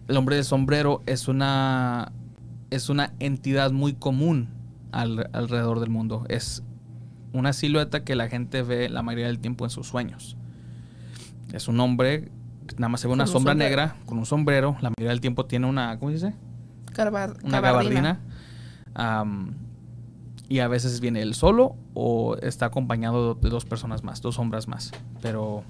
el 0.10 0.18
hombre 0.18 0.36
del 0.36 0.44
sombrero 0.46 1.02
es 1.06 1.28
una 1.30 2.12
es 2.70 2.90
una 2.90 3.14
entidad 3.20 3.72
muy 3.72 3.94
común 3.94 4.50
al- 4.92 5.30
alrededor 5.34 5.80
del 5.80 5.90
mundo. 5.90 6.26
Es 6.28 6.64
una 7.34 7.54
silueta 7.54 8.04
que 8.04 8.16
la 8.16 8.28
gente 8.28 8.62
ve 8.62 8.90
la 8.90 9.02
mayoría 9.02 9.28
del 9.28 9.40
tiempo 9.40 9.66
en 9.66 9.70
sus 9.70 9.88
sueños. 9.88 10.38
Es 11.54 11.68
un 11.68 11.80
hombre, 11.80 12.32
nada 12.78 12.90
más 12.90 13.02
se 13.02 13.08
ve 13.08 13.14
una 13.14 13.24
un 13.24 13.30
sombra 13.30 13.54
sombrero. 13.54 13.70
negra 13.70 13.96
con 14.06 14.18
un 14.18 14.26
sombrero, 14.26 14.78
la 14.82 14.90
mayoría 14.90 15.10
del 15.10 15.22
tiempo 15.22 15.46
tiene 15.46 15.68
una, 15.68 15.98
¿cómo 16.00 16.10
se 16.12 16.16
dice? 16.16 16.36
Una 17.44 17.62
gabardina. 17.62 18.20
Y 20.50 20.60
a 20.60 20.68
veces 20.68 21.00
viene 21.00 21.22
él 21.22 21.34
solo 21.34 21.78
o 21.94 22.36
está 22.38 22.66
acompañado 22.66 23.36
de 23.36 23.50
dos 23.50 23.64
personas 23.64 24.04
más, 24.04 24.22
dos 24.22 24.36
sombras 24.36 24.68
más. 24.68 24.92
Pero 25.22 25.64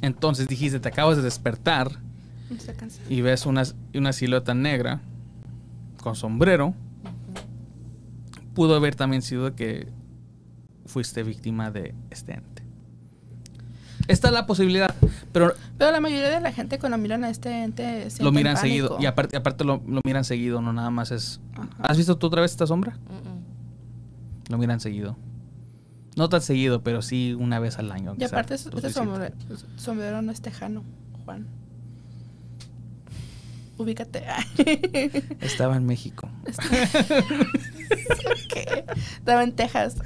entonces 0.00 0.48
dijiste, 0.48 0.80
te 0.80 0.88
acabas 0.88 1.16
de 1.16 1.22
despertar. 1.22 2.00
Y 3.08 3.20
ves 3.20 3.46
una, 3.46 3.62
una 3.94 4.12
silueta 4.12 4.54
negra 4.54 5.00
con 6.02 6.14
sombrero. 6.16 6.74
Pudo 8.54 8.74
haber 8.76 8.94
también 8.94 9.22
sido 9.22 9.54
que 9.54 9.88
fuiste 10.86 11.22
víctima 11.22 11.70
de 11.70 11.94
este 12.10 12.32
ente. 12.32 12.62
Esta 14.08 14.28
es 14.28 14.34
la 14.34 14.46
posibilidad, 14.46 14.94
pero 15.32 15.52
Pero 15.76 15.92
la 15.92 16.00
mayoría 16.00 16.30
de 16.30 16.40
la 16.40 16.50
gente 16.50 16.78
cuando 16.78 16.96
miran 16.96 17.24
a 17.24 17.30
este 17.30 17.62
ente 17.62 18.08
lo 18.20 18.32
miran 18.32 18.54
pánico. 18.54 18.60
seguido. 18.62 18.96
Y 19.00 19.06
aparte, 19.06 19.36
aparte 19.36 19.64
lo, 19.64 19.82
lo 19.86 20.00
miran 20.04 20.24
seguido, 20.24 20.62
no 20.62 20.72
nada 20.72 20.90
más 20.90 21.10
es... 21.10 21.40
Ajá. 21.54 21.68
¿Has 21.80 21.98
visto 21.98 22.16
tú 22.16 22.28
otra 22.28 22.40
vez 22.40 22.50
esta 22.52 22.66
sombra? 22.66 22.96
Lo 24.48 24.56
miran 24.56 24.80
seguido. 24.80 25.16
No 26.16 26.28
tan 26.30 26.40
seguido, 26.40 26.82
pero 26.82 27.02
sí 27.02 27.36
una 27.38 27.60
vez 27.60 27.78
al 27.78 27.92
año. 27.92 28.14
Y 28.14 28.18
quizá, 28.18 28.28
aparte, 28.28 28.54
visito. 28.54 28.90
sombrero, 28.90 29.34
sombrero 29.76 30.22
no 30.22 30.32
es 30.32 30.40
tejano, 30.40 30.82
Juan. 31.24 31.46
Ubícate. 33.78 34.24
Estaba 35.40 35.76
en 35.76 35.86
México. 35.86 36.28
¿Qué? 38.52 38.84
Estaba 39.16 39.44
en 39.44 39.52
Texas. 39.52 39.96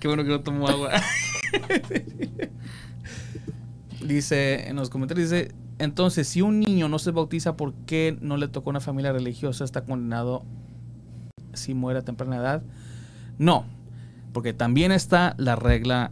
Qué 0.00 0.08
bueno 0.08 0.24
que 0.24 0.30
no 0.30 0.40
tomo 0.40 0.66
agua. 0.66 0.90
dice 4.00 4.68
en 4.68 4.76
los 4.76 4.90
comentarios, 4.90 5.30
dice, 5.30 5.54
entonces, 5.78 6.26
si 6.28 6.40
un 6.40 6.60
niño 6.60 6.88
no 6.88 6.98
se 6.98 7.10
bautiza 7.10 7.56
¿por 7.56 7.74
qué 7.86 8.16
no 8.20 8.36
le 8.36 8.48
tocó 8.48 8.70
una 8.70 8.80
familia 8.80 9.12
religiosa? 9.12 9.64
¿Está 9.64 9.84
condenado 9.84 10.44
si 11.52 11.74
muere 11.74 11.98
a 12.00 12.02
temprana 12.02 12.36
edad? 12.36 12.62
No, 13.38 13.66
porque 14.32 14.54
también 14.54 14.92
está 14.92 15.34
la 15.36 15.56
regla, 15.56 16.10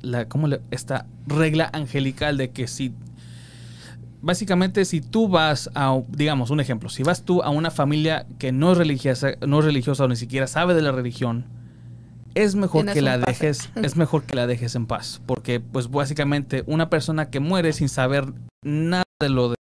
la, 0.00 0.28
¿cómo 0.28 0.48
le, 0.48 0.62
esta 0.70 1.06
regla 1.26 1.68
angelical 1.72 2.38
de 2.38 2.50
que 2.50 2.66
si, 2.66 2.94
básicamente 4.24 4.84
si 4.84 5.00
tú 5.00 5.28
vas 5.28 5.70
a, 5.74 6.00
digamos, 6.08 6.50
un 6.50 6.60
ejemplo, 6.60 6.88
si 6.88 7.02
vas 7.02 7.22
tú 7.22 7.42
a 7.42 7.50
una 7.50 7.70
familia 7.70 8.26
que 8.38 8.52
no 8.52 8.72
es 8.72 8.78
religiosa, 8.78 9.32
no 9.46 9.58
es 9.60 9.64
religiosa 9.64 10.04
o 10.04 10.08
ni 10.08 10.16
siquiera 10.16 10.46
sabe 10.46 10.74
de 10.74 10.82
la 10.82 10.92
religión, 10.92 11.44
es 12.34 12.54
mejor 12.56 12.86
que 12.86 13.00
la 13.02 13.18
pase. 13.20 13.30
dejes, 13.46 13.70
es 13.76 13.96
mejor 13.96 14.24
que 14.24 14.34
la 14.34 14.46
dejes 14.46 14.74
en 14.74 14.86
paz, 14.86 15.20
porque 15.26 15.60
pues 15.60 15.90
básicamente 15.90 16.64
una 16.66 16.90
persona 16.90 17.30
que 17.30 17.38
muere 17.40 17.72
sin 17.72 17.88
saber 17.88 18.32
nada 18.64 19.04
de 19.20 19.28
lo 19.28 19.50
de, 19.50 19.56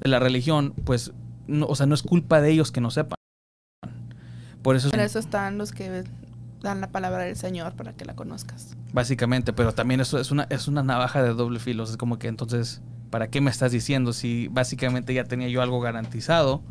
de 0.00 0.08
la 0.08 0.18
religión, 0.18 0.74
pues, 0.84 1.12
no, 1.46 1.66
o 1.66 1.76
sea, 1.76 1.86
no 1.86 1.94
es 1.94 2.02
culpa 2.02 2.40
de 2.40 2.50
ellos 2.50 2.72
que 2.72 2.80
no 2.80 2.90
sepan. 2.90 3.16
Por 4.62 4.76
eso, 4.76 4.88
es- 4.88 4.90
Para 4.92 5.04
eso 5.04 5.18
están 5.18 5.58
los 5.58 5.72
que 5.72 6.04
dan 6.62 6.80
la 6.80 6.88
palabra 6.90 7.22
del 7.24 7.36
Señor 7.36 7.74
para 7.74 7.92
que 7.92 8.04
la 8.04 8.14
conozcas. 8.16 8.76
básicamente, 8.92 9.52
pero 9.52 9.72
también 9.72 10.00
eso 10.00 10.18
es 10.18 10.30
una, 10.32 10.44
es 10.50 10.66
una 10.66 10.82
navaja 10.82 11.22
de 11.22 11.32
doble 11.34 11.60
filo, 11.60 11.84
es 11.84 11.96
como 11.96 12.18
que 12.18 12.26
entonces, 12.28 12.80
¿para 13.10 13.28
qué 13.28 13.40
me 13.40 13.50
estás 13.50 13.72
diciendo 13.72 14.12
si 14.12 14.48
básicamente 14.48 15.14
ya 15.14 15.24
tenía 15.24 15.48
yo 15.48 15.62
algo 15.62 15.80
garantizado? 15.80 16.62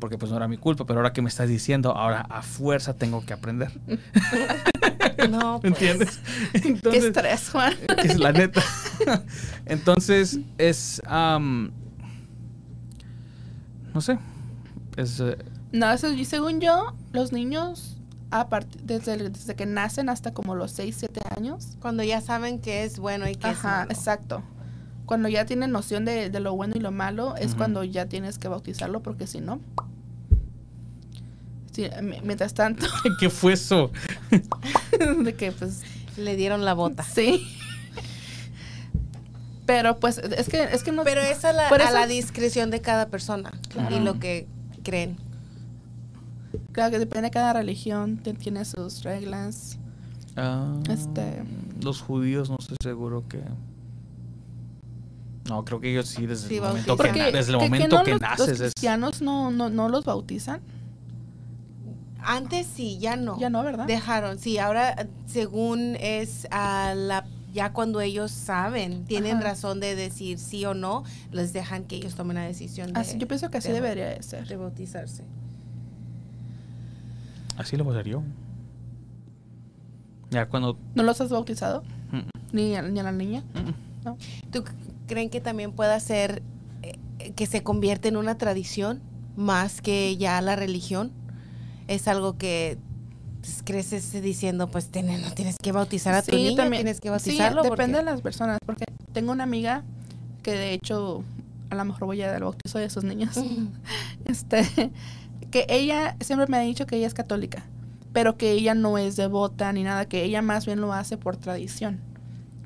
Porque 0.00 0.18
pues 0.18 0.30
no 0.30 0.36
era 0.36 0.48
mi 0.48 0.56
culpa, 0.58 0.84
pero 0.86 0.98
ahora 1.00 1.12
que 1.12 1.22
me 1.22 1.28
estás 1.28 1.48
diciendo, 1.48 1.92
ahora 1.96 2.22
a 2.28 2.42
fuerza 2.42 2.94
tengo 2.94 3.24
que 3.24 3.32
aprender. 3.32 3.70
No, 5.30 5.54
¿Me 5.62 5.70
pues, 5.70 5.72
entiendes? 5.82 6.20
Qué 6.52 6.68
Entonces, 6.68 7.04
estrés, 7.04 7.48
Juan. 7.50 7.72
es 8.02 8.18
la 8.18 8.32
neta. 8.32 8.60
Entonces, 9.66 10.40
es. 10.58 11.00
no 11.08 11.70
sé. 14.00 14.18
Es. 14.96 15.20
eh, 15.20 15.38
No, 15.72 15.90
eso, 15.92 16.08
y 16.12 16.24
según 16.24 16.60
yo, 16.60 16.94
los 17.12 17.32
niños, 17.32 17.96
a 18.30 18.48
part- 18.50 18.66
desde, 18.82 19.30
desde 19.30 19.54
que 19.54 19.66
nacen 19.66 20.08
hasta 20.08 20.32
como 20.34 20.54
los 20.56 20.72
6, 20.72 20.96
7 20.98 21.20
años. 21.36 21.76
Cuando 21.80 22.02
ya 22.02 22.20
saben 22.20 22.58
qué 22.60 22.84
es 22.84 22.98
bueno 22.98 23.28
y 23.28 23.36
qué 23.36 23.50
es 23.50 23.58
Ajá, 23.58 23.78
malo. 23.80 23.90
exacto. 23.92 24.42
Cuando 25.06 25.28
ya 25.28 25.44
tienen 25.44 25.70
noción 25.70 26.04
de, 26.04 26.30
de 26.30 26.40
lo 26.40 26.54
bueno 26.56 26.74
y 26.76 26.80
lo 26.80 26.90
malo, 26.90 27.36
es 27.36 27.54
cuando 27.54 27.84
ya 27.84 28.06
tienes 28.06 28.38
que 28.38 28.48
bautizarlo, 28.48 29.02
porque 29.02 29.26
si 29.26 29.40
no. 29.40 29.60
Sí, 31.72 31.88
mi- 32.02 32.20
mientras 32.22 32.54
tanto, 32.54 32.86
¿Qué 33.20 33.28
fue 33.30 33.52
eso? 33.54 33.90
de 35.24 35.34
que 35.34 35.52
pues 35.52 35.82
Le 36.16 36.36
dieron 36.36 36.64
la 36.64 36.72
bota. 36.74 37.02
sí. 37.02 37.46
Pero 39.66 39.98
pues 39.98 40.18
es 40.18 40.48
que 40.48 40.62
es 40.64 40.82
que 40.82 40.92
no 40.92 41.04
Pero 41.04 41.20
es 41.22 41.44
a 41.44 41.52
la, 41.52 41.68
a 41.68 41.90
la 41.90 42.06
discreción 42.06 42.70
de 42.70 42.80
cada 42.82 43.08
persona 43.08 43.50
Claro. 43.70 43.96
y 43.96 44.00
lo 44.00 44.18
que 44.18 44.46
creen. 44.82 45.16
claro 46.72 46.90
que 46.90 46.98
depende 46.98 47.28
de 47.28 47.30
cada 47.30 47.54
religión, 47.54 48.18
ti- 48.18 48.34
tiene 48.34 48.64
sus 48.66 49.02
reglas. 49.04 49.78
Ah, 50.36 50.76
Este- 50.90 51.42
Los 51.82 52.02
judíos, 52.02 52.50
no 52.50 52.56
estoy 52.60 52.76
seguro 52.82 53.24
que. 53.28 53.40
No, 55.48 55.64
creo 55.64 55.80
que 55.80 55.90
ellos 55.90 56.08
sí, 56.08 56.26
desde 56.26 56.48
Sí, 56.48 56.56
el 56.56 56.62
momento, 56.62 56.96
que, 56.96 57.12
desde 57.12 57.22
el 57.52 57.58
que- 57.58 57.64
que 57.64 57.70
momento 57.70 57.98
no 57.98 58.04
que 58.04 58.10
los, 58.12 58.20
naces. 58.20 58.38
los 58.38 58.48
es- 58.50 58.60
cristianos 58.72 59.20
no, 59.22 59.50
no, 59.50 59.68
no 59.68 59.88
los 59.88 60.04
bautizan. 60.04 60.60
Antes 62.22 62.66
sí, 62.66 62.98
ya 62.98 63.16
no. 63.16 63.38
Ya 63.38 63.50
no, 63.50 63.62
¿verdad? 63.62 63.86
Dejaron, 63.86 64.38
sí, 64.38 64.56
ahora 64.58 65.06
según 65.26 65.96
es 66.00 66.46
a 66.50 66.94
la 66.96 67.26
ya 67.52 67.72
cuando 67.72 68.00
ellos 68.00 68.32
saben, 68.32 69.04
tienen 69.04 69.36
Ajá. 69.36 69.44
razón 69.50 69.78
de 69.78 69.94
decir 69.94 70.38
sí 70.40 70.64
o 70.64 70.74
no, 70.74 71.04
les 71.30 71.52
dejan 71.52 71.84
que 71.84 71.94
ellos 71.96 72.14
tomen 72.16 72.34
la 72.36 72.42
decisión 72.42 72.92
de, 72.92 72.98
Así, 72.98 73.16
yo 73.18 73.28
pienso 73.28 73.48
que 73.50 73.58
así 73.58 73.68
de- 73.68 73.74
debería 73.74 74.06
de 74.08 74.22
ser. 74.24 74.48
de 74.48 74.56
bautizarse. 74.56 75.22
Así 77.56 77.76
lo 77.76 77.84
voy 77.84 77.94
a 77.94 78.00
hacer 78.00 78.10
yo. 78.10 78.22
Ya 80.30 80.48
cuando. 80.48 80.76
¿No 80.96 81.02
los 81.04 81.20
has 81.20 81.30
bautizado? 81.30 81.82
Mm, 82.10 82.20
Ni 82.56 82.74
a, 82.74 82.82
ni 82.82 82.98
a 82.98 83.02
la 83.04 83.12
niña. 83.12 83.44
mm, 83.54 84.04
¿no? 84.04 84.16
¿Tú 84.50 84.64
c- 84.66 84.72
creen 85.06 85.30
que 85.30 85.40
también 85.40 85.72
pueda 85.72 85.98
ser 86.00 86.42
eh, 86.82 87.32
que 87.36 87.46
se 87.46 87.62
convierte 87.62 88.08
en 88.08 88.16
una 88.16 88.36
tradición 88.38 89.00
más 89.36 89.80
que 89.80 90.16
ya 90.16 90.40
la 90.40 90.56
religión? 90.56 91.12
Es 91.88 92.08
algo 92.08 92.36
que 92.38 92.78
pues, 93.40 93.62
creces 93.62 94.10
diciendo, 94.22 94.70
pues 94.70 94.88
tiene- 94.88 95.18
no 95.18 95.30
tienes 95.32 95.56
que 95.62 95.70
bautizar 95.72 96.14
a 96.14 96.22
tu 96.22 96.30
Sí, 96.30 96.36
niño, 96.44 96.56
también- 96.56 96.82
tienes 96.84 97.00
que 97.00 97.08
sí, 97.08 97.10
bautizarlo. 97.10 97.62
depende 97.62 97.76
porque- 97.84 97.96
de 97.98 98.02
las 98.04 98.20
personas, 98.22 98.58
porque 98.64 98.84
tengo 99.12 99.32
una 99.32 99.44
amiga 99.44 99.82
que 100.42 100.52
de 100.52 100.72
hecho 100.72 101.22
a 101.70 101.74
lo 101.74 101.84
mejor 101.84 102.06
voy 102.06 102.22
a 102.22 102.26
dar 102.28 102.36
el 102.36 102.44
bautizo 102.44 102.78
de 102.78 102.84
esos 102.86 103.04
niños. 103.04 103.36
este, 104.24 104.62
que 105.50 105.66
ella 105.68 106.16
siempre 106.20 106.46
me 106.48 106.56
ha 106.56 106.60
dicho 106.60 106.86
que 106.86 106.96
ella 106.96 107.06
es 107.06 107.14
católica, 107.14 107.64
pero 108.12 108.36
que 108.38 108.52
ella 108.52 108.74
no 108.74 108.96
es 108.96 109.16
devota 109.16 109.72
ni 109.72 109.82
nada, 109.82 110.06
que 110.06 110.22
ella 110.24 110.40
más 110.40 110.64
bien 110.66 110.80
lo 110.80 110.92
hace 110.92 111.16
por 111.18 111.36
tradición, 111.36 112.00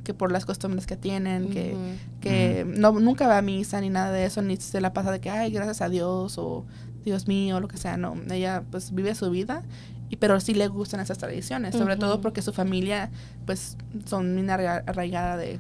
que 0.09 0.15
por 0.15 0.33
las 0.33 0.47
costumbres 0.47 0.87
que 0.87 0.97
tienen, 0.97 1.51
que, 1.51 1.75
Ujú. 1.75 2.21
que 2.23 2.65
no, 2.67 2.93
nunca 2.93 3.29
va 3.29 3.37
a 3.37 3.43
misa 3.43 3.79
ni 3.83 3.91
nada 3.91 4.11
de 4.11 4.25
eso, 4.25 4.41
ni 4.41 4.57
se 4.57 4.81
la 4.81 4.95
pasa 4.95 5.13
de 5.13 5.21
que, 5.21 5.29
ay, 5.29 5.51
gracias 5.53 5.83
a 5.83 5.91
Dios 5.91 6.39
o 6.39 6.65
Dios 7.05 7.29
mío, 7.29 7.57
o 7.57 7.61
lo 7.61 7.69
que 7.69 7.77
sea, 7.77 7.99
no, 7.99 8.17
ella 8.31 8.63
pues 8.71 8.95
vive 8.95 9.15
su 9.15 9.31
vida, 9.31 9.63
y, 10.09 10.17
pero 10.17 10.41
sí 10.41 10.55
le 10.55 10.67
gustan 10.69 11.01
esas 11.01 11.19
tradiciones, 11.19 11.75
sobre 11.77 11.93
Ujú. 11.93 12.01
todo 12.01 12.21
porque 12.23 12.41
su 12.41 12.55
familia 12.55 13.11
pues 13.45 13.77
son 14.07 14.35
bien 14.35 14.49
arra- 14.49 14.83
arraigada 14.87 15.37
de, 15.37 15.59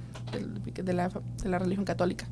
de, 0.75 0.83
de 0.83 0.93
la, 0.95 1.11
de 1.43 1.49
la 1.51 1.59
religión 1.59 1.85
católica. 1.85 2.25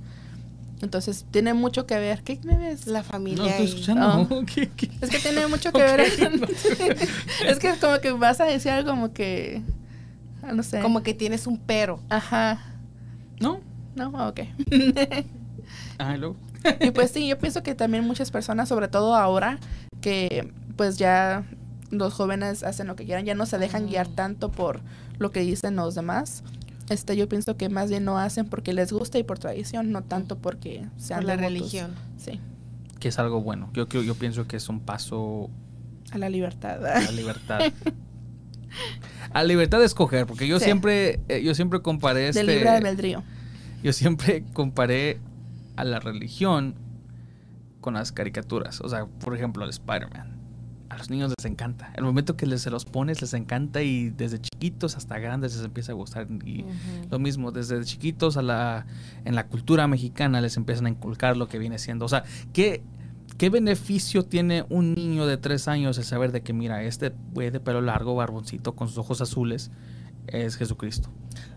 Entonces 0.80 1.26
tiene 1.30 1.52
mucho 1.54 1.86
que 1.86 1.98
ver. 1.98 2.22
¿Qué 2.22 2.38
me 2.44 2.56
ves? 2.56 2.86
La 2.86 2.98
No 3.00 3.04
familia. 3.04 3.50
estoy 3.50 3.66
y- 3.66 3.68
escuchando. 3.68 4.44
¿Qué- 4.54 4.68
qué? 4.76 4.90
Es 5.00 5.08
que 5.10 5.18
tiene 5.18 5.46
mucho 5.46 5.70
que 5.72 5.82
ver. 5.82 6.00
es 7.46 7.58
que 7.58 7.74
como 7.80 7.98
que 8.00 8.12
vas 8.12 8.40
a 8.40 8.44
decir 8.44 8.70
algo 8.72 8.90
como 8.90 9.12
que. 9.12 9.62
Ah, 10.46 10.52
No 10.52 10.62
sé. 10.62 10.80
Como 10.80 11.02
que 11.02 11.14
tienes 11.14 11.46
un 11.46 11.58
pero. 11.58 12.00
Ajá. 12.08 12.58
No. 13.40 13.60
No, 13.94 14.10
ok. 14.28 14.40
Ah, 15.98 16.14
y 16.14 16.18
luego. 16.18 16.36
y 16.80 16.90
pues 16.90 17.10
sí, 17.10 17.26
yo 17.26 17.38
pienso 17.38 17.62
que 17.62 17.74
también 17.74 18.04
muchas 18.06 18.30
personas, 18.30 18.68
sobre 18.68 18.86
todo 18.88 19.14
ahora, 19.16 19.58
que 20.00 20.52
pues 20.76 20.96
ya 20.98 21.44
los 21.90 22.12
jóvenes 22.14 22.62
hacen 22.62 22.86
lo 22.86 22.96
que 22.96 23.04
quieran, 23.04 23.24
ya 23.24 23.34
no 23.34 23.46
se 23.46 23.58
dejan 23.58 23.86
guiar 23.86 24.08
Mm. 24.10 24.14
tanto 24.14 24.50
por 24.52 24.80
lo 25.18 25.32
que 25.32 25.40
dicen 25.40 25.74
los 25.76 25.94
demás. 25.94 26.44
Este, 26.88 27.16
yo 27.16 27.28
pienso 27.28 27.56
que 27.56 27.68
más 27.68 27.90
bien 27.90 28.04
no 28.04 28.18
hacen 28.18 28.46
porque 28.46 28.72
les 28.72 28.92
gusta 28.92 29.18
y 29.18 29.22
por 29.24 29.38
tradición, 29.38 29.90
no 29.90 30.02
tanto 30.02 30.38
porque 30.38 30.86
sean 30.98 31.20
Por 31.20 31.26
la 31.28 31.36
devotos. 31.36 31.52
religión. 31.58 31.94
Sí, 32.16 32.40
Que 33.00 33.08
es 33.08 33.18
algo 33.18 33.40
bueno. 33.40 33.70
Yo, 33.72 33.88
yo, 33.88 34.02
yo 34.02 34.14
pienso 34.14 34.46
que 34.46 34.56
es 34.56 34.68
un 34.68 34.80
paso 34.80 35.50
a 36.12 36.18
la 36.18 36.28
libertad. 36.28 36.84
a 36.86 37.00
la 37.00 37.10
libertad. 37.10 37.60
a 39.32 39.44
libertad 39.44 39.78
de 39.78 39.86
escoger, 39.86 40.26
porque 40.26 40.46
yo 40.46 40.58
Sí. 40.58 40.64
siempre, 40.66 41.20
eh, 41.28 41.42
yo 41.42 41.54
siempre 41.54 41.80
comparé 41.82 42.28
este, 42.28 42.40
Del 42.44 42.54
libre 42.56 42.68
albedrío. 42.70 43.22
yo 43.82 43.92
siempre 43.92 44.44
comparé 44.52 45.18
a 45.76 45.84
la 45.84 46.00
religión 46.00 46.74
con 47.80 47.94
las 47.94 48.12
caricaturas. 48.12 48.80
O 48.80 48.88
sea, 48.88 49.06
por 49.06 49.34
ejemplo, 49.36 49.64
el 49.64 49.70
Spider-Man. 49.70 50.34
A 50.88 50.96
los 50.98 51.10
niños 51.10 51.32
les 51.36 51.44
encanta. 51.50 51.92
El 51.94 52.04
momento 52.04 52.36
que 52.36 52.46
les, 52.46 52.62
se 52.62 52.70
los 52.70 52.84
pones 52.84 53.20
les 53.20 53.34
encanta 53.34 53.82
y 53.82 54.10
desde 54.10 54.40
chiquitos 54.40 54.96
hasta 54.96 55.18
grandes 55.18 55.54
les 55.56 55.64
empieza 55.64 55.92
a 55.92 55.94
gustar. 55.96 56.26
Y 56.44 56.64
lo 57.10 57.18
mismo, 57.18 57.52
desde 57.52 57.84
chiquitos 57.84 58.36
a 58.36 58.42
la, 58.42 58.86
en 59.24 59.34
la 59.34 59.46
cultura 59.48 59.86
mexicana 59.88 60.40
les 60.40 60.56
empiezan 60.56 60.86
a 60.86 60.88
inculcar 60.90 61.36
lo 61.36 61.48
que 61.48 61.58
viene 61.58 61.78
siendo. 61.78 62.04
O 62.04 62.08
sea, 62.08 62.22
¿qué, 62.52 62.82
¿qué 63.38 63.50
beneficio 63.50 64.24
tiene 64.24 64.64
un 64.68 64.94
niño 64.94 65.26
de 65.26 65.36
tres 65.36 65.68
años 65.68 65.98
el 65.98 66.04
saber 66.04 66.32
de 66.32 66.42
que, 66.42 66.52
mira, 66.52 66.82
este 66.82 67.12
güey 67.32 67.50
de 67.50 67.60
pelo 67.60 67.80
largo, 67.80 68.14
barboncito, 68.14 68.74
con 68.74 68.88
sus 68.88 68.98
ojos 68.98 69.20
azules, 69.20 69.70
es 70.26 70.56
Jesucristo? 70.56 71.10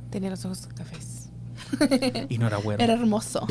Tenía 0.10 0.30
los 0.30 0.44
ojos 0.46 0.68
cafés. 0.76 1.30
Y 2.30 2.38
no 2.38 2.48
era 2.48 2.58
güero. 2.58 2.84
Era 2.84 2.94
hermoso. 2.94 3.46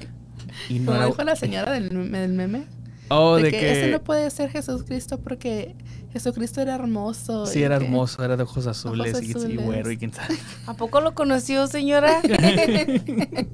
y 0.68 0.78
no 0.78 0.86
Como 0.86 0.96
era... 0.96 1.06
dijo 1.06 1.24
la 1.24 1.36
señora 1.36 1.72
del 1.72 1.90
meme. 1.92 2.66
Oh, 3.10 3.36
de, 3.36 3.44
de, 3.44 3.50
que, 3.52 3.60
que... 3.60 3.72
ese 3.72 3.90
no 3.90 4.00
puede 4.02 4.28
ser 4.30 4.50
Jesucristo 4.50 5.18
porque 5.18 5.74
Jesucristo 6.12 6.60
era 6.60 6.74
hermoso. 6.74 7.46
Sí, 7.46 7.62
era 7.62 7.78
que- 7.78 7.86
hermoso, 7.86 8.22
era 8.24 8.36
de 8.36 8.42
ojos 8.42 8.66
azules, 8.66 9.20
y- 9.22 9.56
güero 9.56 9.90
y 9.90 9.96
quién 9.96 10.12
sabe. 10.12 10.36
¿A 10.66 10.74
poco 10.74 11.00
lo 11.00 11.14
conoció, 11.14 11.66
señora? 11.66 12.20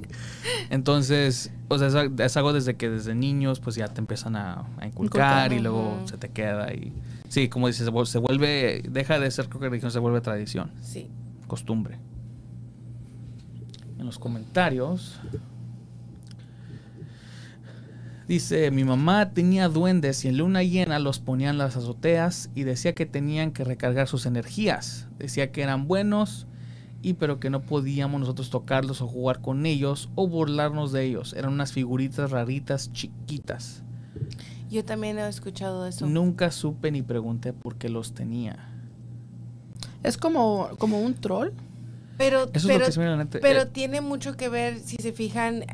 Entonces, 0.71 1.51
o 1.69 1.79
sea, 1.79 1.89
es, 1.89 1.95
es 2.19 2.37
algo 2.37 2.53
desde 2.53 2.75
que 2.77 2.91
desde 2.91 3.15
niños 3.15 3.61
pues 3.61 3.77
ya 3.77 3.89
te 3.89 4.01
empiezan 4.01 4.37
a, 4.37 4.67
a 4.79 4.87
inculcar 4.87 5.51
Inculcar. 5.51 5.53
y 5.53 5.59
luego 5.61 5.99
se 6.07 6.17
te 6.19 6.29
queda 6.31 6.73
y 6.73 6.93
Sí, 7.29 7.49
como 7.49 7.67
dices, 7.67 7.87
se 7.87 7.93
vuel- 7.93 8.05
se 8.07 8.19
vuelve, 8.19 8.83
deja 8.89 9.19
de 9.19 9.29
ser 9.31 9.49
creo 9.49 9.61
que 9.61 9.69
religión, 9.69 9.91
se 9.91 9.99
vuelve 9.99 10.21
tradición, 10.21 10.71
Sí. 10.83 11.11
costumbre. 11.49 11.99
En 13.99 14.07
los 14.07 14.19
comentarios 14.19 15.21
dice, 18.29 18.71
mi 18.71 18.85
mamá 18.85 19.31
tenía 19.31 19.69
duendes 19.69 20.25
y 20.25 20.29
en 20.29 20.39
luna 20.39 20.63
llena 20.63 20.99
los 20.99 21.19
ponían 21.19 21.53
en 21.53 21.59
las 21.59 21.77
azoteas 21.77 22.51
y 22.55 22.65
decía 22.65 22.95
que 22.95 23.07
tenían 23.07 23.53
que 23.53 23.65
recargar 23.65 24.09
sus 24.09 24.27
energías. 24.27 25.09
Decía 25.19 25.53
que 25.53 25.63
eran 25.63 25.87
buenos 25.87 26.47
y 27.03 27.15
pero 27.15 27.39
que 27.39 27.51
no 27.51 27.63
podíamos 27.63 28.19
nosotros 28.21 28.51
tocarlos 28.51 29.03
o 29.03 29.07
jugar 29.07 29.41
con 29.41 29.67
ellos 29.67 30.09
o 30.15 30.27
burlarnos 30.27 30.91
de 30.91 31.05
ellos. 31.05 31.35
Eran 31.35 31.53
unas 31.53 31.73
figuritas 31.73 32.31
raritas 32.31 32.93
chiquitas. 32.93 33.83
Yo 34.71 34.85
también 34.85 35.19
he 35.19 35.29
escuchado 35.29 35.87
eso. 35.87 36.07
Nunca 36.07 36.51
supe 36.51 36.91
ni 36.91 37.03
pregunté 37.03 37.53
por 37.53 37.77
qué 37.77 37.89
los 37.89 38.15
tenía. 38.15 38.71
Es 40.03 40.17
como, 40.17 40.71
como 40.79 41.01
un 41.01 41.15
troll. 41.15 41.51
Pero, 42.17 42.49
Eso 42.53 42.71
es 42.71 42.97
lo 42.97 43.03
que 43.03 43.09
la 43.09 43.17
mente. 43.17 43.39
pero 43.41 43.63
Eh, 43.63 43.67
tiene 43.67 44.01
mucho 44.01 44.37
que 44.37 44.49
ver, 44.49 44.79
si 44.79 44.97
se 44.97 45.13
fijan, 45.13 45.65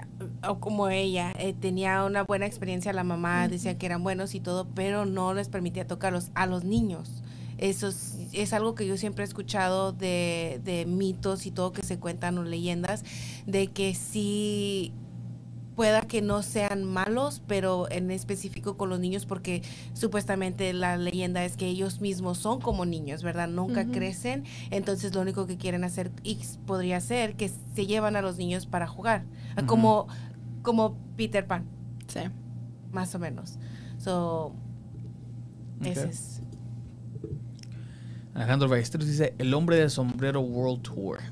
o 0.46 0.58
como 0.58 0.88
ella, 0.88 1.32
eh, 1.38 1.54
tenía 1.58 2.04
una 2.04 2.22
buena 2.22 2.46
experiencia, 2.46 2.92
la 2.92 3.04
mamá 3.04 3.48
decía 3.48 3.76
que 3.76 3.86
eran 3.86 4.02
buenos 4.02 4.34
y 4.34 4.40
todo, 4.40 4.66
pero 4.74 5.04
no 5.04 5.34
les 5.34 5.48
permitía 5.48 5.86
tocarlos 5.86 6.30
a 6.34 6.46
los 6.46 6.64
niños. 6.64 7.22
Eso 7.58 7.88
es, 7.88 8.16
es 8.32 8.54
algo 8.54 8.74
que 8.74 8.86
yo 8.86 8.96
siempre 8.96 9.22
he 9.22 9.26
escuchado 9.26 9.92
de, 9.92 10.62
de 10.64 10.86
mitos 10.86 11.44
y 11.44 11.50
todo 11.50 11.72
que 11.72 11.82
se 11.82 11.98
cuentan 11.98 12.38
o 12.38 12.42
leyendas, 12.42 13.04
de 13.46 13.66
que 13.66 13.94
sí 13.94 14.94
pueda 15.80 16.02
que 16.02 16.20
no 16.20 16.42
sean 16.42 16.84
malos, 16.84 17.40
pero 17.46 17.90
en 17.90 18.10
específico 18.10 18.76
con 18.76 18.90
los 18.90 19.00
niños, 19.00 19.24
porque 19.24 19.62
supuestamente 19.94 20.74
la 20.74 20.98
leyenda 20.98 21.42
es 21.42 21.56
que 21.56 21.68
ellos 21.68 22.02
mismos 22.02 22.36
son 22.36 22.60
como 22.60 22.84
niños, 22.84 23.22
¿verdad? 23.22 23.48
Nunca 23.48 23.86
crecen, 23.86 24.44
entonces 24.70 25.14
lo 25.14 25.22
único 25.22 25.46
que 25.46 25.56
quieren 25.56 25.82
hacer 25.82 26.10
y 26.22 26.38
podría 26.66 27.00
ser 27.00 27.34
que 27.34 27.50
se 27.74 27.86
llevan 27.86 28.14
a 28.14 28.20
los 28.20 28.36
niños 28.36 28.66
para 28.66 28.86
jugar, 28.86 29.24
como, 29.64 30.06
como 30.60 30.98
Peter 31.16 31.46
Pan, 31.46 31.64
Sí. 32.08 32.20
más 32.92 33.14
o 33.14 33.18
menos. 33.18 33.58
So, 33.96 34.52
ese 35.82 36.10
es. 36.10 36.42
Alejandro 38.34 38.68
Ballesteros 38.68 39.06
dice, 39.06 39.32
el 39.38 39.54
hombre 39.54 39.76
del 39.76 39.88
sombrero 39.88 40.42
World 40.42 40.82
Tour. 40.82 41.20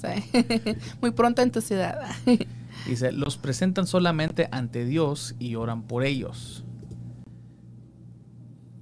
Sí. 0.00 0.74
Muy 1.02 1.10
pronto 1.10 1.42
en 1.42 1.52
tu 1.52 1.60
ciudad. 1.60 1.98
Dice, 2.88 3.12
los 3.12 3.36
presentan 3.36 3.86
solamente 3.86 4.48
ante 4.50 4.84
Dios 4.84 5.34
y 5.38 5.54
oran 5.56 5.82
por 5.82 6.04
ellos. 6.04 6.64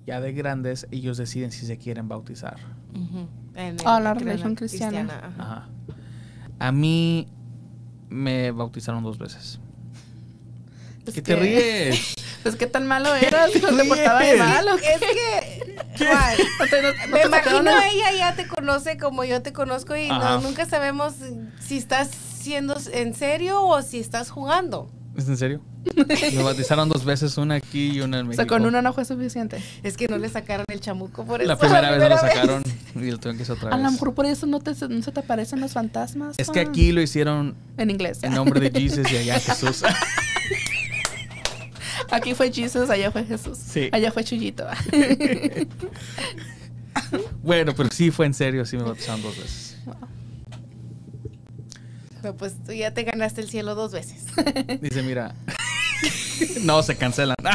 Ya 0.06 0.20
de 0.20 0.32
grandes, 0.32 0.86
ellos 0.92 1.16
deciden 1.16 1.50
si 1.50 1.66
se 1.66 1.76
quieren 1.78 2.08
bautizar. 2.08 2.56
En 3.56 3.76
Ah, 3.84 3.98
el- 3.98 4.04
la 4.04 4.14
religión 4.14 4.54
cristiana. 4.54 5.32
Ajá. 5.38 5.68
A 6.60 6.72
mí 6.72 7.26
me 8.08 8.52
bautizaron 8.52 9.02
dos 9.02 9.18
veces. 9.18 9.58
Es 11.04 11.14
¿Qué 11.14 11.22
te 11.22 11.36
ríes? 11.36 12.14
Pues 12.46 12.54
qué 12.54 12.68
tan 12.68 12.86
malo 12.86 13.12
eras, 13.12 13.50
no 13.60 13.76
te 13.76 13.84
portabas 13.88 14.22
ríes? 14.22 14.38
mal. 14.38 14.68
¿o 14.68 14.76
qué? 14.76 14.92
Es 14.94 15.00
que, 15.00 15.76
¿cuál? 15.98 16.36
No 16.60 16.66
te- 16.68 16.82
no- 16.82 17.06
no 17.08 17.12
Me 17.16 17.20
te 17.22 17.26
imagino 17.26 17.70
el- 17.72 17.92
ella 17.92 18.12
ya 18.16 18.36
te 18.36 18.46
conoce 18.46 18.96
como 18.98 19.24
yo 19.24 19.42
te 19.42 19.52
conozco 19.52 19.96
y 19.96 20.06
no- 20.08 20.40
nunca 20.42 20.64
sabemos 20.64 21.14
si 21.58 21.76
estás 21.76 22.08
siendo 22.46 22.76
en 22.92 23.14
serio 23.14 23.64
o 23.66 23.82
si 23.82 23.98
estás 23.98 24.30
jugando. 24.30 24.88
¿Es 25.16 25.26
en 25.28 25.36
serio? 25.36 25.60
Me 26.34 26.42
bautizaron 26.42 26.88
dos 26.88 27.04
veces, 27.04 27.36
una 27.38 27.56
aquí 27.56 27.90
y 27.92 28.00
una 28.02 28.18
en 28.20 28.26
O 28.26 28.28
México. 28.28 28.42
sea, 28.42 28.46
con 28.46 28.66
una 28.66 28.82
no 28.82 28.92
fue 28.92 29.04
suficiente. 29.04 29.60
Es 29.82 29.96
que 29.96 30.06
no 30.08 30.18
le 30.18 30.28
sacaron 30.28 30.64
el 30.68 30.80
chamuco 30.80 31.24
por 31.24 31.40
eso. 31.40 31.48
La 31.48 31.58
primera 31.58 31.90
vez 31.90 32.00
no 32.00 32.08
lo 32.08 32.18
sacaron 32.18 32.62
y 32.94 33.10
lo 33.10 33.18
tuvieron 33.18 33.36
que 33.36 33.42
hacer 33.42 33.56
otra 33.56 33.70
A 33.70 33.76
lo 33.78 33.82
vez. 33.82 33.92
mejor 33.92 34.14
por 34.14 34.26
eso 34.26 34.46
no, 34.46 34.60
te, 34.60 34.72
no 34.88 35.02
se 35.02 35.10
te 35.12 35.20
aparecen 35.20 35.60
los 35.60 35.72
fantasmas. 35.72 36.36
Es 36.38 36.50
que 36.50 36.60
aquí 36.60 36.92
lo 36.92 37.00
hicieron 37.02 37.56
En 37.78 37.90
inglés. 37.90 38.20
en 38.22 38.34
nombre 38.34 38.60
de 38.60 38.70
Jesus 38.80 39.10
y 39.10 39.16
allá 39.16 39.40
Jesús. 39.40 39.82
Aquí 42.10 42.34
fue 42.34 42.52
Jesús, 42.52 42.88
allá 42.88 43.10
fue 43.10 43.24
Jesús. 43.24 43.58
Sí. 43.58 43.88
Allá 43.90 44.12
fue 44.12 44.22
Chuyito. 44.22 44.64
bueno, 47.42 47.72
pero 47.76 47.88
sí 47.90 48.12
fue 48.12 48.26
en 48.26 48.34
serio, 48.34 48.64
sí 48.64 48.76
me 48.76 48.84
bautizaron 48.84 49.22
dos 49.22 49.36
veces. 49.36 49.65
Pero 52.26 52.36
pues 52.36 52.56
tú 52.66 52.72
ya 52.72 52.92
te 52.92 53.04
ganaste 53.04 53.40
el 53.40 53.48
cielo 53.48 53.76
dos 53.76 53.92
veces. 53.92 54.24
Dice, 54.82 55.00
mira. 55.04 55.32
no, 56.64 56.82
se 56.82 56.96
cancelan. 56.96 57.36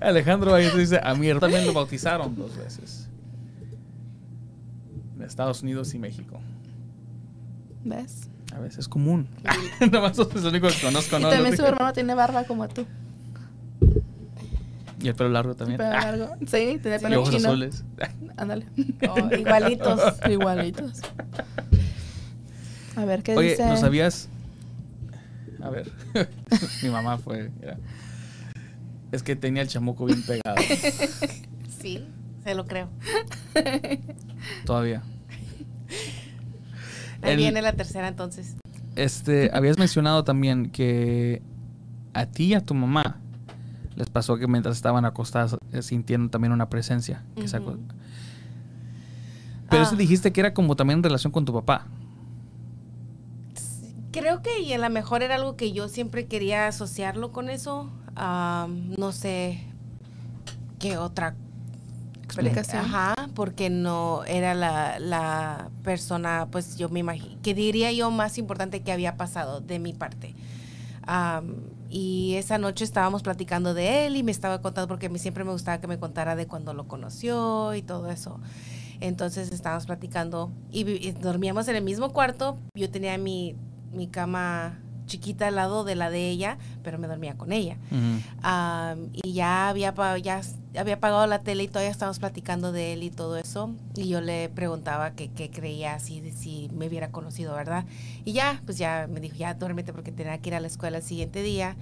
Alejandro 0.00 0.54
ahí 0.54 0.70
dice, 0.74 0.98
a 1.02 1.14
mí 1.14 1.28
también 1.38 1.66
lo 1.66 1.74
bautizaron 1.74 2.34
dos 2.34 2.56
veces. 2.56 3.06
En 5.14 5.24
Estados 5.24 5.62
Unidos 5.62 5.92
y 5.92 5.98
México. 5.98 6.40
¿Ves? 7.84 8.30
A 8.54 8.60
veces 8.60 8.78
es 8.78 8.88
común. 8.88 9.28
Nada 9.80 10.00
más 10.00 10.18
es 10.18 10.42
lo 10.42 10.48
único 10.48 10.68
que 10.68 10.80
conozco, 10.80 11.18
Y 11.18 11.22
también 11.22 11.54
su 11.54 11.66
hermano 11.66 11.92
tiene 11.92 12.14
barba 12.14 12.44
como 12.44 12.66
tú. 12.66 12.86
Y 15.02 15.08
el 15.08 15.14
pelo 15.14 15.30
largo 15.30 15.54
también. 15.54 15.78
Pelo 15.78 15.90
Ah, 15.90 16.12
largo. 16.12 16.34
Sí, 16.40 16.78
tiene 16.82 16.96
y 16.96 17.00
pelo 17.00 17.20
ojos 17.20 17.34
chino. 17.34 17.48
azules. 17.48 17.84
Ándale. 18.36 18.66
Oh, 19.08 19.34
igualitos. 19.34 20.00
Igualitos. 20.28 21.00
A 23.00 23.04
ver, 23.06 23.22
¿qué 23.22 23.36
Oye, 23.36 23.50
dice? 23.50 23.66
¿no 23.66 23.76
sabías? 23.76 24.28
A 25.62 25.70
ver, 25.70 25.90
mi 26.82 26.88
mamá 26.90 27.18
fue. 27.18 27.50
mira. 27.60 27.76
Es 29.12 29.22
que 29.22 29.36
tenía 29.36 29.62
el 29.62 29.68
chamuco 29.68 30.04
bien 30.06 30.22
pegado. 30.22 30.56
Sí, 31.80 32.04
se 32.44 32.54
lo 32.54 32.66
creo. 32.66 32.90
Todavía. 34.66 35.02
Ahí 37.22 37.30
El- 37.32 37.36
viene 37.38 37.62
la 37.62 37.72
tercera 37.72 38.06
entonces. 38.06 38.56
Este, 38.96 39.50
habías 39.54 39.78
mencionado 39.78 40.22
también 40.22 40.68
que 40.70 41.40
a 42.12 42.26
ti 42.26 42.44
y 42.48 42.54
a 42.54 42.60
tu 42.60 42.74
mamá 42.74 43.16
les 43.96 44.10
pasó 44.10 44.36
que 44.36 44.46
mientras 44.46 44.76
estaban 44.76 45.06
acostadas 45.06 45.56
eh, 45.72 45.80
sintieron 45.80 46.28
también 46.28 46.52
una 46.52 46.68
presencia. 46.68 47.22
que. 47.34 47.46
Pero 49.70 49.82
Ah. 49.82 49.86
eso 49.86 49.96
dijiste 49.96 50.30
que 50.32 50.40
era 50.40 50.52
como 50.52 50.76
también 50.76 50.98
en 50.98 51.04
relación 51.04 51.32
con 51.32 51.46
tu 51.46 51.54
papá. 51.54 51.86
Creo 54.12 54.42
que 54.42 54.60
y 54.60 54.72
a 54.72 54.78
lo 54.78 54.90
mejor 54.90 55.22
era 55.22 55.36
algo 55.36 55.56
que 55.56 55.72
yo 55.72 55.88
siempre 55.88 56.26
quería 56.26 56.66
asociarlo 56.66 57.32
con 57.32 57.48
eso. 57.48 57.90
Am, 58.16 58.94
no 58.96 59.12
sé 59.12 59.64
qué 60.78 60.96
otra 60.96 61.36
Explicación. 62.36 62.84
Ajá, 62.84 63.14
porque 63.34 63.70
no 63.70 64.24
era 64.24 64.54
la, 64.54 64.98
la 65.00 65.70
persona, 65.82 66.48
pues 66.50 66.76
yo 66.76 66.88
me 66.88 67.00
imagino, 67.00 67.36
que 67.42 67.54
diría 67.54 67.90
yo 67.92 68.10
más 68.10 68.38
importante 68.38 68.82
que 68.82 68.92
había 68.92 69.16
pasado 69.16 69.60
de 69.60 69.78
mi 69.78 69.92
parte. 69.92 70.34
Am, 71.02 71.56
y 71.88 72.34
esa 72.36 72.58
noche 72.58 72.84
estábamos 72.84 73.22
platicando 73.22 73.74
de 73.74 74.06
él 74.06 74.16
y 74.16 74.22
me 74.22 74.30
estaba 74.30 74.62
contando, 74.62 74.86
porque 74.86 75.06
a 75.06 75.08
mí 75.08 75.18
siempre 75.18 75.42
me 75.42 75.50
gustaba 75.50 75.80
que 75.80 75.88
me 75.88 75.98
contara 75.98 76.36
de 76.36 76.46
cuando 76.46 76.72
lo 76.72 76.86
conoció 76.86 77.74
y 77.74 77.82
todo 77.82 78.08
eso. 78.10 78.38
Entonces 79.00 79.50
estábamos 79.50 79.86
platicando 79.86 80.52
y 80.70 81.12
dormíamos 81.12 81.66
en 81.68 81.76
el 81.76 81.82
mismo 81.82 82.12
cuarto. 82.12 82.58
Yo 82.74 82.90
tenía 82.90 83.18
mi, 83.18 83.56
mi 83.92 84.08
cama 84.08 84.78
chiquita 85.06 85.48
al 85.48 85.56
lado 85.56 85.82
de 85.82 85.96
la 85.96 86.08
de 86.08 86.28
ella, 86.30 86.56
pero 86.84 86.96
me 86.98 87.08
dormía 87.08 87.36
con 87.36 87.50
ella. 87.50 87.76
Am, 88.42 89.08
y 89.12 89.32
ya 89.32 89.68
había, 89.68 89.92
ya 90.22 90.40
había 90.78 90.94
apagado 90.94 91.26
la 91.26 91.40
tele 91.40 91.64
y 91.64 91.68
todavía 91.68 91.90
estábamos 91.90 92.20
platicando 92.20 92.70
de 92.70 92.92
él 92.92 93.02
y 93.02 93.10
todo 93.10 93.36
eso. 93.36 93.74
Y 93.96 94.08
yo 94.08 94.20
le 94.20 94.48
preguntaba 94.50 95.10
qué 95.12 95.28
creía, 95.50 95.98
si, 95.98 96.30
si 96.30 96.70
me 96.72 96.86
hubiera 96.86 97.10
conocido, 97.10 97.54
¿verdad? 97.54 97.86
Y 98.24 98.32
ya, 98.32 98.62
pues 98.64 98.78
ya 98.78 99.08
me 99.10 99.18
dijo, 99.20 99.34
ya 99.36 99.54
duérmete 99.54 99.92
porque 99.92 100.12
tenía 100.12 100.38
que 100.38 100.50
ir 100.50 100.54
a 100.54 100.60
la 100.60 100.68
escuela 100.68 100.98
el 100.98 101.02
siguiente 101.02 101.42
día. 101.42 101.76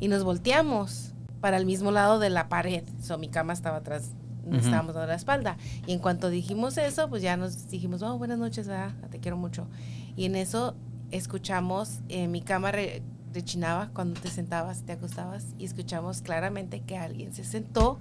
Y 0.00 0.08
nos 0.08 0.24
volteamos 0.24 1.12
para 1.40 1.56
el 1.56 1.66
mismo 1.66 1.92
lado 1.92 2.18
de 2.18 2.30
la 2.30 2.48
pared. 2.48 2.82
So, 3.00 3.16
mi 3.16 3.28
cama 3.28 3.52
estaba 3.52 3.76
atrás, 3.78 4.10
nos 4.44 4.56
Ujú. 4.58 4.64
estábamos 4.64 4.94
dando 4.94 5.06
la 5.06 5.14
espalda. 5.14 5.56
Y 5.86 5.92
en 5.92 6.00
cuanto 6.00 6.30
dijimos 6.30 6.76
eso, 6.78 7.08
pues 7.08 7.22
ya 7.22 7.36
nos 7.36 7.68
dijimos, 7.68 8.02
oh, 8.02 8.18
buenas 8.18 8.38
noches, 8.40 8.66
¿verdad? 8.66 8.92
te 9.10 9.20
quiero 9.20 9.36
mucho. 9.36 9.68
Y 10.16 10.24
en 10.24 10.34
eso 10.34 10.74
escuchamos, 11.12 12.00
eh, 12.08 12.26
mi 12.26 12.40
cama 12.42 12.72
re- 12.72 13.02
rechinaba 13.32 13.90
cuando 13.94 14.20
te 14.20 14.28
sentabas, 14.28 14.82
te 14.82 14.92
acostabas, 14.92 15.54
y 15.58 15.64
escuchamos 15.64 16.20
claramente 16.22 16.80
que 16.80 16.96
alguien 16.98 17.32
se 17.32 17.44
sentó 17.44 17.98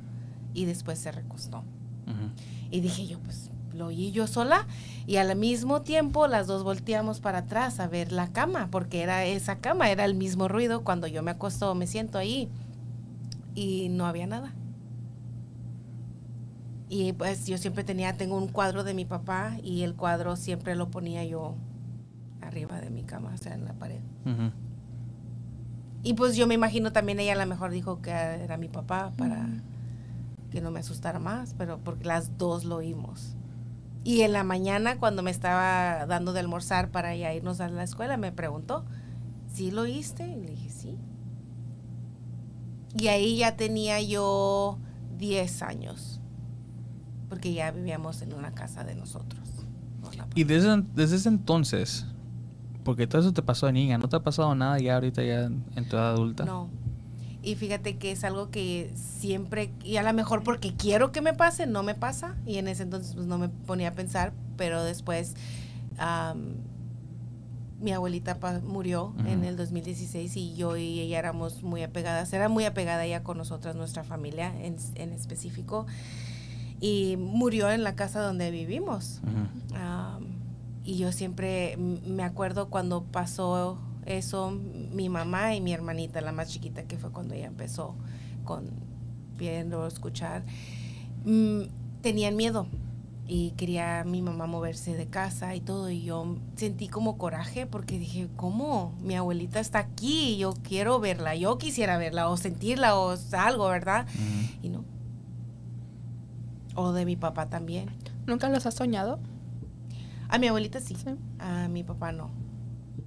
y 0.53 0.66
después 0.66 0.99
se 0.99 1.12
recostó. 1.12 1.64
Y 2.72 2.82
dije 2.82 3.05
yo, 3.07 3.20
pues 3.20 3.49
lo 3.74 3.88
oí 3.88 4.12
yo 4.12 4.28
sola 4.28 4.68
y 5.07 5.16
al 5.16 5.34
mismo 5.38 5.82
tiempo 5.82 6.28
las 6.28 6.45
dos 6.47 6.64
volteamos 6.64 7.22
para 7.22 7.39
atrás 7.39 7.80
a 7.80 7.88
ver 7.88 8.12
la 8.12 8.28
cama, 8.34 8.68
porque 8.70 9.01
era 9.01 9.26
esa 9.26 9.59
cama, 9.59 9.89
era 9.91 10.03
el 10.03 10.16
mismo 10.16 10.47
ruido 10.49 10.84
cuando 10.84 11.07
yo 11.07 11.24
me 11.24 11.32
acuesto 11.32 11.72
o 11.72 11.76
me 11.76 11.88
siento 11.88 12.18
ahí 12.18 12.49
y 13.55 13.88
no 13.89 14.05
había 14.05 14.28
nada. 14.28 14.53
Y 16.89 17.14
pues 17.14 17.45
yo 17.47 17.57
siempre 17.57 17.86
tenía, 17.86 18.18
tengo 18.18 18.36
un 18.38 18.49
cuadro 18.49 18.84
de 18.84 18.93
mi 18.93 19.05
papá 19.05 19.57
y 19.64 19.84
el 19.84 19.95
cuadro 19.95 20.36
siempre 20.36 20.76
lo 20.76 20.89
ponía 20.89 21.24
yo 21.24 21.55
arriba 22.41 22.79
de 22.81 22.89
mi 22.89 23.03
cama, 23.03 23.31
o 23.33 23.37
sea, 23.37 23.53
en 23.53 23.65
la 23.65 23.73
pared. 23.73 24.01
Y 26.03 26.13
pues 26.13 26.35
yo 26.35 26.47
me 26.47 26.55
imagino 26.55 26.91
también 26.91 27.19
ella 27.19 27.33
a 27.33 27.37
lo 27.37 27.45
mejor 27.45 27.71
dijo 27.71 28.01
que 28.01 28.11
era 28.11 28.57
mi 28.57 28.67
papá 28.67 29.11
para... 29.17 29.47
Que 30.49 30.59
no 30.59 30.69
me 30.69 30.81
asustara 30.81 31.17
más, 31.17 31.53
pero 31.57 31.79
porque 31.79 32.03
las 32.03 32.37
dos 32.37 32.65
lo 32.65 32.75
oímos. 32.77 33.37
Y 34.03 34.21
en 34.21 34.33
la 34.33 34.43
mañana, 34.43 34.97
cuando 34.97 35.23
me 35.23 35.31
estaba 35.31 36.05
dando 36.07 36.33
de 36.33 36.41
almorzar 36.41 36.89
para 36.91 37.15
ya 37.15 37.33
irnos 37.33 37.61
a 37.61 37.69
la 37.69 37.83
escuela, 37.83 38.17
me 38.17 38.33
preguntó, 38.33 38.83
¿sí 39.47 39.71
lo 39.71 39.83
oíste? 39.83 40.27
Y 40.27 40.35
le 40.35 40.47
dije, 40.49 40.69
sí. 40.69 40.97
Y 42.97 43.07
ahí 43.07 43.37
ya 43.37 43.55
tenía 43.55 44.01
yo 44.01 44.77
10 45.19 45.61
años, 45.61 46.19
porque 47.29 47.53
ya 47.53 47.71
vivíamos 47.71 48.21
en 48.21 48.33
una 48.33 48.51
casa 48.51 48.83
de 48.83 48.95
nosotros. 48.95 49.39
Y 50.35 50.43
desde, 50.43 50.83
desde 50.95 51.15
ese 51.15 51.29
entonces, 51.29 52.05
porque 52.84 53.07
todo 53.07 53.21
eso 53.21 53.34
te 53.34 53.41
pasó 53.41 53.67
de 53.67 53.73
niña, 53.73 53.97
¿no 53.97 54.09
te 54.09 54.15
ha 54.15 54.23
pasado 54.23 54.53
nada 54.55 54.79
ya 54.79 54.95
ahorita 54.95 55.23
ya 55.23 55.43
en, 55.43 55.89
tu 55.89 55.95
edad 55.95 56.11
adulta? 56.11 56.45
No. 56.45 56.69
Y 57.43 57.55
fíjate 57.55 57.97
que 57.97 58.11
es 58.11 58.23
algo 58.23 58.51
que 58.51 58.91
siempre, 58.95 59.73
y 59.84 59.97
a 59.97 60.03
lo 60.03 60.13
mejor 60.13 60.43
porque 60.43 60.75
quiero 60.75 61.11
que 61.11 61.21
me 61.21 61.34
pase, 61.34 61.65
no 61.65 61.82
me 61.82 61.95
pasa. 61.95 62.36
Y 62.45 62.57
en 62.57 62.67
ese 62.67 62.84
entonces 62.84 63.15
pues 63.15 63.25
no 63.25 63.39
me 63.39 63.49
ponía 63.49 63.89
a 63.89 63.93
pensar, 63.93 64.32
pero 64.57 64.84
después 64.84 65.36
mi 67.79 67.91
abuelita 67.91 68.38
murió 68.63 69.13
en 69.25 69.43
el 69.43 69.57
2016 69.57 70.38
y 70.38 70.55
yo 70.55 70.77
y 70.77 70.99
ella 70.99 71.17
éramos 71.17 71.63
muy 71.63 71.82
apegadas. 71.82 72.32
Era 72.32 72.47
muy 72.47 72.65
apegada 72.65 73.05
ella 73.05 73.23
con 73.23 73.38
nosotras, 73.38 73.75
nuestra 73.75 74.03
familia 74.03 74.53
en, 74.61 74.77
en 74.95 75.11
específico. 75.11 75.88
Y 76.79 77.15
murió 77.17 77.71
en 77.71 77.84
la 77.84 77.95
casa 77.95 78.21
donde 78.21 78.51
vivimos. 78.51 79.21
Am, 79.75 80.40
y 80.84 80.97
yo 80.97 81.11
siempre 81.11 81.77
me 81.77 82.23
acuerdo 82.23 82.69
cuando 82.69 83.03
pasó 83.03 83.77
eso, 84.05 84.51
mi 84.51 85.09
mamá 85.09 85.55
y 85.55 85.61
mi 85.61 85.73
hermanita, 85.73 86.21
la 86.21 86.32
más 86.32 86.49
chiquita, 86.49 86.84
que 86.84 86.97
fue 86.97 87.11
cuando 87.11 87.36
ella 87.36 87.47
empezó 87.47 87.95
con 88.43 88.69
viendo, 89.38 89.88
escuchar, 89.88 90.43
mm, 91.25 91.61
tenían 92.01 92.36
miedo 92.36 92.67
y 93.27 93.51
quería 93.51 94.03
mi 94.03 94.21
mamá 94.21 94.45
moverse 94.45 94.95
de 94.95 95.07
casa 95.07 95.55
y 95.55 95.61
todo. 95.61 95.89
Y 95.89 96.03
yo 96.03 96.38
sentí 96.55 96.88
como 96.88 97.17
coraje 97.17 97.65
porque 97.65 97.97
dije, 97.97 98.27
¿cómo? 98.36 98.93
Mi 99.01 99.15
abuelita 99.15 99.59
está 99.59 99.79
aquí, 99.79 100.38
yo 100.38 100.53
quiero 100.63 100.99
verla, 100.99 101.36
yo 101.36 101.57
quisiera 101.57 101.97
verla 101.97 102.27
o 102.29 102.38
sentirla 102.38 102.99
o 102.99 103.15
algo, 103.34 103.67
¿verdad? 103.67 104.07
Y 104.61 104.69
no. 104.69 104.84
O 106.75 106.91
de 106.91 107.05
mi 107.05 107.15
papá 107.15 107.47
también. 107.47 107.89
¿Nunca 108.27 108.49
los 108.49 108.65
has 108.65 108.75
soñado? 108.75 109.19
A 110.32 110.39
mi 110.39 110.47
abuelita 110.47 110.79
sí. 110.79 110.95
Sí. 110.95 111.09
A 111.39 111.67
mi 111.67 111.84
papá 111.84 112.11
no. 112.11 112.32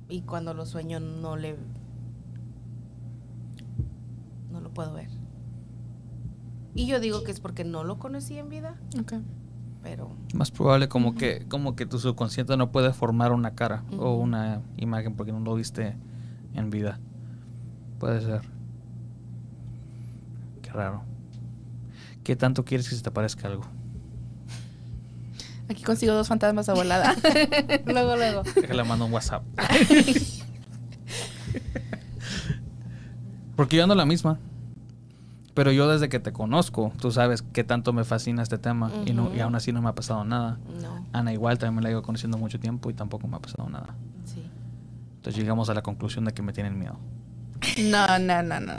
Y 0.08 0.22
cuando 0.22 0.54
lo 0.54 0.66
sueño 0.66 1.00
no 1.00 1.36
le... 1.36 1.56
No 4.52 4.60
lo 4.60 4.70
puedo 4.72 4.92
ver. 4.94 5.08
Y 6.74 6.86
yo 6.86 7.00
digo 7.00 7.24
que 7.24 7.30
es 7.32 7.40
porque 7.40 7.64
no 7.64 7.82
lo 7.84 7.98
conocí 7.98 8.36
en 8.36 8.48
vida, 8.48 8.76
Ok. 9.00 9.14
pero 9.82 10.10
Más 10.34 10.50
probable 10.50 10.88
como 10.88 11.14
que 11.14 11.46
como 11.48 11.76
que 11.76 11.86
tu 11.86 11.98
subconsciente 12.00 12.56
no 12.56 12.72
puede 12.72 12.92
formar 12.92 13.32
una 13.32 13.54
cara 13.54 13.84
o 13.98 14.14
una 14.16 14.60
imagen 14.76 15.14
porque 15.14 15.32
no 15.32 15.40
lo 15.40 15.54
viste 15.54 15.96
en 16.52 16.70
vida. 16.70 16.98
Puede 18.00 18.20
ser. 18.20 18.42
Qué 20.62 20.70
raro. 20.72 21.02
¿Qué 22.24 22.34
tanto 22.36 22.64
quieres 22.64 22.88
que 22.88 22.96
se 22.96 23.02
te 23.02 23.10
parezca 23.10 23.46
algo? 23.48 23.64
Aquí 25.68 25.82
consigo 25.82 26.12
dos 26.14 26.28
fantasmas 26.28 26.66
de 26.66 26.72
volada. 26.74 27.14
luego, 27.86 28.16
luego. 28.16 28.42
Déjale 28.54 28.84
mando 28.84 29.06
un 29.06 29.12
WhatsApp. 29.12 29.42
Porque 33.56 33.76
yo 33.76 33.82
ando 33.84 33.94
la 33.94 34.04
misma. 34.04 34.38
Pero 35.54 35.70
yo 35.70 35.88
desde 35.88 36.08
que 36.08 36.18
te 36.18 36.32
conozco, 36.32 36.92
tú 37.00 37.12
sabes 37.12 37.42
qué 37.42 37.62
tanto 37.62 37.92
me 37.92 38.02
fascina 38.02 38.42
este 38.42 38.58
tema 38.58 38.90
y, 39.06 39.12
no, 39.12 39.32
y 39.32 39.38
aún 39.38 39.54
así 39.54 39.72
no 39.72 39.80
me 39.80 39.88
ha 39.88 39.94
pasado 39.94 40.24
nada. 40.24 40.58
no. 40.82 41.06
Ana 41.12 41.32
igual 41.32 41.58
también 41.58 41.76
me 41.76 41.82
la 41.82 41.90
llevo 41.90 42.02
conociendo 42.02 42.36
mucho 42.38 42.58
tiempo 42.58 42.90
y 42.90 42.94
tampoco 42.94 43.28
me 43.28 43.36
ha 43.36 43.40
pasado 43.40 43.68
nada. 43.68 43.94
Sí. 44.24 44.42
Entonces 45.16 45.40
llegamos 45.40 45.70
a 45.70 45.74
la 45.74 45.82
conclusión 45.82 46.24
de 46.24 46.32
que 46.32 46.42
me 46.42 46.52
tienen 46.52 46.76
miedo. 46.76 46.98
No, 47.78 48.18
no, 48.18 48.42
no, 48.42 48.58
no. 48.58 48.74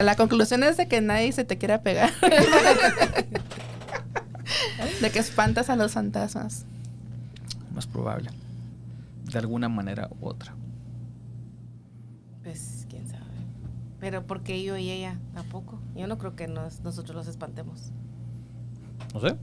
La 0.00 0.16
conclusión 0.16 0.62
es 0.62 0.78
de 0.78 0.88
que 0.88 1.02
nadie 1.02 1.30
se 1.32 1.44
te 1.44 1.58
quiera 1.58 1.82
pegar. 1.82 2.10
de 5.04 5.10
que 5.12 5.18
espantas 5.18 5.68
a 5.70 5.76
los 5.76 5.92
fantasmas. 5.92 6.64
Más 7.74 7.86
probable. 7.86 8.30
De 9.30 9.38
alguna 9.38 9.68
manera 9.68 10.08
u 10.20 10.26
otra. 10.28 10.54
Pues 12.42 12.86
quién 12.88 13.06
sabe. 13.08 13.22
Pero 14.00 14.26
¿por 14.26 14.42
qué 14.42 14.62
yo 14.62 14.76
y 14.76 14.90
ella 14.90 15.18
tampoco? 15.34 15.80
Yo 15.96 16.06
no 16.06 16.18
creo 16.18 16.36
que 16.36 16.46
nos- 16.46 16.80
nosotros 16.80 17.16
los 17.16 17.26
espantemos. 17.26 17.90
No 19.14 19.20
sé. 19.20 19.36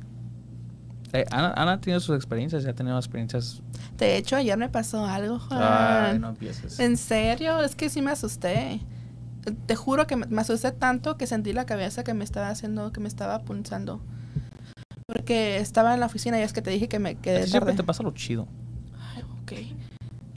Eh, 1.13 1.25
Ana, 1.31 1.53
Ana 1.57 1.81
tiene 1.81 1.99
sus 1.99 2.15
experiencias, 2.15 2.63
ya 2.63 2.69
ha 2.71 2.73
tenido 2.75 2.97
experiencias. 2.97 3.61
De 3.97 4.15
hecho, 4.17 4.35
ayer 4.37 4.57
me 4.57 4.69
pasó 4.69 5.05
algo, 5.05 5.39
Juan. 5.39 5.61
Ay, 5.61 6.19
no 6.19 6.29
empieces. 6.29 6.79
En 6.79 6.95
serio, 6.95 7.61
es 7.61 7.75
que 7.75 7.89
sí 7.89 8.01
me 8.01 8.11
asusté. 8.11 8.79
Te 9.65 9.75
juro 9.75 10.07
que 10.07 10.15
me, 10.15 10.25
me 10.27 10.41
asusté 10.41 10.71
tanto 10.71 11.17
que 11.17 11.27
sentí 11.27 11.51
la 11.51 11.65
cabeza 11.65 12.03
que 12.03 12.13
me 12.13 12.23
estaba 12.23 12.49
haciendo, 12.49 12.91
que 12.93 12.99
me 13.01 13.07
estaba 13.07 13.39
punzando. 13.43 14.01
Porque 15.11 15.57
estaba 15.57 15.93
en 15.93 15.99
la 15.99 16.05
oficina 16.05 16.39
y 16.39 16.43
es 16.43 16.53
que 16.53 16.61
te 16.61 16.69
dije 16.69 16.87
que 16.87 16.99
me 16.99 17.15
quedé 17.15 17.43
ti 17.43 17.49
siempre 17.49 17.71
tarde. 17.71 17.77
te 17.77 17.83
pasa 17.83 18.01
lo 18.03 18.11
chido. 18.11 18.47
Ay, 18.97 19.23
ok. 19.43 19.51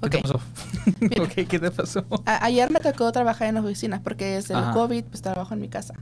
¿Qué 0.03 0.09
te 0.11 0.19
pasó? 0.21 0.41
Mira. 1.01 1.29
¿Qué 1.29 1.59
te 1.61 1.71
pasó? 1.71 2.05
Ayer 2.25 2.71
me 2.71 2.81
tocó 2.81 3.11
trabajar 3.13 3.49
en 3.49 3.55
la 3.55 3.61
oficina 3.61 4.03
porque 4.03 4.25
desde 4.27 4.55
Ajá. 4.55 4.69
el 4.69 4.75
COVID 4.75 5.05
pues 5.05 5.23
trabajo 5.23 5.55
en 5.55 5.61
mi 5.61 5.69
casa. 5.69 5.95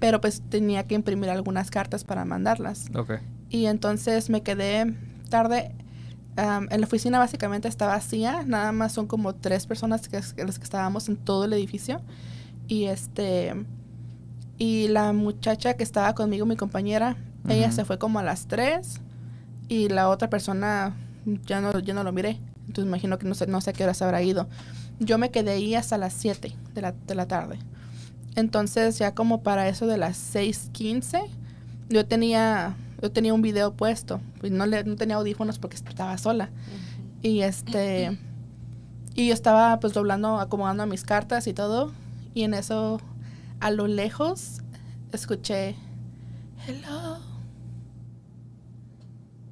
Pero 0.00 0.20
pues 0.20 0.42
tenía 0.48 0.86
que 0.86 0.94
imprimir 0.94 1.30
algunas 1.30 1.70
cartas 1.70 2.04
para 2.04 2.24
mandarlas. 2.24 2.86
Ok. 2.94 3.14
Y 3.50 3.66
entonces 3.66 4.30
me 4.30 4.42
quedé 4.42 4.94
tarde. 5.28 5.72
Am, 6.36 6.68
en 6.70 6.80
la 6.80 6.86
oficina 6.86 7.18
básicamente 7.18 7.68
está 7.68 7.86
vacía, 7.86 8.42
nada 8.46 8.70
más 8.72 8.92
son 8.92 9.06
como 9.06 9.34
tres 9.34 9.66
personas 9.66 10.08
que, 10.08 10.20
que 10.36 10.44
las 10.44 10.58
que 10.58 10.64
estábamos 10.64 11.08
en 11.08 11.16
todo 11.16 11.44
el 11.44 11.52
edificio. 11.52 12.00
Y 12.66 12.84
este 12.84 13.54
y 14.58 14.88
la 14.88 15.12
muchacha 15.12 15.74
que 15.74 15.84
estaba 15.84 16.14
conmigo, 16.14 16.44
mi 16.44 16.56
compañera, 16.56 17.16
ella 17.48 17.70
se 17.72 17.84
fue 17.84 17.98
como 17.98 18.18
a 18.18 18.22
las 18.22 18.46
tres 18.46 19.00
y 19.68 19.88
la 19.88 20.08
otra 20.08 20.30
persona 20.30 20.94
ya 21.46 21.60
no, 21.60 21.78
ya 21.78 21.94
no 21.94 22.04
lo 22.04 22.12
miré. 22.12 22.40
Entonces 22.66 22.86
imagino 22.86 23.18
que 23.18 23.26
no 23.26 23.34
sé, 23.34 23.46
no 23.46 23.60
sé 23.60 23.70
a 23.70 23.72
qué 23.72 23.84
hora 23.84 23.94
se 23.94 24.04
habrá 24.04 24.22
ido. 24.22 24.48
Yo 24.98 25.18
me 25.18 25.30
quedé 25.30 25.52
ahí 25.52 25.74
hasta 25.74 25.96
las 25.98 26.12
7 26.14 26.54
de 26.74 26.82
la, 26.82 26.92
de 26.92 27.14
la 27.14 27.26
tarde. 27.26 27.58
Entonces 28.34 28.98
ya 28.98 29.14
como 29.14 29.42
para 29.42 29.68
eso 29.68 29.86
de 29.86 29.98
las 29.98 30.34
6.15, 30.34 31.26
yo 31.88 32.06
tenía, 32.06 32.76
yo 33.02 33.10
tenía 33.10 33.34
un 33.34 33.42
video 33.42 33.72
puesto. 33.72 34.20
Pues 34.40 34.52
no, 34.52 34.66
le, 34.66 34.84
no 34.84 34.96
tenía 34.96 35.16
audífonos 35.16 35.58
porque 35.58 35.76
estaba 35.76 36.16
sola. 36.18 36.50
Y 37.22 37.40
este... 37.40 38.18
Y 39.14 39.28
yo 39.28 39.34
estaba 39.34 39.80
pues 39.80 39.94
doblando, 39.94 40.38
acomodando 40.38 40.86
mis 40.86 41.02
cartas 41.02 41.48
y 41.48 41.52
todo. 41.52 41.92
Y 42.34 42.44
en 42.44 42.54
eso, 42.54 43.00
a 43.60 43.70
lo 43.70 43.86
lejos, 43.86 44.60
escuché... 45.12 45.74
Hello. 46.66 47.27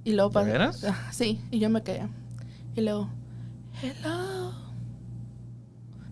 Y 0.06 0.12
luego 0.12 0.30
¿De 0.30 0.34
pasó- 0.34 0.46
veras? 0.46 0.84
Ah, 0.84 1.08
Sí, 1.12 1.40
y 1.50 1.58
yo 1.58 1.68
me 1.68 1.82
quedé. 1.82 2.08
Y 2.76 2.80
luego, 2.80 3.08
hello. 3.82 4.52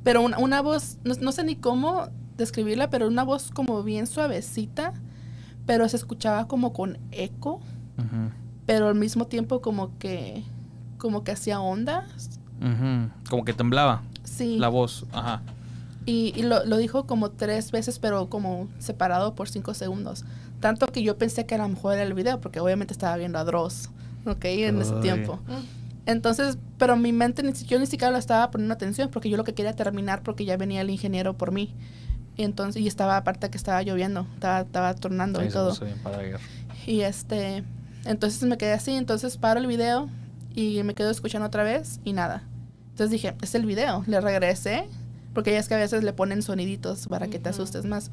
Pero 0.02 0.20
una, 0.22 0.38
una 0.38 0.60
voz, 0.60 0.98
no, 1.04 1.14
no 1.14 1.32
sé 1.32 1.44
ni 1.44 1.56
cómo 1.56 2.08
describirla, 2.36 2.90
pero 2.90 3.06
una 3.08 3.22
voz 3.22 3.50
como 3.50 3.82
bien 3.82 4.06
suavecita, 4.06 4.92
pero 5.64 5.88
se 5.88 5.96
escuchaba 5.96 6.46
como 6.48 6.72
con 6.72 6.98
eco, 7.12 7.60
pero 8.66 8.88
al 8.88 8.96
mismo 8.96 9.26
tiempo 9.26 9.60
como 9.62 9.96
que, 9.98 10.42
como 10.98 11.22
que 11.24 11.32
hacía 11.32 11.60
ondas. 11.60 12.40
Como 13.30 13.44
que 13.44 13.52
temblaba 13.54 14.02
Sí. 14.24 14.58
la 14.58 14.68
voz. 14.68 15.06
Ajá. 15.12 15.42
Y, 16.06 16.32
y 16.36 16.42
lo, 16.42 16.64
lo 16.66 16.76
dijo 16.76 17.06
como 17.06 17.30
tres 17.30 17.70
veces, 17.70 17.98
pero 17.98 18.28
como 18.28 18.68
separado 18.78 19.34
por 19.34 19.48
cinco 19.48 19.72
segundos. 19.74 20.24
Tanto 20.60 20.86
que 20.86 21.02
yo 21.02 21.16
pensé 21.18 21.46
que 21.46 21.54
a 21.54 21.58
lo 21.58 21.68
mejor 21.68 21.94
era 21.94 22.02
el 22.02 22.14
video, 22.14 22.40
porque 22.40 22.60
obviamente 22.60 22.92
estaba 22.92 23.16
viendo 23.16 23.38
a 23.38 23.44
Dross, 23.44 23.90
¿ok? 24.26 24.44
En 24.44 24.80
ese 24.80 24.94
tiempo. 24.96 25.38
Entonces, 26.06 26.58
pero 26.78 26.96
mi 26.96 27.12
mente, 27.12 27.42
ni, 27.42 27.52
yo 27.52 27.78
ni 27.78 27.86
siquiera 27.86 28.10
lo 28.12 28.18
estaba 28.18 28.50
poniendo 28.50 28.74
atención, 28.74 29.08
porque 29.10 29.30
yo 29.30 29.36
lo 29.36 29.44
que 29.44 29.54
quería 29.54 29.74
terminar, 29.74 30.22
porque 30.22 30.44
ya 30.44 30.56
venía 30.56 30.82
el 30.82 30.90
ingeniero 30.90 31.36
por 31.36 31.50
mí. 31.52 31.74
Y 32.36 32.42
entonces, 32.42 32.82
y 32.82 32.88
estaba 32.88 33.16
aparte 33.16 33.48
que 33.48 33.56
estaba 33.56 33.82
lloviendo, 33.82 34.26
estaba, 34.34 34.60
estaba 34.60 34.94
tornando 34.94 35.42
y 35.44 35.48
todo. 35.48 35.74
Y 36.86 37.00
este, 37.00 37.64
entonces 38.04 38.42
me 38.42 38.58
quedé 38.58 38.72
así, 38.72 38.92
entonces 38.92 39.38
paro 39.38 39.60
el 39.60 39.66
video 39.66 40.10
y 40.54 40.82
me 40.82 40.94
quedo 40.94 41.10
escuchando 41.10 41.46
otra 41.46 41.62
vez 41.62 42.00
y 42.04 42.12
nada. 42.12 42.42
Entonces 42.90 43.10
dije, 43.10 43.34
es 43.40 43.54
el 43.54 43.64
video, 43.64 44.04
le 44.06 44.20
regresé, 44.20 44.86
porque 45.34 45.52
ya 45.52 45.58
es 45.58 45.68
que 45.68 45.74
a 45.74 45.78
veces 45.78 46.02
le 46.04 46.12
ponen 46.12 46.42
soniditos 46.42 47.08
para 47.08 47.26
que 47.28 47.38
te 47.38 47.48
asustes 47.50 47.84
más. 47.84 48.10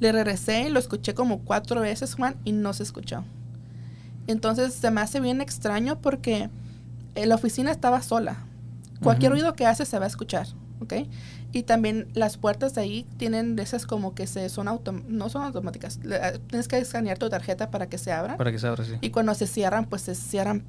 Le 0.00 0.12
regresé, 0.12 0.68
lo 0.70 0.78
escuché 0.78 1.14
como 1.14 1.40
cuatro 1.40 1.80
veces, 1.80 2.14
Juan, 2.14 2.36
y 2.44 2.52
no 2.52 2.72
se 2.72 2.82
escuchó. 2.82 3.24
Entonces 4.26 4.74
se 4.74 4.90
me 4.90 5.00
hace 5.00 5.20
bien 5.20 5.40
extraño 5.40 6.00
porque 6.00 6.50
eh, 7.14 7.26
la 7.26 7.34
oficina 7.36 7.70
estaba 7.70 8.02
sola. 8.02 8.38
Cualquier 9.02 9.32
ruido 9.32 9.54
que 9.54 9.66
hace 9.66 9.84
se 9.84 9.98
va 9.98 10.04
a 10.06 10.08
escuchar. 10.08 10.46
¿ok? 10.80 10.92
Y 11.52 11.62
también 11.62 12.08
las 12.14 12.36
puertas 12.36 12.74
de 12.74 12.80
ahí 12.82 13.06
tienen 13.16 13.56
de 13.56 13.62
esas 13.62 13.86
como 13.86 14.14
que 14.14 14.26
se 14.26 14.48
son 14.50 14.68
autom 14.68 15.02
no 15.08 15.28
son 15.30 15.42
automáticas. 15.44 15.98
Le- 16.04 16.16
ah, 16.16 16.32
Tienes 16.48 16.66
que 16.68 16.76
escanear 16.78 17.18
tu 17.18 17.28
tarjeta 17.30 17.70
para 17.70 17.88
que 17.88 17.98
se 17.98 18.12
abra. 18.12 18.36
Para 18.36 18.52
que 18.52 18.58
se 18.58 18.66
abra 18.66 18.82
así. 18.82 18.94
Y 19.00 19.10
cuando 19.10 19.34
se 19.34 19.46
cierran, 19.46 19.86
pues 19.86 20.02
se 20.02 20.14
cierran 20.14 20.64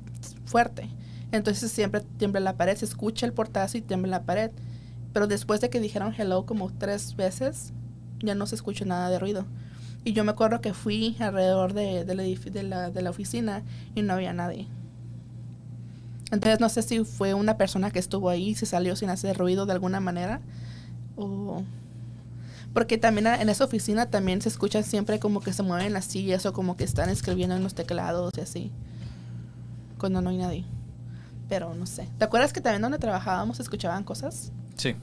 fuerte. 0.45 0.87
Entonces 1.31 1.69
siempre 1.71 2.01
tiembla 2.17 2.39
la 2.39 2.55
pared, 2.55 2.77
se 2.77 2.85
escucha 2.85 3.25
el 3.25 3.33
portazo 3.33 3.77
y 3.77 3.81
tiembla 3.81 4.11
la 4.11 4.23
pared. 4.23 4.51
Pero 5.17 5.25
después 5.25 5.61
de 5.61 5.71
que 5.71 5.79
dijeron 5.79 6.13
hello 6.15 6.45
como 6.45 6.71
tres 6.71 7.15
veces, 7.15 7.73
ya 8.19 8.35
no 8.35 8.45
se 8.45 8.53
escucha 8.53 8.85
nada 8.85 9.09
de 9.09 9.17
ruido. 9.17 9.47
Y 10.03 10.13
yo 10.13 10.23
me 10.23 10.29
acuerdo 10.29 10.61
que 10.61 10.75
fui 10.75 11.15
alrededor 11.17 11.73
de, 11.73 12.05
del 12.05 12.19
edifi- 12.19 12.51
de, 12.51 12.61
la, 12.61 12.91
de 12.91 13.01
la 13.01 13.09
oficina 13.09 13.63
y 13.95 14.03
no 14.03 14.13
había 14.13 14.31
nadie. 14.33 14.67
Entonces 16.31 16.59
no 16.59 16.69
sé 16.69 16.83
si 16.83 17.03
fue 17.03 17.33
una 17.33 17.57
persona 17.57 17.89
que 17.89 17.97
estuvo 17.97 18.29
ahí, 18.29 18.53
se 18.53 18.67
salió 18.67 18.95
sin 18.95 19.09
hacer 19.09 19.35
ruido 19.35 19.65
de 19.65 19.71
alguna 19.71 19.99
manera. 19.99 20.39
O... 21.15 21.63
Porque 22.75 22.99
también 22.99 23.25
en 23.25 23.49
esa 23.49 23.65
oficina 23.65 24.11
también 24.11 24.39
se 24.43 24.49
escucha 24.49 24.83
siempre 24.83 25.17
como 25.17 25.41
que 25.41 25.51
se 25.51 25.63
mueven 25.63 25.93
las 25.93 26.05
sillas 26.05 26.45
o 26.45 26.53
como 26.53 26.77
que 26.77 26.83
están 26.83 27.09
escribiendo 27.09 27.55
en 27.55 27.63
los 27.63 27.73
teclados 27.73 28.33
y 28.37 28.41
así. 28.41 28.71
Cuando 29.97 30.21
no 30.21 30.29
hay 30.29 30.37
nadie. 30.37 30.65
Pero 31.49 31.73
no 31.73 31.87
sé. 31.87 32.07
¿Te 32.19 32.25
acuerdas 32.25 32.53
que 32.53 32.61
también 32.61 32.83
donde 32.83 32.99
trabajábamos 32.99 33.59
escuchaban 33.59 34.03
cosas? 34.03 34.51
Sí. 34.77 34.95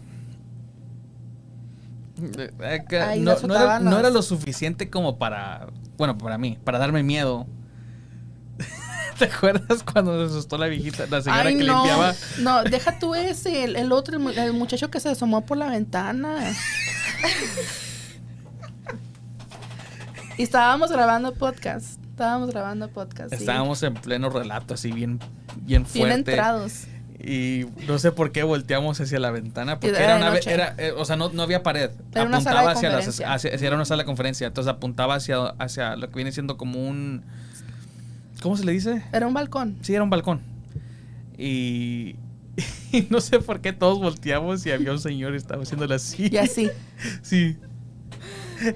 Eh, 2.39 2.51
eh, 2.61 2.85
que 2.89 3.01
Ahí 3.01 3.21
no, 3.21 3.37
no 3.41 3.57
era, 3.57 3.81
no 3.81 4.01
lo 4.11 4.23
suficiente 4.23 4.89
como 4.89 5.19
para, 5.19 5.67
bueno, 5.99 6.17
para 6.17 6.39
mí, 6.39 6.59
para 6.65 6.79
darme 6.79 7.03
miedo. 7.03 7.47
¿Te 9.19 9.25
acuerdas 9.27 9.83
cuando 9.83 10.25
se 10.27 10.33
asustó 10.33 10.57
la 10.59 10.67
viejita, 10.69 11.07
la 11.07 11.21
señora 11.23 11.43
Ay, 11.43 11.57
que 11.59 11.65
no. 11.65 11.77
limpiaba? 11.79 12.15
No, 12.41 12.63
deja 12.65 12.99
tú 12.99 13.15
ese, 13.15 13.65
el, 13.65 13.77
el 13.77 13.93
otro, 13.93 14.15
el, 14.17 14.23
mu- 14.23 14.31
el 14.31 14.53
muchacho 14.53 14.91
que 14.91 15.01
se 15.01 15.09
asomó 15.11 15.45
por 15.45 15.57
la 15.57 15.69
ventana. 15.71 16.37
y 20.39 20.43
estábamos 20.43 20.91
grabando 20.91 21.33
podcast. 21.35 22.01
Estábamos 22.11 22.51
grabando 22.51 22.89
podcast. 22.89 23.31
sí. 23.31 23.37
Estábamos 23.41 23.83
en 23.83 23.95
pleno 23.95 24.31
relato, 24.31 24.75
así 24.75 24.93
bien, 24.93 25.19
bien 25.63 25.83
bien 25.83 25.87
fuerte. 25.87 26.15
entrados. 26.33 26.85
Y 27.27 27.65
no 27.89 27.99
sé 27.99 28.13
por 28.13 28.33
qué 28.33 28.43
volteamos 28.43 29.01
hacia 29.01 29.19
la 29.19 29.31
ventana, 29.31 29.81
porque 29.81 29.97
Era 29.97 30.17
una, 30.17 30.37
era, 30.37 30.75
eh, 30.77 30.93
o 30.97 31.05
sea, 31.07 31.17
no, 31.17 31.31
no 31.31 31.43
había 31.43 31.63
pared. 31.63 31.91
Era 32.13 32.25
una 32.25 32.37
apuntaba 32.37 32.43
sala 32.43 32.63
de 32.63 32.73
hacia 32.73 32.89
las, 32.91 32.97
conferencia. 33.07 33.33
hacia, 33.33 33.55
hacia- 33.55 33.67
era 33.67 33.77
una 33.77 33.85
sala 33.87 34.03
de 34.03 34.07
conferencia, 34.07 34.47
entonces 34.47 34.71
apuntaba 34.71 35.15
hacia, 35.15 35.47
hacia 35.59 35.97
lo 35.97 36.09
que 36.11 36.17
viene 36.17 36.33
siendo 36.33 36.57
como 36.59 36.87
un, 36.87 37.23
¿cómo 38.43 38.57
se 38.59 38.65
le 38.65 38.73
dice? 38.73 39.03
Era 39.13 39.27
un 39.27 39.33
balcón. 39.35 39.79
Sí, 39.81 39.95
era 39.95 40.03
un 40.03 40.11
balcón. 40.11 40.43
Y, 41.39 42.17
y 42.93 43.07
no 43.11 43.21
sé 43.21 43.41
por 43.41 43.61
qué 43.61 43.73
todos 43.73 43.99
volteamos 43.99 44.65
y 44.67 44.71
había 44.73 44.93
un 44.93 45.01
señor 45.01 45.33
que 45.33 45.39
estaba 45.39 45.63
haciéndole 45.63 45.95
así. 45.95 46.29
Y 46.31 46.37
así. 46.37 46.71
Sí. 47.23 47.57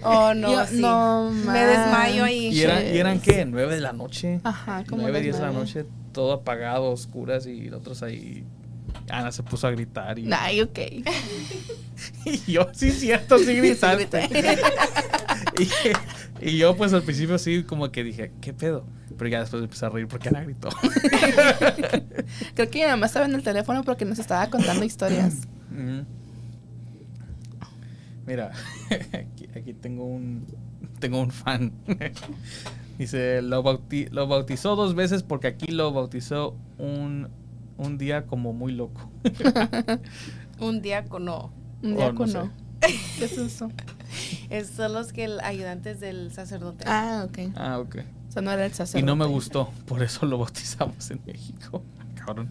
Oh, 0.02 0.32
no, 0.34 0.50
Yo- 0.52 0.66
sí. 0.66 0.80
no 0.80 1.30
Me 1.30 1.58
desmayo 1.66 2.24
ahí. 2.24 2.48
¿Y, 2.48 2.62
eran, 2.62 2.82
¿Y 2.94 2.98
eran 2.98 3.20
qué? 3.20 3.44
¿Nueve 3.44 3.74
de 3.74 3.80
la 3.80 3.92
noche? 3.92 4.40
Ajá, 4.42 4.84
como 4.88 5.02
Nueve, 5.02 5.20
diez 5.20 5.36
de 5.36 5.42
la 5.42 5.52
noche, 5.52 5.84
todo 6.18 6.32
apagado, 6.32 6.90
oscuras 6.90 7.46
y 7.46 7.70
otros 7.70 8.02
ahí. 8.02 8.44
Ana 9.08 9.30
se 9.30 9.44
puso 9.44 9.68
a 9.68 9.70
gritar 9.70 10.18
y, 10.18 10.28
Ay, 10.32 10.62
ok. 10.62 10.76
y 12.24 12.52
yo, 12.52 12.66
sí, 12.72 12.90
cierto, 12.90 13.38
sí 13.38 13.54
gritaste. 13.54 14.28
y, 16.40 16.48
y 16.48 16.58
yo, 16.58 16.76
pues 16.76 16.92
al 16.92 17.04
principio 17.04 17.38
sí, 17.38 17.62
como 17.62 17.92
que 17.92 18.02
dije, 18.02 18.32
¿qué 18.40 18.52
pedo? 18.52 18.84
Pero 19.16 19.30
ya 19.30 19.38
después 19.38 19.62
empecé 19.62 19.86
a 19.86 19.90
reír 19.90 20.08
porque 20.08 20.30
Ana 20.30 20.42
gritó. 20.42 20.70
Creo 22.54 22.68
que 22.68 22.80
mi 22.80 22.86
mamá 22.86 23.06
estaba 23.06 23.26
en 23.26 23.36
el 23.36 23.44
teléfono 23.44 23.84
porque 23.84 24.04
nos 24.04 24.18
estaba 24.18 24.50
contando 24.50 24.84
historias. 24.84 25.46
Mira, 28.26 28.50
aquí, 29.12 29.48
aquí 29.54 29.72
tengo 29.72 30.02
un 30.02 30.44
tengo 30.98 31.20
un 31.20 31.30
fan. 31.30 31.72
Dice, 32.98 33.40
lo, 33.42 33.62
bauti- 33.62 34.08
lo 34.10 34.26
bautizó 34.26 34.74
dos 34.76 34.94
veces 34.94 35.22
porque 35.22 35.46
aquí 35.46 35.68
lo 35.72 35.92
bautizó 35.92 36.56
un, 36.78 37.28
un 37.76 37.96
día 37.98 38.26
como 38.26 38.52
muy 38.52 38.72
loco. 38.72 39.08
Un 40.60 40.82
diácono. 40.82 41.52
Un 41.82 41.92
Oh, 41.92 41.94
no 41.94 41.96
diácono. 41.96 42.26
sé. 42.80 42.94
¿Qué 43.18 43.24
es 43.24 43.38
eso? 43.38 43.70
Es, 44.50 44.68
son 44.70 44.94
los 44.94 45.12
que 45.12 45.24
el- 45.24 45.40
ayudantes 45.40 46.00
del 46.00 46.32
sacerdote. 46.32 46.84
Ah, 46.88 47.26
ok. 47.28 47.38
Ah, 47.56 47.78
ok. 47.78 47.96
O 48.28 48.32
sea, 48.32 48.42
no 48.42 48.50
era 48.50 48.64
el 48.64 48.72
Y 48.72 48.74
sacerdote. 48.74 49.06
no 49.06 49.16
me 49.16 49.26
gustó, 49.26 49.70
por 49.86 50.02
eso 50.02 50.24
lo 50.26 50.38
bautizamos 50.38 51.10
en 51.10 51.20
México. 51.26 51.82
Cabrón. 52.14 52.50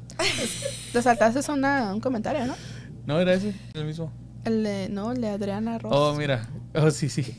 Te 0.94 1.02
saltaste 1.02 1.52
una, 1.52 1.94
un 1.94 2.00
comentario, 2.00 2.46
¿no? 2.46 2.54
No, 3.06 3.20
era 3.20 3.34
ese, 3.34 3.54
el 3.74 3.86
mismo. 3.86 4.12
El 4.46 4.64
de, 4.64 4.90
no, 4.90 5.12
el 5.12 5.20
de 5.22 5.30
Adriana 5.30 5.78
Ross. 5.80 5.92
Oh, 5.96 6.14
mira. 6.16 6.48
Oh, 6.76 6.90
sí, 6.92 7.10
sí. 7.10 7.36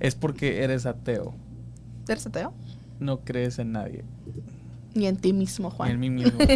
Es 0.00 0.14
porque 0.14 0.62
eres 0.62 0.86
ateo. 0.86 1.34
¿Eres 2.08 2.26
ateo? 2.26 2.52
No 3.00 3.20
crees 3.20 3.58
en 3.58 3.72
nadie. 3.72 4.04
Ni 4.94 5.06
en 5.06 5.16
ti 5.16 5.32
mismo, 5.32 5.68
Ni 5.70 5.76
Juan. 5.76 5.90
en 5.90 6.00
mí 6.00 6.10
mismo. 6.10 6.38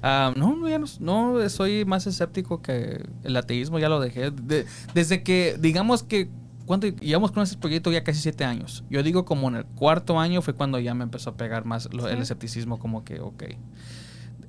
Ah, 0.00 0.32
no, 0.36 0.54
no, 0.54 0.68
ya 0.68 0.78
no, 0.78 0.86
no, 1.00 1.48
soy 1.48 1.84
más 1.84 2.06
escéptico 2.06 2.62
que 2.62 3.04
el 3.24 3.36
ateísmo, 3.36 3.80
ya 3.80 3.88
lo 3.88 3.98
dejé. 3.98 4.30
De- 4.30 4.64
desde 4.94 5.24
que, 5.24 5.56
digamos 5.58 6.04
que, 6.04 6.28
¿cuánto 6.66 6.86
llevamos 6.86 7.32
con 7.32 7.42
ese 7.42 7.56
proyecto? 7.56 7.90
Ya 7.90 8.04
casi 8.04 8.20
siete 8.20 8.44
años. 8.44 8.84
Yo 8.90 9.02
digo 9.02 9.24
como 9.24 9.48
en 9.48 9.56
el 9.56 9.64
cuarto 9.64 10.20
año 10.20 10.40
fue 10.40 10.54
cuando 10.54 10.78
ya 10.78 10.94
me 10.94 11.02
empezó 11.02 11.30
a 11.30 11.36
pegar 11.36 11.64
más 11.64 11.92
lo- 11.92 12.06
el 12.08 12.18
escepticismo, 12.22 12.78
como 12.78 13.02
que, 13.02 13.18
ok. 13.18 13.42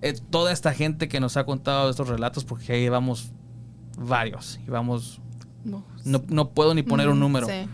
Eh, 0.03 0.13
toda 0.29 0.51
esta 0.51 0.71
gente 0.71 1.07
que 1.07 1.19
nos 1.19 1.35
ha 1.35 1.45
contado 1.45 1.89
estos 1.89 2.07
relatos, 2.07 2.45
porque 2.45 2.65
ya 2.67 2.75
llevamos 2.75 3.31
varios, 3.97 4.59
llevamos, 4.67 5.19
No, 5.65 5.83
no, 6.05 6.21
no 6.29 6.49
puedo 6.51 6.75
ni 6.75 6.83
poner 6.83 7.09
un 7.09 7.19
número. 7.19 7.47
Sí. 7.47 7.67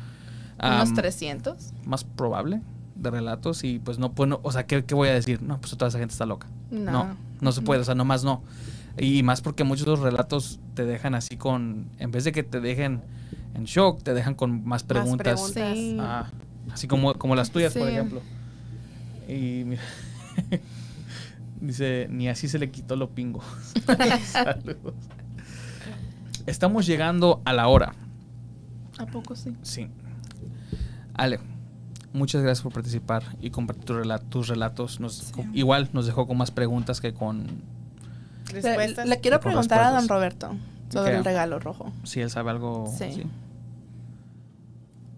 Unos 0.62 0.94
300. 0.94 1.74
más 1.86 2.04
probable 2.04 2.62
de 2.96 3.12
relatos 3.12 3.64
y 3.64 3.80
pues 3.80 4.00
no 4.00 4.14
puedo, 4.14 4.40
o 4.42 4.52
sea, 4.52 4.66
¿qué, 4.66 4.86
qué 4.86 4.96
voy 4.96 5.10
a 5.10 5.14
decir? 5.14 5.42
No, 5.42 5.60
pues 5.60 5.76
toda 5.78 5.90
esa 5.90 6.00
gente 6.00 6.14
está 6.14 6.26
loca. 6.26 6.48
No. 6.72 6.92
No, 6.92 7.18
no 7.42 7.52
se 7.52 7.62
puede, 7.62 7.82
o 7.82 7.84
sea, 7.84 7.96
nomás 7.96 8.24
no. 8.24 8.42
Y 8.98 9.24
más 9.24 9.42
porque 9.42 9.64
muchos 9.64 9.86
de 9.86 9.92
los 9.92 10.00
relatos 10.00 10.60
te 10.74 10.86
dejan 10.86 11.16
así 11.16 11.36
con, 11.36 11.90
en 12.00 12.12
vez 12.12 12.24
de 12.24 12.32
que 12.32 12.44
te 12.44 12.62
dejen 12.62 13.02
en 13.54 13.66
shock, 13.66 14.02
te 14.04 14.14
dejan 14.14 14.36
con 14.36 14.66
más 14.66 14.84
preguntas. 14.84 15.52
preguntas. 15.52 15.74
Sí. 15.78 15.98
Ah, 16.00 16.30
así 16.72 16.88
como, 16.88 17.14
como 17.16 17.36
las 17.36 17.52
tuyas, 17.52 17.74
por 17.74 17.88
ejemplo. 17.88 18.22
Y 19.28 19.64
mira, 19.66 19.82
dice, 21.62 22.08
ni 22.10 22.30
así 22.30 22.48
se 22.48 22.60
le 22.60 22.72
quitó 22.72 22.96
lo 22.96 23.10
pingo. 23.10 23.42
Saludos. 24.24 24.94
Estamos 26.46 26.86
llegando 26.86 27.42
a 27.44 27.54
la 27.54 27.68
hora. 27.68 27.94
¿A 28.98 29.06
poco 29.08 29.36
sí? 29.36 29.54
Sí. 29.62 29.90
Ale, 31.16 31.40
muchas 32.14 32.42
gracias 32.42 32.62
por 32.64 32.74
participar 32.74 33.24
y 33.42 33.50
compartir 33.50 33.86
tu 33.86 33.94
rela- 33.94 34.22
tus 34.22 34.48
relatos. 34.48 35.00
Nos, 35.00 35.16
Sí. 35.16 35.44
igual 35.54 35.90
nos 35.94 36.06
dejó 36.06 36.28
con 36.28 36.38
más 36.38 36.52
preguntas 36.52 37.02
que 37.02 37.14
con... 37.14 37.46
Le, 38.54 38.62
Respuestas. 38.62 39.08
le 39.08 39.20
quiero 39.22 39.40
preguntar 39.40 39.82
a 39.84 39.92
don. 39.92 40.08
Roberto 40.08 40.56
sobre 40.90 41.18
el 41.18 41.26
regalo 41.26 41.60
rojo. 41.60 41.92
Si 42.04 42.22
él 42.22 42.30
sabe 42.30 42.52
algo... 42.52 42.94
Sí. 42.98 43.24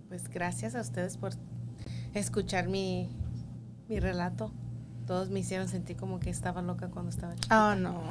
Pues 0.08 0.30
gracias 0.30 0.76
a 0.76 0.82
ustedes 0.82 1.18
por 1.18 1.34
escuchar 2.14 2.68
mi, 2.70 3.10
mi 3.90 4.00
relato. 4.00 4.52
Todos 5.08 5.30
me 5.30 5.40
hicieron 5.40 5.70
sentir 5.70 5.96
como 5.96 6.20
que 6.20 6.30
estaba 6.30 6.62
loca 6.62 6.88
cuando 6.90 7.10
estaba 7.10 7.34
chiquita. 7.34 7.72
Ah, 7.72 7.76
no. 7.76 8.02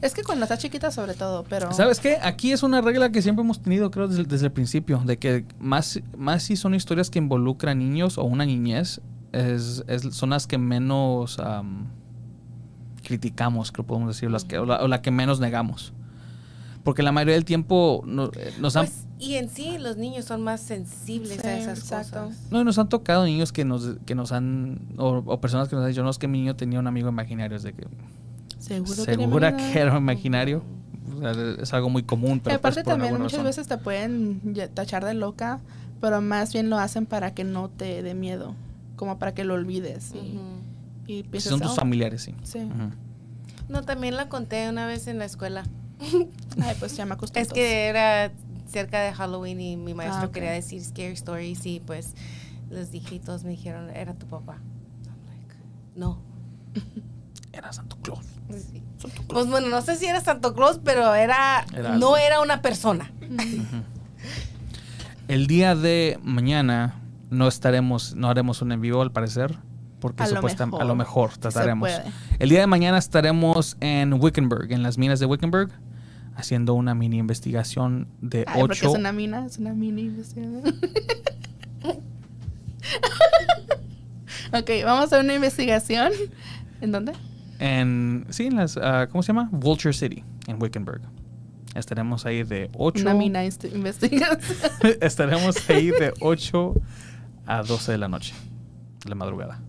Es 0.00 0.14
que 0.14 0.22
cuando 0.22 0.44
estás 0.46 0.58
chiquita 0.60 0.90
sobre 0.90 1.12
todo, 1.12 1.44
pero... 1.46 1.70
¿Sabes 1.72 2.00
qué? 2.00 2.16
Aquí 2.22 2.52
es 2.52 2.62
una 2.62 2.80
regla 2.80 3.10
que 3.12 3.20
siempre 3.20 3.44
hemos 3.44 3.60
tenido, 3.60 3.90
creo, 3.90 4.08
desde, 4.08 4.24
desde 4.24 4.46
el 4.46 4.52
principio, 4.52 4.98
de 5.04 5.18
que 5.18 5.44
más, 5.60 6.00
más 6.16 6.44
si 6.44 6.56
son 6.56 6.74
historias 6.74 7.10
que 7.10 7.18
involucran 7.18 7.78
niños 7.78 8.16
o 8.16 8.24
una 8.24 8.46
niñez, 8.46 9.02
es, 9.32 9.84
es- 9.88 10.14
son 10.14 10.30
las 10.30 10.46
que 10.46 10.56
menos 10.56 11.38
am, 11.38 11.88
criticamos, 13.02 13.72
creo 13.72 13.86
podemos 13.86 14.08
decir, 14.14 14.30
las 14.30 14.44
que, 14.44 14.58
o, 14.58 14.64
la, 14.66 14.82
o 14.82 14.88
la 14.88 15.02
que 15.02 15.10
menos 15.10 15.40
negamos. 15.40 15.92
Porque 16.84 17.02
la 17.02 17.12
mayoría 17.12 17.34
del 17.34 17.44
tiempo 17.44 18.02
no- 18.06 18.30
eh, 18.34 18.54
nos 18.58 18.74
han... 18.76 18.88
Pues, 19.18 19.28
y 19.28 19.34
en 19.36 19.48
sí 19.48 19.78
los 19.78 19.96
niños 19.96 20.24
son 20.24 20.42
más 20.42 20.60
sensibles 20.60 21.40
Sí, 21.42 21.46
a 21.46 21.56
esas 21.58 21.78
exacto. 21.80 22.24
cosas. 22.26 22.38
No, 22.50 22.60
y 22.60 22.64
nos 22.64 22.78
han 22.78 22.88
tocado 22.88 23.24
niños 23.24 23.52
que 23.52 23.64
nos, 23.64 23.96
que 24.06 24.14
nos 24.14 24.32
han, 24.32 24.80
o, 24.96 25.22
o 25.26 25.40
personas 25.40 25.68
que 25.68 25.76
nos 25.76 25.84
han 25.84 25.90
dicho, 25.90 26.02
no, 26.02 26.10
es 26.10 26.18
que 26.18 26.28
mi 26.28 26.38
niño 26.38 26.56
tenía 26.56 26.78
un 26.78 26.86
amigo 26.86 27.08
imaginario, 27.08 27.56
es 27.56 27.62
de 27.62 27.72
que 27.72 27.86
Seguro 28.58 29.04
segura 29.04 29.50
tenía 29.56 29.72
que 29.72 29.78
era 29.80 29.96
imaginario. 29.96 30.62
O 31.16 31.20
sea, 31.20 31.32
es 31.60 31.72
algo 31.74 31.90
muy 31.90 32.02
común, 32.02 32.38
Y 32.38 32.40
pero 32.40 32.56
aparte 32.56 32.82
pues, 32.82 32.84
por 32.84 32.92
también 32.94 33.14
muchas 33.14 33.32
razón. 33.32 33.44
veces 33.46 33.66
te 33.68 33.78
pueden 33.78 34.40
tachar 34.74 35.04
de 35.04 35.14
loca, 35.14 35.60
pero 36.00 36.20
más 36.20 36.52
bien 36.52 36.70
lo 36.70 36.78
hacen 36.78 37.06
para 37.06 37.34
que 37.34 37.44
no 37.44 37.68
te 37.70 38.02
dé 38.02 38.14
miedo, 38.14 38.54
como 38.96 39.18
para 39.18 39.32
que 39.34 39.42
lo 39.44 39.54
olvides. 39.54 40.12
Y, 40.14 40.18
Ujú. 40.36 40.40
y 41.06 41.16
Si 41.18 41.22
pienses, 41.24 41.50
son 41.50 41.60
tus 41.60 41.72
"Oh, 41.72 41.74
familiares, 41.76 42.22
sí. 42.22 42.34
Sí. 42.44 42.58
Ujú. 42.58 42.90
No, 43.68 43.82
también 43.82 44.16
la 44.16 44.28
conté 44.28 44.68
una 44.68 44.86
vez 44.86 45.06
en 45.08 45.18
la 45.18 45.24
escuela. 45.24 45.64
Ay, 46.60 46.76
pues 46.78 46.96
ya 46.96 47.04
me 47.06 47.14
acostumbré. 47.14 47.42
Es 47.42 47.52
que 47.52 47.86
era 47.86 48.32
cerca 48.68 49.00
de 49.00 49.12
Halloween 49.12 49.60
y 49.60 49.76
mi 49.76 49.94
maestro 49.94 50.28
Ah, 50.28 50.32
quería 50.32 50.52
decir 50.52 50.82
scary 50.84 51.14
stories 51.14 51.64
y 51.66 51.80
pues 51.80 52.14
y 52.92 53.18
todos 53.20 53.44
me 53.44 53.50
dijeron, 53.50 53.90
era 53.90 54.14
tu 54.14 54.26
papá. 54.26 54.58
I'm 55.06 55.26
like, 55.26 55.54
no. 55.96 56.20
Era 57.52 57.72
Santo 57.72 57.96
Claus. 58.02 58.26
Sí. 58.50 58.82
Santo 58.98 59.16
Claus. 59.22 59.26
Pues 59.28 59.46
bueno, 59.48 59.68
no 59.68 59.80
sé 59.82 59.96
si 59.96 60.06
era 60.06 60.20
Santo 60.20 60.54
Claus, 60.54 60.78
pero 60.84 61.14
era, 61.14 61.64
Era 61.72 61.88
no 61.96 62.14
algo. 62.14 62.16
era 62.18 62.40
una 62.40 62.62
persona. 62.62 63.10
El 65.28 65.46
día 65.46 65.74
de 65.74 66.18
mañana 66.22 66.94
no 67.30 67.48
estaremos, 67.48 68.14
no 68.14 68.28
haremos 68.28 68.62
un 68.62 68.72
en 68.72 68.80
vivo 68.80 69.02
al 69.02 69.12
parecer, 69.12 69.58
porque 70.00 70.22
A 70.22 70.28
lo 70.28 70.36
supuestamente 70.36 70.76
a 70.76 70.78
mejor, 70.78 70.86
lo 70.86 70.94
mejor 70.94 71.36
trataremos. 71.38 71.90
El 72.38 72.48
día 72.48 72.60
de 72.60 72.66
mañana 72.66 72.98
estaremos 72.98 73.76
en 73.80 74.14
Wickenburg, 74.14 74.70
en 74.72 74.82
las 74.82 74.96
minas 74.98 75.18
de 75.20 75.26
Wickenburg, 75.26 75.70
haciendo 76.38 76.74
una 76.74 76.94
mini 76.94 77.18
investigación 77.18 78.06
de 78.20 78.44
Ay, 78.46 78.60
porque 78.60 78.78
ocho. 78.78 78.92
es 78.92 78.98
una 78.98 79.10
mina, 79.10 79.44
es 79.44 79.58
una 79.58 79.74
mini 79.74 80.02
investigación. 80.02 80.62
ok, 84.52 84.70
vamos 84.84 85.00
a 85.00 85.04
hacer 85.04 85.24
una 85.24 85.34
investigación. 85.34 86.12
¿En 86.80 86.92
dónde? 86.92 87.12
En, 87.58 88.24
sí, 88.30 88.46
en 88.46 88.54
las, 88.54 88.76
ah, 88.76 89.08
¿cómo 89.10 89.24
se 89.24 89.28
llama? 89.28 89.48
Vulture 89.50 89.92
City, 89.92 90.22
en 90.46 90.62
Wickenburg. 90.62 91.00
Estaremos 91.74 92.24
ahí 92.24 92.44
de 92.44 92.70
8. 92.74 93.02
Una 93.02 93.14
mina 93.14 93.44
investigación. 93.44 94.38
Estaremos 95.00 95.68
ahí 95.68 95.88
de 95.90 96.14
8 96.20 96.74
a 97.46 97.64
12 97.64 97.92
de 97.92 97.98
la 97.98 98.06
noche, 98.06 98.32
de 99.02 99.08
la 99.10 99.16
madrugada. 99.16 99.60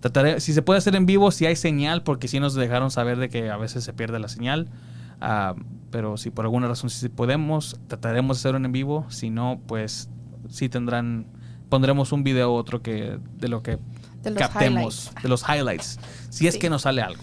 Trataré, 0.00 0.40
si 0.40 0.52
se 0.52 0.62
puede 0.62 0.78
hacer 0.78 0.96
en 0.96 1.06
vivo, 1.06 1.30
si 1.30 1.46
hay 1.46 1.54
señal, 1.54 2.02
porque 2.02 2.26
si 2.26 2.40
nos 2.40 2.54
dejaron 2.54 2.90
saber 2.90 3.18
de 3.18 3.28
que 3.28 3.48
a 3.48 3.56
veces 3.56 3.84
se 3.84 3.92
pierde 3.92 4.18
la 4.18 4.26
señal. 4.26 4.68
Ah, 5.22 5.54
pero 5.90 6.16
si 6.16 6.30
por 6.30 6.44
alguna 6.44 6.68
razón 6.68 6.90
si 6.90 7.08
podemos, 7.08 7.78
trataremos 7.86 8.36
de 8.36 8.40
hacer 8.40 8.54
un 8.56 8.64
en 8.64 8.72
vivo. 8.72 9.06
Si 9.10 9.30
no, 9.30 9.60
pues 9.66 10.08
sí 10.48 10.68
tendrán, 10.68 11.26
pondremos 11.68 12.12
un 12.12 12.22
video 12.24 12.52
u 12.52 12.54
otro 12.56 12.82
que 12.82 13.18
de 13.38 13.48
lo 13.48 13.62
que 13.62 13.78
De 14.22 14.34
captemos, 14.34 15.06
highlights. 15.06 15.22
de 15.22 15.28
los 15.28 15.42
highlights. 15.48 15.98
Si 16.30 16.46
es 16.46 16.54
Sí. 16.54 16.60
que 16.60 16.70
nos 16.70 16.82
sale 16.82 17.02
algo. 17.02 17.22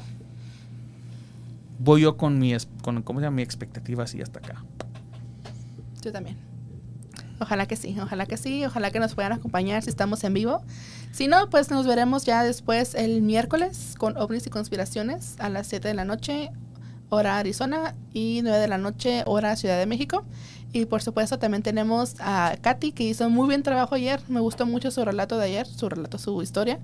Voy 1.80 2.02
yo 2.02 2.18
con 2.18 2.40
mi, 2.40 2.54
es- 2.54 2.68
con, 2.82 3.02
¿cómo 3.04 3.20
se 3.20 3.26
llama? 3.26 3.36
mi 3.38 3.42
expectativa 3.42 4.04
así 4.04 4.22
hasta 4.22 4.40
acá. 4.40 4.64
Yo 6.04 6.12
también. 6.12 6.38
Ojalá 7.42 7.68
que 7.68 7.78
sí, 7.78 7.96
ojalá 8.02 8.26
que 8.26 8.36
sí, 8.36 8.66
ojalá 8.66 8.92
que 8.92 9.00
nos 9.00 9.16
puedan 9.16 9.32
acompañar 9.32 9.82
si 9.82 9.90
estamos 9.90 10.24
en 10.26 10.34
vivo. 10.34 10.62
Si 11.14 11.28
no, 11.28 11.50
pues 11.50 11.72
nos 11.72 11.88
veremos 11.88 12.26
ya 12.26 12.44
después 12.44 12.96
el 12.96 13.22
miércoles 13.22 13.96
con 13.98 14.18
ovnis 14.18 14.46
y 14.46 14.50
conspiraciones 14.50 15.36
a 15.40 15.48
las 15.48 15.68
7 15.68 15.88
de 15.88 15.94
la 15.94 16.04
noche, 16.04 16.52
hora 17.10 17.38
Arizona, 17.40 17.96
y 18.14 18.42
9 18.44 18.58
de 18.60 18.68
la 18.68 18.78
noche, 18.78 19.24
hora 19.26 19.56
Ciudad 19.56 19.78
de 19.78 19.86
México. 19.86 20.24
Y 20.72 20.86
por 20.86 21.02
supuesto 21.02 21.40
también 21.40 21.64
tenemos 21.64 22.16
a 22.20 22.56
Katy, 22.62 22.92
que 22.92 23.04
hizo 23.04 23.28
muy 23.30 23.48
bien 23.48 23.64
trabajo 23.64 23.96
ayer. 23.96 24.22
Me 24.28 24.40
gustó 24.40 24.66
mucho 24.68 24.92
su 24.92 25.04
relato 25.04 25.38
de 25.40 25.46
ayer, 25.46 25.66
su 25.66 25.90
relato, 25.90 26.20
su 26.20 26.42
historia, 26.44 26.80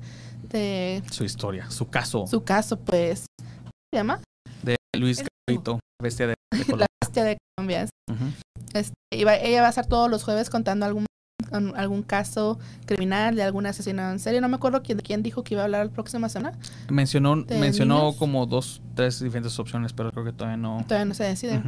de 0.49 1.03
Su 1.11 1.23
historia, 1.23 1.69
su 1.69 1.87
caso. 1.87 2.25
su 2.25 2.43
caso, 2.43 2.77
pues, 2.79 3.25
¿cómo 3.37 3.69
se 3.93 3.97
llama? 3.97 4.21
de 4.63 4.75
Luis 4.97 5.23
Carrito, 5.47 5.79
bestia 6.01 6.27
de, 6.27 6.33
de 6.51 6.57
La 6.59 6.65
Colombia. 6.65 6.87
bestia 7.03 7.23
de 7.23 7.37
Colombia. 7.55 7.87
Este, 8.73 8.93
ella 9.11 9.61
va 9.61 9.67
a 9.67 9.69
estar 9.69 9.85
todos 9.85 10.09
los 10.09 10.23
jueves 10.23 10.49
contando 10.49 10.85
algún 10.87 11.05
algún 11.51 12.03
caso 12.03 12.59
criminal 12.85 13.35
de 13.35 13.43
algún 13.43 13.65
asesinato 13.65 14.11
en 14.11 14.19
serie. 14.19 14.41
No 14.41 14.49
me 14.49 14.55
acuerdo 14.55 14.81
quién, 14.83 14.99
quién 14.99 15.23
dijo 15.23 15.43
que 15.43 15.53
iba 15.53 15.61
a 15.61 15.65
hablar 15.65 15.85
la 15.85 15.91
próxima 15.91 16.29
semana. 16.29 16.57
Mencionó, 16.89 17.35
¿De 17.35 17.59
mencionó 17.59 17.99
niños? 17.99 18.15
como 18.17 18.45
dos, 18.45 18.81
tres 18.95 19.19
diferentes 19.19 19.57
opciones, 19.59 19.93
pero 19.93 20.11
creo 20.11 20.25
que 20.25 20.33
todavía 20.33 20.57
no. 20.57 20.83
Todavía 20.87 21.05
no 21.05 21.13
se 21.13 21.23
decide. 21.23 21.61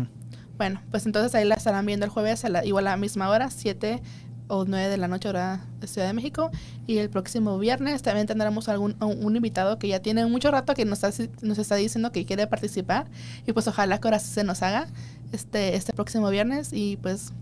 Bueno, 0.58 0.82
pues 0.90 1.06
entonces 1.06 1.36
ahí 1.36 1.46
la 1.46 1.56
estarán 1.56 1.86
viendo 1.86 2.06
el 2.06 2.12
jueves 2.12 2.44
a 2.44 2.50
la, 2.50 2.66
igual 2.66 2.88
a 2.88 2.92
la 2.92 2.98
misma 2.98 3.30
hora, 3.30 3.52
7 3.52 4.02
o 4.48 4.66
9 4.66 4.90
de 4.90 4.98
la 4.98 5.08
noche 5.08 5.30
hora 5.30 5.62
de 5.80 5.88
Ciudad 5.88 6.08
de 6.08 6.14
México. 6.14 6.50
Y 6.86 6.98
el 6.98 7.10
próximo 7.10 7.60
viernes 7.60 8.02
también 8.02 8.28
tendremos 8.28 8.70
algún, 8.70 8.96
un, 9.02 9.24
un 9.24 9.36
invitado 9.36 9.78
que 9.78 9.88
ya 9.88 10.02
tiene 10.02 10.26
mucho 10.26 10.52
rato 10.52 10.74
que 10.74 10.86
nos 10.86 11.04
está, 11.04 11.30
nos 11.42 11.58
está 11.58 11.76
diciendo 11.76 12.12
que 12.12 12.26
quiere 12.26 12.48
participar. 12.48 13.08
Y 13.46 13.54
pues 13.54 13.68
ojalá 13.68 14.00
que 14.00 14.08
ahora 14.08 14.20
se 14.20 14.44
nos 14.44 14.64
haga 14.64 14.88
este, 15.32 15.76
este 15.76 15.94
próximo 15.94 16.30
viernes. 16.30 16.72
Y 16.74 16.98
pues 16.98 17.34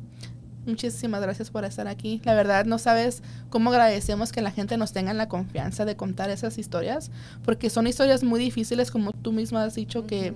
muchísimas 0.66 1.22
gracias 1.22 1.50
por 1.50 1.66
estar 1.66 1.88
aquí. 1.88 2.22
La 2.26 2.34
verdad 2.34 2.66
no 2.66 2.78
sabes 2.78 3.22
cómo 3.50 3.70
agradecemos 3.70 4.32
que 4.32 4.42
la 4.42 4.52
gente 4.52 4.78
nos 4.78 4.94
tenga 4.94 5.14
la 5.14 5.28
confianza 5.28 5.86
de 5.86 5.96
contar 5.96 6.30
esas 6.30 6.58
historias. 6.58 7.12
Porque 7.44 7.70
son 7.70 7.88
historias 7.88 8.24
muy 8.24 8.40
difíciles 8.40 8.92
como 8.92 9.12
tú 9.12 9.32
mismo 9.32 9.60
has 9.60 9.76
dicho 9.76 10.06
que 10.06 10.34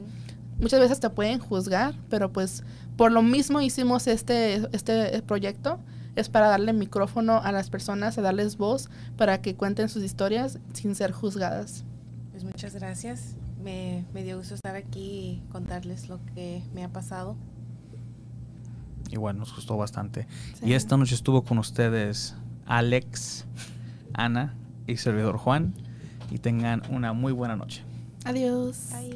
muchas 0.59 0.79
veces 0.79 0.99
te 0.99 1.09
pueden 1.09 1.39
juzgar, 1.39 1.93
pero 2.09 2.31
pues 2.31 2.63
por 2.97 3.11
lo 3.11 3.21
mismo 3.21 3.61
hicimos 3.61 4.07
este, 4.07 4.61
este 4.71 5.21
proyecto. 5.21 5.79
Es 6.15 6.27
para 6.27 6.47
darle 6.47 6.73
micrófono 6.73 7.39
a 7.41 7.51
las 7.51 7.69
personas, 7.69 8.17
a 8.17 8.21
darles 8.21 8.57
voz 8.57 8.89
para 9.15 9.41
que 9.41 9.55
cuenten 9.55 9.87
sus 9.87 10.03
historias 10.03 10.59
sin 10.73 10.95
ser 10.95 11.11
juzgadas. 11.11 11.85
Pues 12.31 12.43
muchas 12.43 12.73
gracias. 12.75 13.35
Me, 13.63 14.05
me 14.13 14.23
dio 14.23 14.37
gusto 14.37 14.55
estar 14.55 14.75
aquí 14.75 15.41
y 15.41 15.43
contarles 15.51 16.09
lo 16.09 16.19
que 16.33 16.61
me 16.73 16.83
ha 16.83 16.89
pasado. 16.89 17.37
Y 19.09 19.17
bueno, 19.17 19.39
nos 19.39 19.55
gustó 19.55 19.77
bastante. 19.77 20.27
Sí. 20.59 20.67
Y 20.67 20.73
esta 20.73 20.97
noche 20.97 21.15
estuvo 21.15 21.43
con 21.43 21.57
ustedes 21.57 22.35
Alex, 22.65 23.45
Ana 24.13 24.55
y 24.87 24.97
servidor 24.97 25.37
Juan. 25.37 25.73
Y 26.31 26.37
tengan 26.37 26.83
una 26.89 27.13
muy 27.13 27.33
buena 27.33 27.55
noche. 27.55 27.83
Adiós. 28.25 28.89
Bye. 28.91 29.07